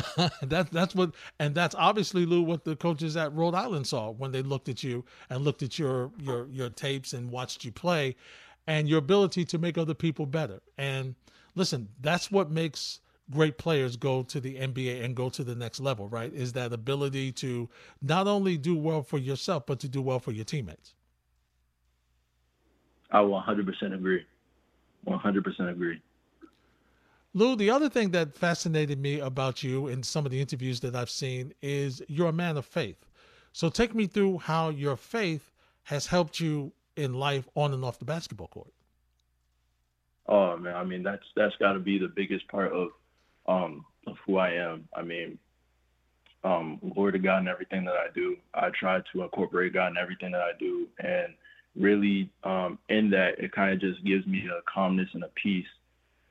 that 0.41 0.69
that's 0.71 0.95
what, 0.95 1.13
and 1.39 1.53
that's 1.53 1.75
obviously 1.75 2.25
Lou 2.25 2.41
what 2.41 2.63
the 2.63 2.75
coaches 2.75 3.17
at 3.17 3.33
Rhode 3.33 3.53
Island 3.53 3.85
saw 3.85 4.11
when 4.11 4.31
they 4.31 4.41
looked 4.41 4.69
at 4.69 4.81
you 4.81 5.03
and 5.29 5.43
looked 5.43 5.61
at 5.61 5.77
your 5.77 6.11
your 6.17 6.47
your 6.47 6.69
tapes 6.69 7.11
and 7.11 7.29
watched 7.29 7.65
you 7.65 7.71
play, 7.71 8.15
and 8.65 8.87
your 8.87 8.99
ability 8.99 9.43
to 9.45 9.57
make 9.57 9.77
other 9.77 9.93
people 9.93 10.25
better. 10.25 10.61
And 10.77 11.15
listen, 11.55 11.89
that's 11.99 12.31
what 12.31 12.49
makes 12.49 13.01
great 13.29 13.57
players 13.57 13.97
go 13.97 14.23
to 14.23 14.39
the 14.39 14.55
NBA 14.55 15.03
and 15.03 15.15
go 15.15 15.29
to 15.29 15.43
the 15.43 15.55
next 15.55 15.81
level, 15.81 16.07
right? 16.07 16.33
Is 16.33 16.53
that 16.53 16.71
ability 16.71 17.33
to 17.33 17.67
not 18.01 18.27
only 18.27 18.57
do 18.57 18.77
well 18.77 19.03
for 19.03 19.17
yourself, 19.17 19.65
but 19.65 19.79
to 19.81 19.89
do 19.89 20.01
well 20.01 20.19
for 20.19 20.31
your 20.31 20.45
teammates. 20.45 20.93
I 23.11 23.21
will 23.21 23.41
100% 23.41 23.93
agree. 23.93 24.25
100% 25.07 25.71
agree. 25.71 26.01
Lou, 27.33 27.55
the 27.55 27.69
other 27.69 27.89
thing 27.89 28.11
that 28.11 28.35
fascinated 28.35 28.99
me 28.99 29.19
about 29.19 29.63
you 29.63 29.87
in 29.87 30.01
some 30.01 30.25
of 30.25 30.31
the 30.31 30.41
interviews 30.41 30.79
that 30.79 30.95
I've 30.95 31.09
seen 31.09 31.53
is 31.61 32.01
you're 32.07 32.29
a 32.29 32.33
man 32.33 32.57
of 32.57 32.65
faith. 32.65 33.05
So 33.53 33.69
take 33.69 33.93
me 33.93 34.07
through 34.07 34.39
how 34.39 34.69
your 34.69 34.95
faith 34.95 35.51
has 35.83 36.07
helped 36.07 36.39
you 36.39 36.71
in 36.95 37.13
life 37.13 37.47
on 37.55 37.73
and 37.73 37.85
off 37.85 37.99
the 37.99 38.05
basketball 38.05 38.47
court. 38.47 38.73
Oh 40.27 40.57
man, 40.57 40.75
I 40.75 40.83
mean 40.83 41.03
that's 41.03 41.23
that's 41.35 41.55
got 41.57 41.73
to 41.73 41.79
be 41.79 41.97
the 41.97 42.09
biggest 42.09 42.47
part 42.49 42.73
of 42.73 42.89
um 43.47 43.85
of 44.05 44.17
who 44.25 44.37
I 44.37 44.51
am. 44.51 44.87
I 44.95 45.01
mean, 45.03 45.37
um, 46.43 46.79
glory 46.93 47.13
to 47.13 47.19
God 47.19 47.39
in 47.39 47.47
everything 47.47 47.85
that 47.85 47.95
I 47.95 48.07
do. 48.13 48.35
I 48.53 48.69
try 48.77 48.99
to 49.13 49.21
incorporate 49.21 49.73
God 49.73 49.87
in 49.87 49.97
everything 49.97 50.31
that 50.31 50.41
I 50.41 50.51
do, 50.59 50.87
and 50.99 51.33
really 51.77 52.29
um, 52.43 52.79
in 52.89 53.09
that 53.11 53.39
it 53.39 53.51
kind 53.51 53.73
of 53.73 53.79
just 53.79 54.03
gives 54.03 54.25
me 54.25 54.43
a 54.47 54.61
calmness 54.71 55.09
and 55.13 55.23
a 55.23 55.29
peace 55.41 55.65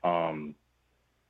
um, 0.04 0.54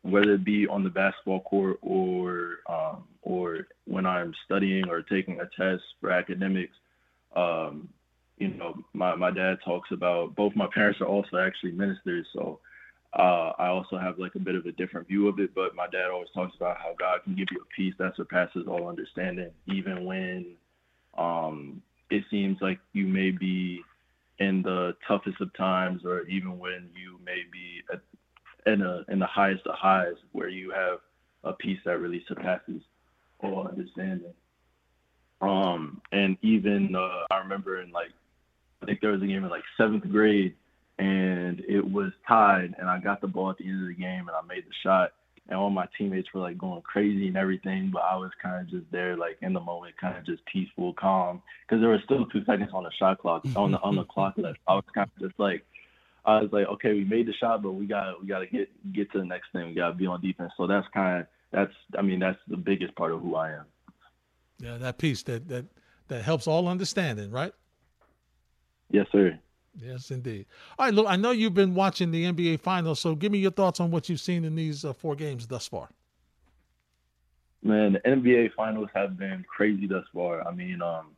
whether 0.03 0.35
it 0.35 0.45
be 0.45 0.67
on 0.69 0.85
the 0.85 0.91
basketball 0.91 1.41
court 1.41 1.79
or 1.83 2.59
um, 2.69 3.05
or 3.23 3.67
when 3.87 4.07
I'm 4.07 4.33
studying 4.45 4.89
or 4.89 5.03
taking 5.03 5.41
a 5.41 5.49
test 5.61 5.83
for 6.01 6.11
academics. 6.11 6.75
Um, 7.35 7.89
you 8.39 8.49
know, 8.49 8.77
my, 8.93 9.15
my 9.15 9.31
dad 9.31 9.57
talks 9.65 9.91
about 9.93 10.37
both 10.37 10.55
my 10.55 10.69
parents 10.73 11.01
are 11.01 11.07
also 11.07 11.39
actually 11.39 11.73
ministers, 11.73 12.27
so 12.33 12.61
uh, 13.19 13.53
I 13.59 13.69
also 13.69 13.99
have 13.99 14.19
like 14.19 14.35
a 14.35 14.39
bit 14.39 14.55
of 14.55 14.67
a 14.67 14.73
different 14.73 15.09
view 15.09 15.27
of 15.27 15.41
it. 15.41 15.55
But 15.55 15.75
my 15.75 15.87
dad 15.87 16.11
always 16.13 16.29
talks 16.35 16.55
about 16.55 16.77
how 16.77 16.95
God 16.99 17.25
can 17.25 17.35
give 17.35 17.49
you 17.51 17.59
a 17.61 17.75
peace 17.75 17.95
that 17.99 18.15
surpasses 18.17 18.67
all 18.69 18.89
understanding, 18.89 19.51
even 19.67 20.05
when 20.05 20.55
um, 21.19 21.83
it 22.11 22.25
seems 22.31 22.59
like 22.61 22.79
you 22.93 23.07
may 23.07 23.31
be 23.31 23.81
in 24.39 24.63
the 24.63 24.95
toughest 25.07 25.41
of 25.41 25.55
times, 25.55 26.03
or 26.05 26.23
even 26.23 26.59
when 26.59 26.91
you 26.95 27.19
may 27.25 27.43
be 27.53 27.83
at 27.93 28.01
in 28.67 28.83
a 28.83 29.05
in 29.09 29.19
the 29.19 29.27
highest 29.27 29.67
of 29.67 29.75
highs 29.77 30.17
where 30.33 30.49
you 30.49 30.71
have 30.71 30.99
a 31.45 31.53
peace 31.53 31.79
that 31.85 32.01
really 32.01 32.25
surpasses 32.29 32.83
all 33.41 33.69
understanding. 33.69 34.35
Um, 35.41 36.01
and 36.13 36.37
even 36.43 36.95
uh, 36.97 37.33
I 37.33 37.39
remember 37.39 37.81
in 37.81 37.93
like 37.93 38.11
I 38.83 38.87
think 38.87 39.01
there 39.01 39.13
was 39.13 39.23
a 39.23 39.27
game 39.27 39.45
in 39.45 39.51
like 39.51 39.63
seventh 39.77 40.09
grade, 40.11 40.55
and 40.99 41.61
it 41.69 41.85
was 41.85 42.13
tied, 42.27 42.75
and 42.79 42.89
I 42.89 42.99
got 42.99 43.21
the 43.21 43.27
ball 43.27 43.51
at 43.51 43.59
the 43.59 43.65
end 43.65 43.83
of 43.83 43.89
the 43.89 44.03
game, 44.03 44.29
and 44.29 44.31
I 44.31 44.43
made 44.47 44.65
the 44.65 44.75
shot, 44.83 45.13
and 45.49 45.59
all 45.59 45.71
my 45.71 45.87
teammates 45.97 46.29
were 46.35 46.41
like 46.41 46.59
going 46.59 46.83
crazy 46.83 47.29
and 47.29 47.37
everything, 47.37 47.91
but 47.93 48.03
I 48.03 48.17
was 48.17 48.31
kind 48.43 48.61
of 48.61 48.71
just 48.71 48.91
there, 48.91 49.17
like 49.17 49.39
in 49.43 49.53
the 49.53 49.61
moment, 49.61 49.97
kind 50.01 50.17
of 50.17 50.27
just 50.27 50.45
peaceful, 50.47 50.93
calm, 50.95 51.43
because 51.67 51.81
there 51.81 51.91
was 51.91 52.01
still 52.05 52.27
two 52.27 52.45
seconds 52.45 52.71
on 52.73 52.85
the 52.85 52.91
shot 52.99 53.19
clock 53.19 53.45
on 53.55 53.73
the 53.73 53.81
on 53.81 53.97
the 53.97 54.05
clock 54.05 54.35
left. 54.39 54.59
I 54.67 54.75
was 54.75 54.85
kind 54.95 55.09
of 55.15 55.23
just 55.29 55.39
like 55.39 55.65
I 56.25 56.41
was 56.41 56.51
like, 56.53 56.67
okay, 56.67 56.93
we 56.93 57.05
made 57.05 57.27
the 57.27 57.33
shot, 57.35 57.63
but 57.63 57.73
we 57.73 57.87
got 57.87 58.21
we 58.21 58.27
got 58.27 58.41
to 58.41 58.47
get 58.47 58.69
get 58.93 59.11
to 59.13 59.19
the 59.19 59.25
next 59.25 59.53
thing. 59.53 59.69
We 59.69 59.75
got 59.75 59.91
to 59.91 59.95
be 59.95 60.07
on 60.07 60.21
defense. 60.21 60.53
So 60.57 60.67
that's 60.67 60.87
kind 60.93 61.21
of 61.21 61.27
that's 61.53 61.73
I 61.97 62.03
mean 62.03 62.19
that's 62.19 62.39
the 62.49 62.57
biggest 62.57 62.95
part 62.97 63.13
of 63.13 63.23
who 63.23 63.37
I 63.37 63.53
am. 63.53 63.65
Yeah, 64.59 64.79
that 64.79 64.99
peace 64.99 65.23
that 65.25 65.49
that 65.49 65.67
that 66.09 66.23
helps 66.23 66.47
all 66.47 66.67
understanding, 66.67 67.31
right? 67.31 67.53
Yes, 68.91 69.07
sir. 69.13 69.39
Yes, 69.79 70.11
indeed. 70.11 70.47
All 70.79 70.87
right, 70.87 70.95
look, 70.95 71.07
I 71.09 71.17
know 71.17 71.31
you've 71.33 71.55
been 71.55 71.75
watching 71.75 72.11
the 72.11 72.25
NBA 72.25 72.61
Finals, 72.61 73.01
so 73.01 73.15
give 73.15 73.31
me 73.31 73.39
your 73.39 73.51
thoughts 73.51 73.79
on 73.81 73.91
what 73.91 74.09
you've 74.09 74.21
seen 74.21 74.45
in 74.45 74.55
these 74.55 74.85
uh, 74.85 74.93
four 74.93 75.15
games 75.15 75.47
thus 75.47 75.69
far. 75.69 75.91
Man, 77.63 77.95
the 77.95 78.01
NBA 78.01 78.55
Finals 78.55 78.89
have 78.95 79.19
been 79.19 79.45
crazy 79.49 79.87
thus 79.87 80.05
far. 80.15 80.47
I 80.47 80.53
mean, 80.53 80.81
um, 80.81 81.09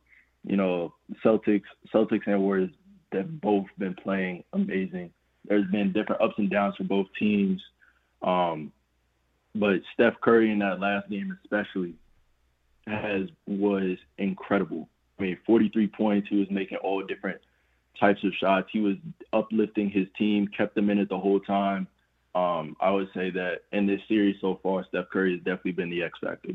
you 0.43 0.57
know, 0.57 0.93
Celtics, 1.23 1.63
Celtics 1.93 2.27
and 2.27 2.41
Warriors 2.41 2.71
they've 3.11 3.41
both 3.41 3.65
been 3.77 3.95
playing 3.95 4.43
amazing. 4.53 5.11
There's 5.45 5.69
been 5.71 5.91
different 5.93 6.21
ups 6.21 6.35
and 6.37 6.49
downs 6.49 6.75
for 6.75 6.83
both 6.83 7.07
teams. 7.17 7.61
Um, 8.21 8.71
but 9.55 9.81
Steph 9.93 10.19
Curry 10.21 10.51
in 10.51 10.59
that 10.59 10.79
last 10.79 11.09
game 11.09 11.35
especially 11.43 11.95
has 12.87 13.29
was 13.47 13.97
incredible. 14.17 14.89
I 15.17 15.23
mean, 15.23 15.37
43 15.45 15.87
points. 15.87 16.27
He 16.29 16.37
was 16.37 16.49
making 16.49 16.77
all 16.77 17.03
different 17.03 17.39
types 17.99 18.23
of 18.23 18.33
shots. 18.39 18.69
He 18.71 18.79
was 18.79 18.95
uplifting 19.33 19.89
his 19.89 20.07
team, 20.17 20.47
kept 20.47 20.75
them 20.75 20.89
in 20.89 20.99
it 20.99 21.09
the 21.09 21.19
whole 21.19 21.39
time. 21.39 21.87
Um, 22.35 22.75
I 22.79 22.91
would 22.91 23.09
say 23.13 23.29
that 23.31 23.61
in 23.71 23.87
this 23.87 24.01
series 24.07 24.35
so 24.39 24.59
far, 24.61 24.85
Steph 24.89 25.09
Curry 25.11 25.33
has 25.33 25.39
definitely 25.39 25.71
been 25.71 25.89
the 25.89 26.03
X 26.03 26.19
factor. 26.23 26.53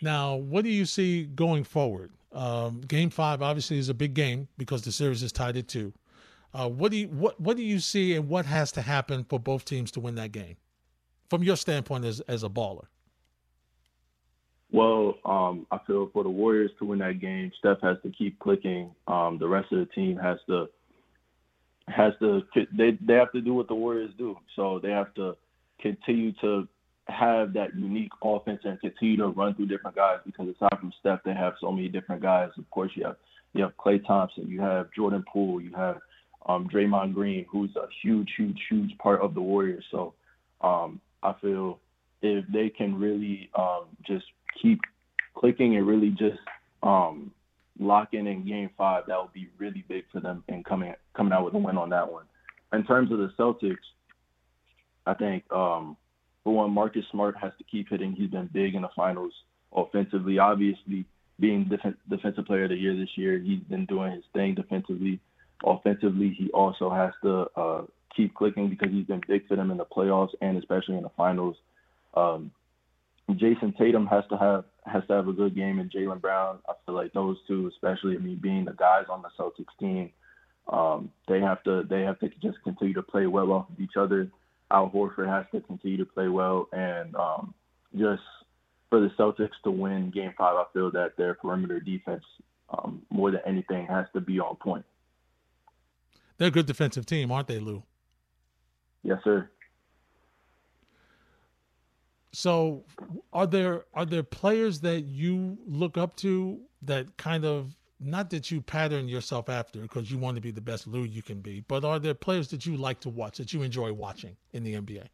Now, 0.00 0.36
what 0.36 0.64
do 0.64 0.70
you 0.70 0.84
see 0.84 1.24
going 1.24 1.64
forward? 1.64 2.10
Um, 2.32 2.80
game 2.80 3.10
five 3.10 3.42
obviously 3.42 3.78
is 3.78 3.88
a 3.88 3.94
big 3.94 4.14
game 4.14 4.48
because 4.56 4.82
the 4.82 4.92
series 4.92 5.22
is 5.22 5.32
tied 5.32 5.56
at 5.56 5.68
two. 5.68 5.92
Uh, 6.54 6.68
what 6.68 6.90
do 6.90 6.98
you 6.98 7.08
what 7.08 7.40
what 7.40 7.56
do 7.56 7.62
you 7.62 7.78
see 7.78 8.14
and 8.14 8.28
what 8.28 8.44
has 8.46 8.72
to 8.72 8.82
happen 8.82 9.24
for 9.24 9.38
both 9.38 9.64
teams 9.64 9.90
to 9.92 10.00
win 10.00 10.14
that 10.16 10.32
game, 10.32 10.56
from 11.30 11.42
your 11.42 11.56
standpoint 11.56 12.04
as 12.04 12.20
as 12.20 12.42
a 12.42 12.48
baller? 12.48 12.86
Well, 14.72 15.18
um, 15.26 15.66
I 15.70 15.78
feel 15.86 16.08
for 16.12 16.22
the 16.22 16.30
Warriors 16.30 16.70
to 16.78 16.86
win 16.86 17.00
that 17.00 17.20
game, 17.20 17.52
Steph 17.58 17.82
has 17.82 17.98
to 18.04 18.10
keep 18.10 18.38
clicking. 18.38 18.90
Um, 19.06 19.36
the 19.38 19.46
rest 19.46 19.70
of 19.70 19.78
the 19.78 19.86
team 19.86 20.16
has 20.16 20.38
to 20.48 20.68
has 21.88 22.14
to 22.20 22.42
they 22.76 22.98
they 23.06 23.14
have 23.14 23.32
to 23.32 23.42
do 23.42 23.54
what 23.54 23.68
the 23.68 23.74
Warriors 23.74 24.12
do. 24.16 24.36
So 24.56 24.80
they 24.82 24.90
have 24.90 25.12
to 25.14 25.36
continue 25.80 26.32
to 26.40 26.66
have 27.08 27.52
that 27.52 27.74
unique 27.76 28.12
offense 28.22 28.60
and 28.64 28.80
continue 28.80 29.16
to 29.18 29.26
run 29.28 29.54
through 29.54 29.66
different 29.66 29.96
guys 29.96 30.18
because 30.24 30.48
aside 30.48 30.78
from 30.78 30.92
Steph, 31.00 31.20
they 31.24 31.34
have 31.34 31.54
so 31.60 31.70
many 31.70 31.88
different 31.88 32.22
guys. 32.22 32.50
Of 32.56 32.70
course, 32.70 32.92
you 32.94 33.04
have 33.04 33.16
you 33.52 33.62
have 33.64 33.76
Klay 33.76 34.04
Thompson, 34.06 34.48
you 34.48 34.60
have 34.62 34.90
Jordan 34.96 35.24
Poole, 35.30 35.60
you 35.60 35.72
have 35.76 35.98
um, 36.46 36.66
Draymond 36.72 37.12
Green, 37.12 37.44
who's 37.50 37.74
a 37.76 37.86
huge, 38.02 38.30
huge, 38.38 38.58
huge 38.70 38.96
part 38.98 39.20
of 39.20 39.34
the 39.34 39.42
Warriors. 39.42 39.84
So 39.90 40.14
um, 40.62 41.00
I 41.22 41.34
feel 41.42 41.78
if 42.22 42.44
they 42.52 42.70
can 42.70 42.98
really 42.98 43.50
um, 43.58 43.84
just 44.06 44.24
keep 44.60 44.80
clicking 45.34 45.76
and 45.76 45.86
really 45.86 46.10
just 46.10 46.38
um, 46.82 47.30
lock 47.78 48.08
in 48.12 48.26
in 48.26 48.46
Game 48.46 48.70
Five, 48.76 49.04
that 49.08 49.20
would 49.20 49.32
be 49.32 49.48
really 49.58 49.84
big 49.88 50.04
for 50.12 50.20
them 50.20 50.44
and 50.48 50.64
coming 50.64 50.94
coming 51.16 51.32
out 51.32 51.44
with 51.44 51.54
a 51.54 51.58
win 51.58 51.76
on 51.76 51.90
that 51.90 52.10
one. 52.10 52.24
In 52.72 52.84
terms 52.84 53.12
of 53.12 53.18
the 53.18 53.32
Celtics, 53.38 53.76
I 55.06 55.14
think 55.14 55.44
um, 55.52 55.96
for 56.44 56.54
one, 56.54 56.70
Marcus 56.72 57.04
Smart 57.10 57.36
has 57.40 57.52
to 57.58 57.64
keep 57.64 57.88
hitting. 57.88 58.12
He's 58.12 58.30
been 58.30 58.50
big 58.52 58.74
in 58.74 58.82
the 58.82 58.88
finals 58.96 59.32
offensively. 59.74 60.38
Obviously, 60.38 61.04
being 61.38 61.64
def- 61.64 61.94
defensive 62.08 62.46
player 62.46 62.64
of 62.64 62.70
the 62.70 62.76
year 62.76 62.96
this 62.96 63.10
year. 63.16 63.38
He's 63.38 63.62
been 63.64 63.86
doing 63.86 64.12
his 64.12 64.24
thing 64.32 64.54
defensively. 64.54 65.20
Offensively, 65.64 66.34
he 66.36 66.50
also 66.50 66.90
has 66.90 67.12
to 67.22 67.46
uh, 67.56 67.82
keep 68.14 68.34
clicking 68.34 68.68
because 68.68 68.90
he's 68.90 69.06
been 69.06 69.22
big 69.28 69.46
for 69.46 69.56
them 69.56 69.70
in 69.70 69.76
the 69.76 69.84
playoffs 69.84 70.34
and 70.40 70.56
especially 70.56 70.96
in 70.96 71.02
the 71.02 71.10
finals. 71.16 71.56
Um, 72.14 72.50
Jayson 73.38 73.76
Tatum 73.76 74.06
has 74.06 74.24
to 74.30 74.36
have 74.36 74.64
has 74.86 75.02
to 75.08 75.14
have 75.14 75.28
a 75.28 75.32
good 75.32 75.54
game, 75.54 75.78
and 75.78 75.90
Jaylen 75.90 76.20
Brown. 76.20 76.58
I 76.68 76.72
feel 76.84 76.94
like 76.94 77.12
those 77.12 77.36
two, 77.46 77.68
especially 77.68 78.16
I 78.16 78.18
mean, 78.18 78.38
being 78.42 78.64
the 78.64 78.72
guys 78.72 79.04
on 79.08 79.22
the 79.22 79.28
Celtics 79.38 79.78
team, 79.78 80.10
um, 80.68 81.10
they 81.28 81.40
have 81.40 81.62
to 81.64 81.84
they 81.88 82.02
have 82.02 82.18
to 82.20 82.28
just 82.42 82.58
continue 82.64 82.94
to 82.94 83.02
play 83.02 83.26
well 83.26 83.52
off 83.52 83.70
of 83.70 83.80
each 83.80 83.96
other. 83.98 84.30
Al 84.70 84.90
Horford 84.90 85.28
has 85.28 85.44
to 85.52 85.60
continue 85.66 85.98
to 85.98 86.06
play 86.06 86.28
well, 86.28 86.68
and 86.72 87.14
um, 87.14 87.54
just 87.96 88.22
for 88.88 89.00
the 89.00 89.10
Celtics 89.18 89.50
to 89.64 89.70
win 89.70 90.10
Game 90.10 90.32
Five, 90.36 90.56
I 90.56 90.64
feel 90.72 90.90
that 90.92 91.16
their 91.16 91.34
perimeter 91.34 91.78
defense, 91.80 92.24
um, 92.70 93.02
more 93.10 93.30
than 93.30 93.40
anything, 93.46 93.86
has 93.86 94.06
to 94.14 94.20
be 94.20 94.40
on 94.40 94.56
point. 94.56 94.84
They're 96.38 96.48
a 96.48 96.50
good 96.50 96.66
defensive 96.66 97.06
team, 97.06 97.30
aren't 97.30 97.48
they, 97.48 97.58
Lou? 97.58 97.84
Yes, 99.04 99.18
sir. 99.22 99.50
So, 102.32 102.84
are 103.32 103.46
there 103.46 103.84
are 103.92 104.06
there 104.06 104.22
players 104.22 104.80
that 104.80 105.02
you 105.02 105.58
look 105.66 105.98
up 105.98 106.16
to 106.16 106.60
that 106.82 107.16
kind 107.18 107.44
of 107.44 107.76
not 108.00 108.30
that 108.30 108.50
you 108.50 108.60
pattern 108.60 109.06
yourself 109.06 109.48
after 109.48 109.80
because 109.80 110.10
you 110.10 110.18
want 110.18 110.36
to 110.36 110.40
be 110.40 110.50
the 110.50 110.60
best 110.60 110.86
Lou 110.86 111.04
you 111.04 111.22
can 111.22 111.40
be, 111.40 111.64
but 111.68 111.84
are 111.84 111.98
there 111.98 112.14
players 112.14 112.48
that 112.48 112.66
you 112.66 112.76
like 112.76 113.00
to 113.00 113.08
watch 113.08 113.38
that 113.38 113.52
you 113.52 113.62
enjoy 113.62 113.92
watching 113.92 114.36
in 114.52 114.64
the 114.64 114.74
NBA? 114.74 115.04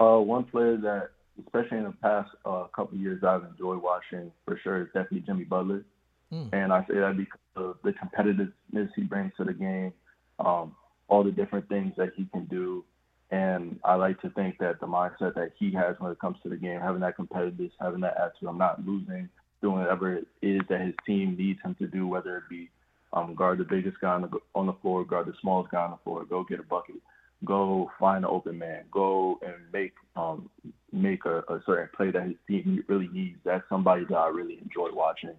Uh, 0.00 0.18
one 0.18 0.44
player 0.44 0.76
that, 0.78 1.10
especially 1.44 1.78
in 1.78 1.84
the 1.84 1.94
past 2.02 2.30
uh, 2.44 2.64
couple 2.74 2.96
years, 2.96 3.22
I've 3.22 3.44
enjoyed 3.44 3.82
watching 3.82 4.32
for 4.44 4.58
sure 4.62 4.82
is 4.82 4.86
definitely 4.86 5.20
Jimmy 5.20 5.44
Butler, 5.44 5.84
mm. 6.32 6.48
and 6.52 6.72
I 6.72 6.82
say 6.86 6.94
that 6.94 7.16
because 7.16 7.40
of 7.56 7.76
the 7.84 7.92
competitiveness 7.92 8.88
he 8.96 9.02
brings 9.02 9.32
to 9.36 9.44
the 9.44 9.52
game, 9.52 9.92
um, 10.38 10.74
all 11.08 11.22
the 11.22 11.30
different 11.30 11.68
things 11.68 11.92
that 11.98 12.12
he 12.16 12.24
can 12.26 12.46
do 12.46 12.84
and 13.32 13.80
I 13.82 13.94
like 13.94 14.20
to 14.20 14.30
think 14.30 14.58
that 14.58 14.78
the 14.78 14.86
mindset 14.86 15.34
that 15.34 15.52
he 15.58 15.72
has 15.72 15.96
when 15.98 16.12
it 16.12 16.20
comes 16.20 16.36
to 16.42 16.50
the 16.50 16.56
game, 16.56 16.80
having 16.80 17.00
that 17.00 17.16
competitiveness, 17.16 17.70
having 17.80 18.02
that 18.02 18.18
attitude, 18.18 18.46
I'm 18.46 18.58
not 18.58 18.86
losing, 18.86 19.30
doing 19.62 19.78
whatever 19.78 20.16
it 20.16 20.26
is 20.42 20.60
that 20.68 20.82
his 20.82 20.94
team 21.06 21.34
needs 21.38 21.58
him 21.64 21.74
to 21.76 21.86
do, 21.86 22.06
whether 22.06 22.36
it 22.36 22.44
be 22.50 22.68
um, 23.14 23.34
guard 23.34 23.58
the 23.58 23.64
biggest 23.64 23.98
guy 24.02 24.12
on 24.12 24.22
the, 24.22 24.28
on 24.54 24.66
the 24.66 24.74
floor, 24.82 25.02
guard 25.06 25.26
the 25.26 25.32
smallest 25.40 25.72
guy 25.72 25.82
on 25.82 25.92
the 25.92 25.96
floor, 26.04 26.26
go 26.26 26.44
get 26.44 26.60
a 26.60 26.62
bucket, 26.62 26.96
go 27.42 27.90
find 27.98 28.24
an 28.26 28.30
open 28.30 28.58
man, 28.58 28.84
go 28.92 29.38
and 29.40 29.54
make 29.72 29.94
um, 30.14 30.50
make 30.92 31.24
a, 31.24 31.38
a 31.38 31.62
certain 31.64 31.88
play 31.96 32.10
that 32.10 32.24
his 32.24 32.36
team 32.46 32.84
really 32.86 33.08
needs. 33.08 33.38
That's 33.46 33.64
somebody 33.70 34.04
that 34.10 34.14
I 34.14 34.28
really 34.28 34.58
enjoy 34.62 34.90
watching. 34.92 35.36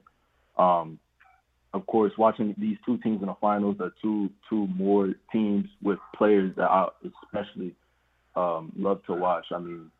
Um, 0.58 0.98
of 1.76 1.86
course, 1.86 2.12
watching 2.18 2.56
these 2.58 2.78
two 2.88 2.98
teams 2.98 3.22
in 3.22 3.28
the 3.28 3.36
finals 3.40 3.78
are 3.80 3.94
two 4.02 4.32
two 4.50 4.66
more 4.68 5.14
teams 5.32 5.66
with 5.84 6.00
players 6.16 6.56
that 6.56 6.70
I 6.72 6.88
especially 7.24 7.76
um, 8.36 8.72
love 8.78 9.04
to 9.06 9.14
watch. 9.14 9.46
I 9.52 9.60
mean, 9.60 9.92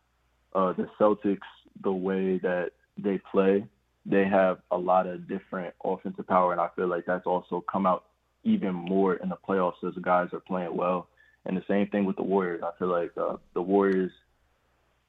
uh, 0.54 0.72
the 0.72 0.88
Celtics, 0.98 1.38
the 1.82 1.92
way 1.92 2.38
that 2.38 2.70
they 2.96 3.20
play, 3.30 3.64
they 4.06 4.24
have 4.24 4.58
a 4.70 4.76
lot 4.76 5.06
of 5.06 5.28
different 5.28 5.74
offensive 5.84 6.26
power, 6.26 6.52
and 6.52 6.60
I 6.60 6.68
feel 6.76 6.88
like 6.88 7.06
that's 7.06 7.26
also 7.26 7.64
come 7.70 7.86
out 7.86 8.04
even 8.44 8.74
more 8.74 9.14
in 9.14 9.28
the 9.30 9.36
playoffs 9.48 9.82
as 9.86 9.94
the 9.94 10.00
guys 10.00 10.28
are 10.32 10.40
playing 10.40 10.76
well. 10.76 11.08
And 11.46 11.56
the 11.56 11.64
same 11.68 11.88
thing 11.88 12.04
with 12.04 12.16
the 12.16 12.22
Warriors. 12.22 12.62
I 12.64 12.70
feel 12.78 12.88
like 12.88 13.12
uh, 13.16 13.36
the 13.54 13.62
Warriors, 13.62 14.12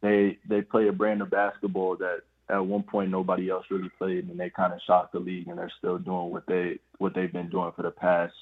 they 0.01 0.38
they 0.47 0.61
play 0.61 0.88
a 0.88 0.93
brand 0.93 1.21
of 1.21 1.30
basketball 1.30 1.97
that 1.97 2.21
at 2.49 2.65
one 2.65 2.84
point 2.84 3.09
nobody 3.09 3.49
else 3.49 3.65
really 3.69 3.89
played, 3.97 4.30
and 4.30 4.39
they 4.39 4.49
kind 4.49 4.73
of 4.73 4.80
shocked 4.86 5.13
the 5.13 5.19
league, 5.19 5.47
and 5.47 5.57
they're 5.57 5.71
still 5.78 5.97
doing 5.97 6.32
what 6.32 6.45
they 6.47 6.80
what 6.97 7.13
they've 7.13 7.32
been 7.32 7.49
doing 7.49 7.71
for 7.76 7.84
the 7.84 7.91
past 7.91 8.34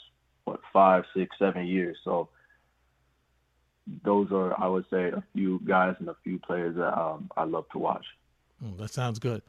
what 0.45 0.59
five, 0.71 1.03
six, 1.15 1.35
seven 1.39 1.65
years. 1.65 1.97
So 2.03 2.29
those 4.03 4.31
are, 4.31 4.59
I 4.61 4.67
would 4.67 4.85
say, 4.89 5.09
a 5.09 5.23
few 5.33 5.59
guys 5.65 5.95
and 5.99 6.09
a 6.09 6.15
few 6.23 6.39
players 6.39 6.75
that 6.75 6.97
um, 6.97 7.29
I 7.35 7.43
love 7.43 7.65
to 7.73 7.77
watch. 7.77 8.05
Mm, 8.63 8.77
that 8.77 8.91
sounds 8.91 9.19
good. 9.19 9.41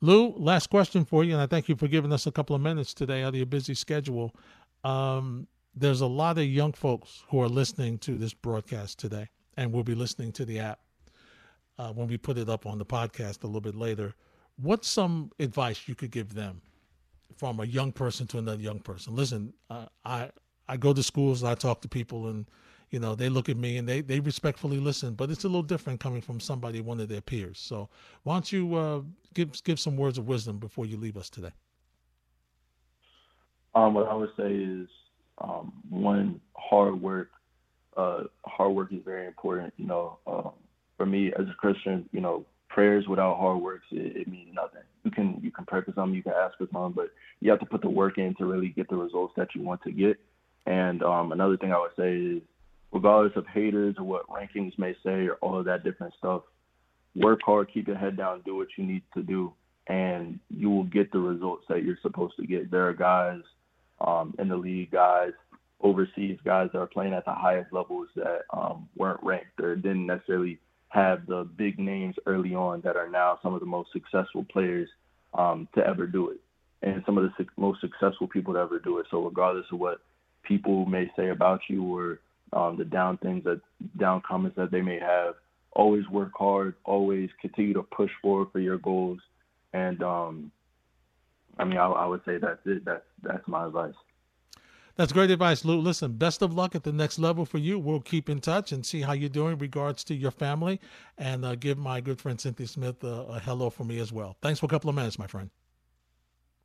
Lou, 0.00 0.34
last 0.36 0.68
question 0.68 1.04
for 1.04 1.22
you, 1.24 1.32
and 1.32 1.40
I 1.40 1.46
thank 1.46 1.68
you 1.68 1.76
for 1.76 1.86
giving 1.88 2.12
us 2.12 2.26
a 2.26 2.32
couple 2.32 2.56
of 2.56 2.62
minutes 2.62 2.92
today 2.92 3.22
out 3.22 3.30
of 3.30 3.34
your 3.36 3.46
busy 3.46 3.74
schedule. 3.74 4.34
Um, 4.84 5.46
there's 5.74 6.00
a 6.00 6.06
lot 6.06 6.38
of 6.38 6.44
young 6.44 6.72
folks 6.72 7.22
who 7.28 7.40
are 7.40 7.48
listening 7.48 7.98
to 7.98 8.16
this 8.16 8.34
broadcast 8.34 8.98
today 8.98 9.28
and 9.56 9.72
will 9.72 9.84
be 9.84 9.94
listening 9.94 10.32
to 10.32 10.44
the 10.44 10.58
app 10.58 10.80
uh, 11.78 11.92
when 11.92 12.08
we 12.08 12.16
put 12.16 12.38
it 12.38 12.48
up 12.48 12.66
on 12.66 12.78
the 12.78 12.84
podcast 12.84 13.42
a 13.42 13.46
little 13.46 13.60
bit 13.60 13.74
later. 13.74 14.14
What's 14.56 14.88
some 14.88 15.30
advice 15.38 15.88
you 15.88 15.94
could 15.94 16.10
give 16.10 16.34
them 16.34 16.60
from 17.36 17.60
a 17.60 17.64
young 17.64 17.92
person 17.92 18.26
to 18.28 18.38
another 18.38 18.60
young 18.60 18.80
person? 18.80 19.14
Listen, 19.14 19.54
uh, 19.70 19.86
I 20.04 20.30
I 20.68 20.76
go 20.76 20.92
to 20.92 21.02
schools 21.02 21.42
and 21.42 21.50
I 21.50 21.54
talk 21.54 21.80
to 21.82 21.88
people 21.88 22.28
and 22.28 22.46
you 22.92 23.00
know, 23.00 23.14
they 23.14 23.30
look 23.30 23.48
at 23.48 23.56
me 23.56 23.78
and 23.78 23.88
they, 23.88 24.02
they 24.02 24.20
respectfully 24.20 24.78
listen, 24.78 25.14
but 25.14 25.30
it's 25.30 25.44
a 25.44 25.48
little 25.48 25.62
different 25.62 25.98
coming 25.98 26.20
from 26.20 26.38
somebody, 26.38 26.82
one 26.82 27.00
of 27.00 27.08
their 27.08 27.22
peers. 27.22 27.58
So 27.58 27.88
why 28.22 28.34
don't 28.34 28.52
you 28.52 28.74
uh, 28.76 29.00
give 29.34 29.64
give 29.64 29.80
some 29.80 29.96
words 29.96 30.18
of 30.18 30.28
wisdom 30.28 30.58
before 30.58 30.84
you 30.84 30.98
leave 30.98 31.16
us 31.16 31.30
today? 31.30 31.52
Um, 33.74 33.94
what 33.94 34.06
I 34.08 34.14
would 34.14 34.28
say 34.36 34.52
is 34.52 34.88
um, 35.38 35.72
one 35.88 36.40
hard 36.54 37.00
work. 37.00 37.30
Uh, 37.96 38.24
hard 38.44 38.72
work 38.72 38.92
is 38.92 39.00
very 39.04 39.26
important. 39.26 39.72
You 39.78 39.86
know, 39.86 40.18
um, 40.26 40.52
for 40.98 41.06
me 41.06 41.32
as 41.38 41.46
a 41.48 41.54
Christian, 41.54 42.06
you 42.12 42.20
know, 42.20 42.44
prayers 42.68 43.06
without 43.08 43.38
hard 43.38 43.60
work 43.60 43.82
it, 43.90 44.16
it 44.16 44.28
means 44.28 44.54
nothing. 44.54 44.82
You 45.04 45.10
can 45.10 45.40
you 45.42 45.50
can 45.50 45.64
pray 45.64 45.80
for 45.80 45.94
something, 45.94 46.14
you 46.14 46.22
can 46.22 46.32
ask 46.32 46.58
for 46.58 46.68
something, 46.70 46.92
but 46.92 47.10
you 47.40 47.50
have 47.50 47.60
to 47.60 47.66
put 47.66 47.80
the 47.80 47.88
work 47.88 48.18
in 48.18 48.34
to 48.34 48.44
really 48.44 48.68
get 48.68 48.90
the 48.90 48.96
results 48.96 49.32
that 49.38 49.54
you 49.54 49.62
want 49.62 49.82
to 49.84 49.92
get. 49.92 50.20
And 50.66 51.02
um, 51.02 51.32
another 51.32 51.56
thing 51.56 51.72
I 51.72 51.78
would 51.78 51.90
say 51.96 52.16
is 52.16 52.42
regardless 52.92 53.36
of 53.36 53.46
haters 53.46 53.96
or 53.98 54.04
what 54.04 54.28
rankings 54.28 54.78
may 54.78 54.94
say 55.04 55.26
or 55.26 55.34
all 55.40 55.58
of 55.58 55.64
that 55.64 55.84
different 55.84 56.14
stuff. 56.18 56.42
Work 57.14 57.40
hard, 57.44 57.68
keep 57.72 57.88
your 57.88 57.98
head 57.98 58.16
down, 58.16 58.42
do 58.44 58.56
what 58.56 58.68
you 58.76 58.84
need 58.84 59.02
to 59.14 59.22
do, 59.22 59.52
and 59.86 60.38
you 60.48 60.70
will 60.70 60.84
get 60.84 61.12
the 61.12 61.18
results 61.18 61.64
that 61.68 61.82
you're 61.82 61.98
supposed 62.00 62.34
to 62.36 62.46
get. 62.46 62.70
There 62.70 62.88
are 62.88 62.94
guys 62.94 63.40
um, 64.00 64.34
in 64.38 64.48
the 64.48 64.56
league, 64.56 64.90
guys 64.90 65.32
overseas, 65.82 66.38
guys 66.44 66.68
that 66.72 66.78
are 66.78 66.86
playing 66.86 67.12
at 67.12 67.24
the 67.24 67.32
highest 67.32 67.72
levels 67.72 68.08
that 68.16 68.42
um, 68.52 68.88
weren't 68.96 69.22
ranked 69.22 69.60
or 69.60 69.74
didn't 69.74 70.06
necessarily 70.06 70.58
have 70.88 71.26
the 71.26 71.48
big 71.56 71.78
names 71.78 72.14
early 72.26 72.54
on 72.54 72.80
that 72.82 72.96
are 72.96 73.08
now 73.08 73.38
some 73.42 73.54
of 73.54 73.60
the 73.60 73.66
most 73.66 73.90
successful 73.92 74.44
players 74.50 74.88
um, 75.34 75.66
to 75.74 75.84
ever 75.86 76.06
do 76.06 76.30
it, 76.30 76.38
and 76.82 77.02
some 77.06 77.18
of 77.18 77.24
the 77.24 77.46
most 77.56 77.80
successful 77.80 78.26
people 78.26 78.54
to 78.54 78.60
ever 78.60 78.78
do 78.78 78.98
it. 78.98 79.06
So 79.10 79.24
regardless 79.24 79.66
of 79.72 79.78
what 79.80 79.98
people 80.42 80.86
may 80.86 81.10
say 81.16 81.30
about 81.30 81.60
you 81.68 81.82
or 81.84 82.20
um, 82.52 82.76
the 82.76 82.84
down 82.84 83.18
things 83.18 83.44
that 83.44 83.60
down 83.98 84.22
comments 84.26 84.56
that 84.56 84.70
they 84.70 84.82
may 84.82 84.98
have. 84.98 85.34
Always 85.72 86.06
work 86.08 86.32
hard. 86.36 86.74
Always 86.84 87.30
continue 87.40 87.72
to 87.74 87.82
push 87.82 88.10
forward 88.20 88.48
for 88.52 88.60
your 88.60 88.78
goals. 88.78 89.20
And 89.72 90.02
um, 90.02 90.52
I 91.58 91.64
mean, 91.64 91.78
I, 91.78 91.86
I 91.86 92.06
would 92.06 92.20
say 92.24 92.38
that's 92.38 92.60
it. 92.66 92.84
That's 92.84 93.04
that's 93.22 93.46
my 93.48 93.66
advice. 93.66 93.94
That's 94.96 95.12
great 95.12 95.30
advice, 95.30 95.64
Lou. 95.64 95.80
Listen, 95.80 96.12
best 96.12 96.42
of 96.42 96.52
luck 96.52 96.74
at 96.74 96.84
the 96.84 96.92
next 96.92 97.18
level 97.18 97.46
for 97.46 97.56
you. 97.56 97.78
We'll 97.78 98.00
keep 98.00 98.28
in 98.28 98.40
touch 98.40 98.72
and 98.72 98.84
see 98.84 99.00
how 99.00 99.14
you're 99.14 99.30
doing 99.30 99.54
in 99.54 99.58
regards 99.58 100.04
to 100.04 100.14
your 100.14 100.30
family, 100.30 100.80
and 101.16 101.46
uh, 101.46 101.54
give 101.54 101.78
my 101.78 102.02
good 102.02 102.20
friend 102.20 102.38
Cynthia 102.38 102.66
Smith 102.66 103.02
a, 103.02 103.06
a 103.06 103.38
hello 103.38 103.70
for 103.70 103.84
me 103.84 103.98
as 104.00 104.12
well. 104.12 104.36
Thanks 104.42 104.60
for 104.60 104.66
a 104.66 104.68
couple 104.68 104.90
of 104.90 104.96
minutes, 104.96 105.18
my 105.18 105.26
friend. 105.26 105.48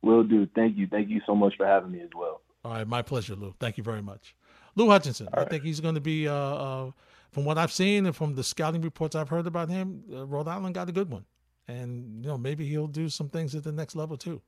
Will 0.02 0.24
do. 0.24 0.46
Thank 0.54 0.76
you. 0.76 0.86
Thank 0.86 1.08
you 1.08 1.22
so 1.26 1.34
much 1.34 1.54
for 1.56 1.64
having 1.64 1.90
me 1.90 2.00
as 2.00 2.10
well. 2.14 2.42
All 2.64 2.72
right, 2.72 2.86
my 2.86 3.00
pleasure, 3.00 3.34
Lou. 3.34 3.54
Thank 3.58 3.78
you 3.78 3.84
very 3.84 4.02
much. 4.02 4.34
Lou 4.78 4.88
Hutchinson. 4.88 5.28
I 5.34 5.44
think 5.44 5.64
he's 5.64 5.80
going 5.80 5.96
to 5.96 6.00
be, 6.00 6.28
uh, 6.28 6.34
uh, 6.34 6.90
from 7.32 7.44
what 7.44 7.58
I've 7.58 7.72
seen 7.72 8.06
and 8.06 8.14
from 8.14 8.36
the 8.36 8.44
scouting 8.44 8.80
reports 8.80 9.16
I've 9.16 9.28
heard 9.28 9.48
about 9.48 9.68
him, 9.68 10.04
uh, 10.12 10.24
Rhode 10.24 10.46
Island 10.46 10.74
got 10.74 10.88
a 10.88 10.92
good 10.92 11.10
one. 11.10 11.24
And, 11.66 12.24
you 12.24 12.30
know, 12.30 12.38
maybe 12.38 12.66
he'll 12.66 12.86
do 12.86 13.08
some 13.08 13.28
things 13.28 13.54
at 13.56 13.64
the 13.64 13.72
next 13.72 13.96
level 13.96 14.16
too. 14.16 14.40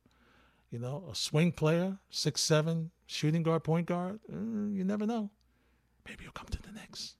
You 0.71 0.79
know, 0.79 1.03
a 1.11 1.15
swing 1.15 1.51
player, 1.51 1.97
six 2.09 2.39
seven, 2.41 2.91
shooting 3.05 3.43
guard, 3.43 3.65
point 3.65 3.87
guard. 3.87 4.21
Uh, 4.31 4.71
you 4.71 4.85
never 4.85 5.05
know. 5.05 5.29
Maybe 6.07 6.23
he'll 6.23 6.31
come 6.31 6.47
to 6.47 6.61
the 6.61 6.71
Knicks. 6.71 7.17